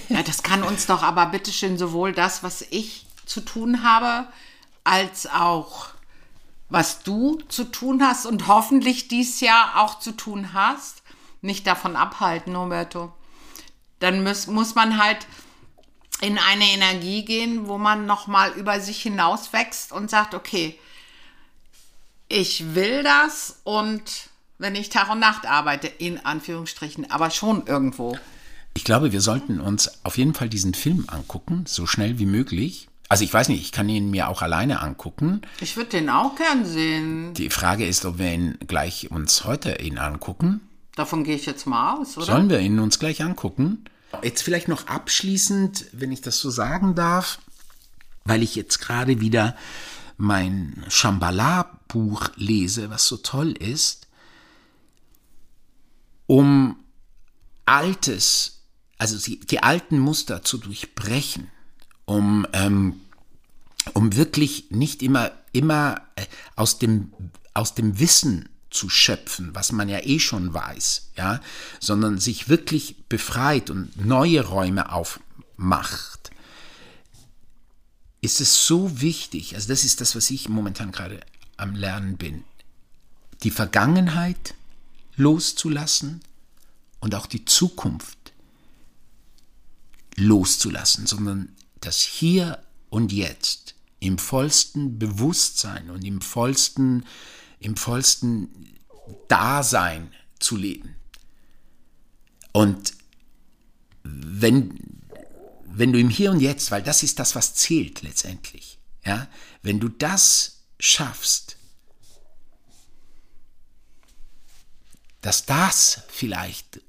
ja, 0.09 0.23
das 0.23 0.43
kann 0.43 0.63
uns 0.63 0.87
doch 0.87 1.03
aber 1.03 1.27
bitteschön 1.27 1.79
sowohl 1.79 2.13
das, 2.13 2.43
was 2.43 2.63
ich 2.71 3.07
zu 3.27 3.41
tun 3.41 3.83
habe, 3.85 4.27
als 4.85 5.27
auch 5.27 5.89
was 6.69 7.03
du 7.03 7.39
zu 7.49 7.65
tun 7.65 8.03
hast 8.03 8.27
und 8.27 8.49
hoffentlich 8.49 9.07
dies 9.07 9.41
Jahr 9.41 9.77
auch 9.77 9.99
zu 9.99 10.13
tun 10.13 10.55
hast, 10.55 11.03
nicht 11.43 11.67
davon 11.67 11.97
abhalten, 11.97 12.57
Roberto. 12.57 13.13
Dann 14.03 14.25
muss, 14.25 14.49
muss 14.49 14.75
man 14.75 15.03
halt 15.03 15.27
in 16.21 16.37
eine 16.37 16.65
Energie 16.65 17.25
gehen, 17.25 17.69
wo 17.69 17.79
man 17.79 18.05
nochmal 18.05 18.53
über 18.53 18.81
sich 18.81 19.01
hinaus 19.01 19.53
wächst 19.53 19.93
und 19.93 20.11
sagt, 20.11 20.35
okay, 20.35 20.77
ich 22.29 22.75
will 22.75 23.03
das 23.05 23.61
und 23.65 24.03
wenn 24.59 24.75
ich 24.75 24.89
Tag 24.89 25.11
und 25.11 25.21
Nacht 25.21 25.47
arbeite, 25.47 25.87
in 25.87 26.25
Anführungsstrichen, 26.25 27.11
aber 27.11 27.31
schon 27.31 27.67
irgendwo. 27.67 28.17
Ich 28.75 28.85
glaube, 28.85 29.13
wir 29.13 29.21
sollten 29.21 29.61
uns 29.61 30.05
auf 30.05 30.19
jeden 30.19 30.35
Fall 30.35 30.49
diesen 30.49 30.75
Film 30.75 31.05
angucken, 31.09 31.65
so 31.67 31.87
schnell 31.87 32.19
wie 32.19 32.27
möglich. 32.27 32.89
Also 33.09 33.25
ich 33.25 33.33
weiß 33.33 33.49
nicht, 33.51 33.61
ich 33.61 33.73
kann 33.73 33.89
ihn 33.89 34.11
mir 34.11 34.29
auch 34.29 34.43
alleine 34.43 34.81
angucken. 34.81 35.43
Ich 35.61 35.77
würde 35.77 35.91
den 35.91 36.09
auch 36.09 36.35
gern 36.35 36.65
sehen. 36.65 37.35
Die 37.35 37.51
Frage 37.51 37.87
ist, 37.87 38.05
ob 38.05 38.19
wir 38.19 38.33
ihn 38.33 38.59
gleich 38.67 39.11
uns 39.11 39.45
heute 39.45 39.83
ihn 39.83 39.99
angucken. 39.99 40.61
Davon 40.97 41.23
gehe 41.23 41.37
ich 41.37 41.47
jetzt 41.47 41.67
mal 41.67 41.99
aus, 41.99 42.17
oder? 42.17 42.27
Sollen 42.27 42.49
wir 42.51 42.61
ihn 42.61 42.79
uns 42.79 42.99
gleich 42.99 43.23
angucken? 43.23 43.85
Jetzt 44.23 44.43
vielleicht 44.43 44.69
noch 44.69 44.87
abschließend, 44.87 45.87
wenn 45.93 46.13
ich 46.13 46.21
das 46.21 46.39
so 46.39 46.51
sagen 46.51 46.95
darf, 46.95 47.39
weil 48.25 48.43
ich 48.43 48.55
jetzt 48.55 48.79
gerade 48.79 49.21
wieder 49.21 49.57
mein 50.17 50.85
Shambhala-Buch 50.89 52.31
lese, 52.37 52.91
was 52.91 53.07
so 53.07 53.17
toll 53.17 53.53
ist, 53.53 54.07
um 56.27 56.77
Altes, 57.67 58.61
also 58.99 59.19
die, 59.19 59.41
die 59.41 59.63
alten 59.63 59.99
Muster 59.99 60.43
zu 60.43 60.59
durchbrechen 60.59 61.51
um, 62.05 62.47
ähm, 62.53 63.01
um 63.95 64.15
wirklich 64.15 64.67
nicht 64.71 65.03
immer, 65.03 65.33
immer 65.53 66.03
äh, 66.17 66.27
aus 66.57 66.79
dem, 66.79 67.13
aus 67.55 67.75
dem 67.75 67.99
Wissen 67.99 68.49
zu 68.73 68.89
schöpfen, 68.89 69.55
was 69.55 69.73
man 69.73 69.89
ja 69.89 70.01
eh 70.03 70.19
schon 70.19 70.53
weiß, 70.53 71.11
ja, 71.17 71.41
sondern 71.81 72.19
sich 72.19 72.49
wirklich 72.49 72.97
befreit 73.09 73.71
und 73.71 74.05
neue 74.05 74.45
Räume 74.45 74.93
aufmacht, 74.93 76.31
ist 78.21 78.41
es 78.41 78.67
so 78.67 79.01
wichtig, 79.01 79.55
also 79.55 79.69
das 79.69 79.85
ist 79.85 80.01
das, 80.01 80.15
was 80.17 80.31
ich 80.31 80.49
momentan 80.49 80.93
gerade 80.93 81.21
am 81.57 81.75
Lernen 81.75 82.17
bin, 82.17 82.45
die 83.43 83.51
Vergangenheit 83.51 84.55
loszulassen 85.17 86.21
und 87.01 87.15
auch 87.15 87.27
die 87.27 87.45
Zukunft 87.45 88.33
loszulassen, 90.17 91.07
sondern 91.07 91.55
das 91.81 92.01
Hier 92.01 92.63
und 92.91 93.13
Jetzt 93.13 93.75
im 93.99 94.19
vollsten 94.19 94.99
Bewusstsein 94.99 95.91
und 95.91 96.05
im 96.05 96.21
vollsten, 96.21 97.05
im 97.63 97.77
vollsten 97.77 98.77
Dasein 99.29 100.13
zu 100.39 100.57
leben. 100.57 100.97
Und 102.53 102.95
wenn, 104.03 104.79
wenn 105.65 105.93
du 105.93 105.99
im 105.99 106.11
Hier 106.11 106.31
und 106.31 106.41
Jetzt, 106.41 106.71
weil 106.71 106.83
das 106.83 107.03
ist 107.03 107.19
das, 107.19 107.35
was 107.35 107.55
zählt 107.55 108.03
letztendlich, 108.03 108.79
ja, 109.05 109.29
wenn 109.63 109.81
du 109.81 109.89
das 109.89 110.63
schaffst, 110.79 111.57
dass 115.21 115.47
das 115.47 116.03
vielleicht 116.09 116.81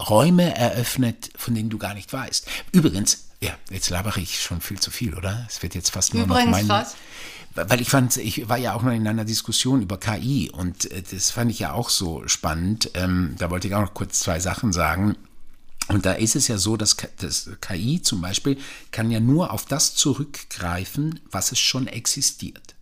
Räume 0.00 0.54
eröffnet, 0.54 1.30
von 1.36 1.54
denen 1.54 1.70
du 1.70 1.78
gar 1.78 1.94
nicht 1.94 2.12
weißt. 2.12 2.46
Übrigens, 2.72 3.30
ja, 3.40 3.56
jetzt 3.70 3.90
labere 3.90 4.20
ich 4.20 4.40
schon 4.40 4.60
viel 4.60 4.78
zu 4.78 4.90
viel, 4.90 5.14
oder? 5.14 5.44
Es 5.48 5.62
wird 5.62 5.74
jetzt 5.74 5.90
fast 5.90 6.14
nur 6.14 6.24
Übrigens 6.24 6.46
noch 6.46 6.52
mein. 6.52 6.68
Was? 6.68 6.94
Weil 7.56 7.80
ich 7.80 7.88
fand, 7.88 8.16
ich 8.18 8.48
war 8.48 8.58
ja 8.58 8.74
auch 8.74 8.82
noch 8.82 8.92
in 8.92 9.06
einer 9.06 9.24
Diskussion 9.24 9.82
über 9.82 9.98
KI 9.98 10.50
und 10.50 10.90
äh, 10.90 11.02
das 11.10 11.30
fand 11.30 11.50
ich 11.50 11.58
ja 11.58 11.72
auch 11.72 11.88
so 11.88 12.26
spannend. 12.28 12.90
Ähm, 12.94 13.34
da 13.38 13.50
wollte 13.50 13.68
ich 13.68 13.74
auch 13.74 13.80
noch 13.80 13.94
kurz 13.94 14.20
zwei 14.20 14.40
Sachen 14.40 14.72
sagen. 14.72 15.16
Und 15.88 16.04
da 16.04 16.12
ist 16.12 16.36
es 16.36 16.48
ja 16.48 16.58
so, 16.58 16.76
dass 16.76 16.96
das 17.18 17.50
KI 17.60 18.02
zum 18.02 18.20
Beispiel 18.20 18.58
kann 18.90 19.10
ja 19.10 19.20
nur 19.20 19.52
auf 19.52 19.66
das 19.66 19.94
zurückgreifen, 19.94 21.20
was 21.30 21.52
es 21.52 21.60
schon 21.60 21.86
existiert. 21.86 22.74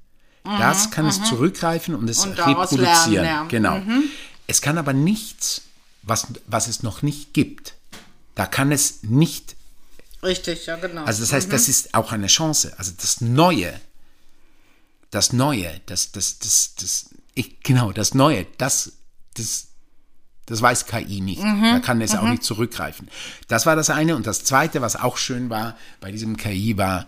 Mhm, 0.45 0.59
das 0.59 0.91
kann 0.91 1.07
es 1.07 1.21
mhm. 1.21 1.25
zurückgreifen 1.25 1.95
und 1.95 2.09
es 2.09 2.25
und 2.25 2.33
reproduzieren. 2.33 3.25
Lernen, 3.25 3.27
ja. 3.27 3.45
Genau. 3.49 3.79
Mhm. 3.79 4.05
Es 4.47 4.63
kann 4.63 4.79
aber 4.79 4.93
nichts, 4.93 5.63
was, 6.03 6.27
was 6.47 6.67
es 6.67 6.83
noch 6.83 7.03
nicht 7.03 7.35
gibt. 7.35 7.75
Da 8.35 8.47
kann 8.47 8.73
es 8.73 9.03
nicht 9.03 9.55
Richtig, 10.25 10.67
ja, 10.67 10.77
genau. 10.77 11.05
Also 11.05 11.21
das 11.23 11.33
heißt, 11.33 11.49
mhm. 11.49 11.53
das 11.53 11.69
ist 11.69 11.95
auch 11.95 12.11
eine 12.11 12.29
Chance. 12.29 12.73
Also 12.79 12.93
das 12.97 13.21
Neue, 13.21 13.79
das 15.15 15.33
Neue, 15.33 15.81
das, 15.87 16.11
das, 16.11 16.41
das, 16.41 16.75
das, 16.75 17.11
ich, 17.35 17.61
genau, 17.63 17.93
das 17.93 18.15
Neue, 18.15 18.47
das, 18.59 18.95
das, 19.35 19.69
das 20.47 20.61
weiß 20.61 20.87
KI 20.87 21.21
nicht. 21.21 21.41
Mhm. 21.41 21.63
Da 21.63 21.79
kann 21.79 22.01
es 22.01 22.13
mhm. 22.13 22.19
auch 22.19 22.25
nicht 22.25 22.43
zurückgreifen. 22.43 23.09
Das 23.47 23.65
war 23.65 23.77
das 23.77 23.91
eine. 23.91 24.17
Und 24.17 24.27
das 24.27 24.43
zweite, 24.43 24.83
was 24.83 24.97
auch 24.97 25.17
schön 25.17 25.51
war 25.51 25.77
bei 26.01 26.11
diesem 26.11 26.37
KI, 26.37 26.77
war, 26.77 27.07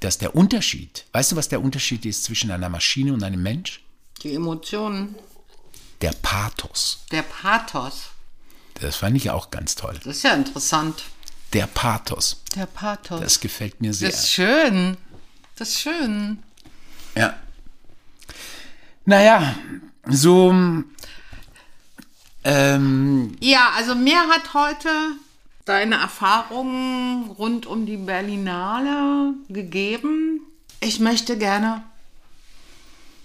dass 0.00 0.18
der 0.18 0.36
Unterschied, 0.36 1.06
weißt 1.12 1.32
du, 1.32 1.36
was 1.36 1.48
der 1.48 1.62
Unterschied 1.62 2.04
ist 2.04 2.24
zwischen 2.24 2.50
einer 2.50 2.68
Maschine 2.68 3.14
und 3.14 3.22
einem 3.22 3.42
Mensch? 3.42 3.82
Die 4.22 4.34
Emotionen, 4.34 5.14
Der 6.02 6.12
Pathos. 6.12 7.04
der 7.10 7.22
Pathos. 7.22 8.10
Das 8.74 8.96
fand 8.96 9.16
ich 9.16 9.30
auch 9.30 9.50
ganz 9.50 9.74
toll. 9.74 9.98
Das 10.04 10.18
ist 10.18 10.22
ja 10.22 10.34
interessant. 10.34 11.02
Der 11.54 11.66
Pathos. 11.66 12.42
Der 12.54 12.66
Pathos. 12.66 13.20
Das 13.20 13.40
gefällt 13.40 13.80
mir 13.80 13.94
sehr. 13.94 14.10
Das 14.10 14.24
ist 14.24 14.30
schön. 14.30 14.98
Das 15.56 15.70
ist 15.70 15.80
schön. 15.80 16.42
Ja. 17.18 17.34
Naja, 19.04 19.56
so. 20.06 20.54
Ähm, 22.44 23.36
Ja, 23.40 23.70
also 23.76 23.96
mir 23.96 24.20
hat 24.28 24.54
heute 24.54 24.88
deine 25.64 25.96
Erfahrungen 25.96 27.28
rund 27.30 27.66
um 27.66 27.86
die 27.86 27.96
Berlinale 27.96 29.34
gegeben. 29.48 30.42
Ich 30.80 31.00
möchte 31.00 31.36
gerne 31.36 31.82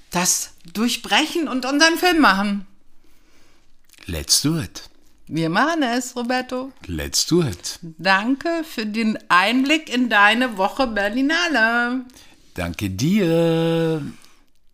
das 0.09 0.53
durchbrechen 0.73 1.47
und 1.47 1.65
unseren 1.65 1.97
Film 1.97 2.19
machen. 2.19 2.65
let's 4.07 4.41
do 4.41 4.57
it. 4.57 4.89
Wir 5.27 5.49
machen 5.49 5.83
es, 5.83 6.15
Roberto. 6.15 6.71
Let's 6.87 7.27
do 7.27 7.43
it. 7.43 7.79
Danke 7.81 8.63
für 8.63 8.87
den 8.87 9.17
Einblick 9.29 9.93
in 9.93 10.09
deine 10.09 10.57
Woche 10.57 10.87
Berlinale. 10.87 12.05
Danke 12.53 12.89
dir. 12.89 14.01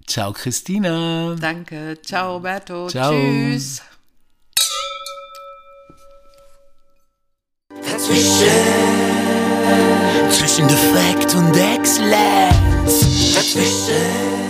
Ciao, 0.05 0.33
Christina. 0.33 1.35
Danke. 1.39 1.97
Ciao, 2.01 2.33
Roberto. 2.33 2.87
Ciao. 2.87 3.11
Tschüss. 3.11 3.81
Zwischen 10.29 10.67
Defekt 10.67 11.35
und 11.35 11.55
Exzellenz. 11.55 13.35
Dazwischen. 13.35 14.48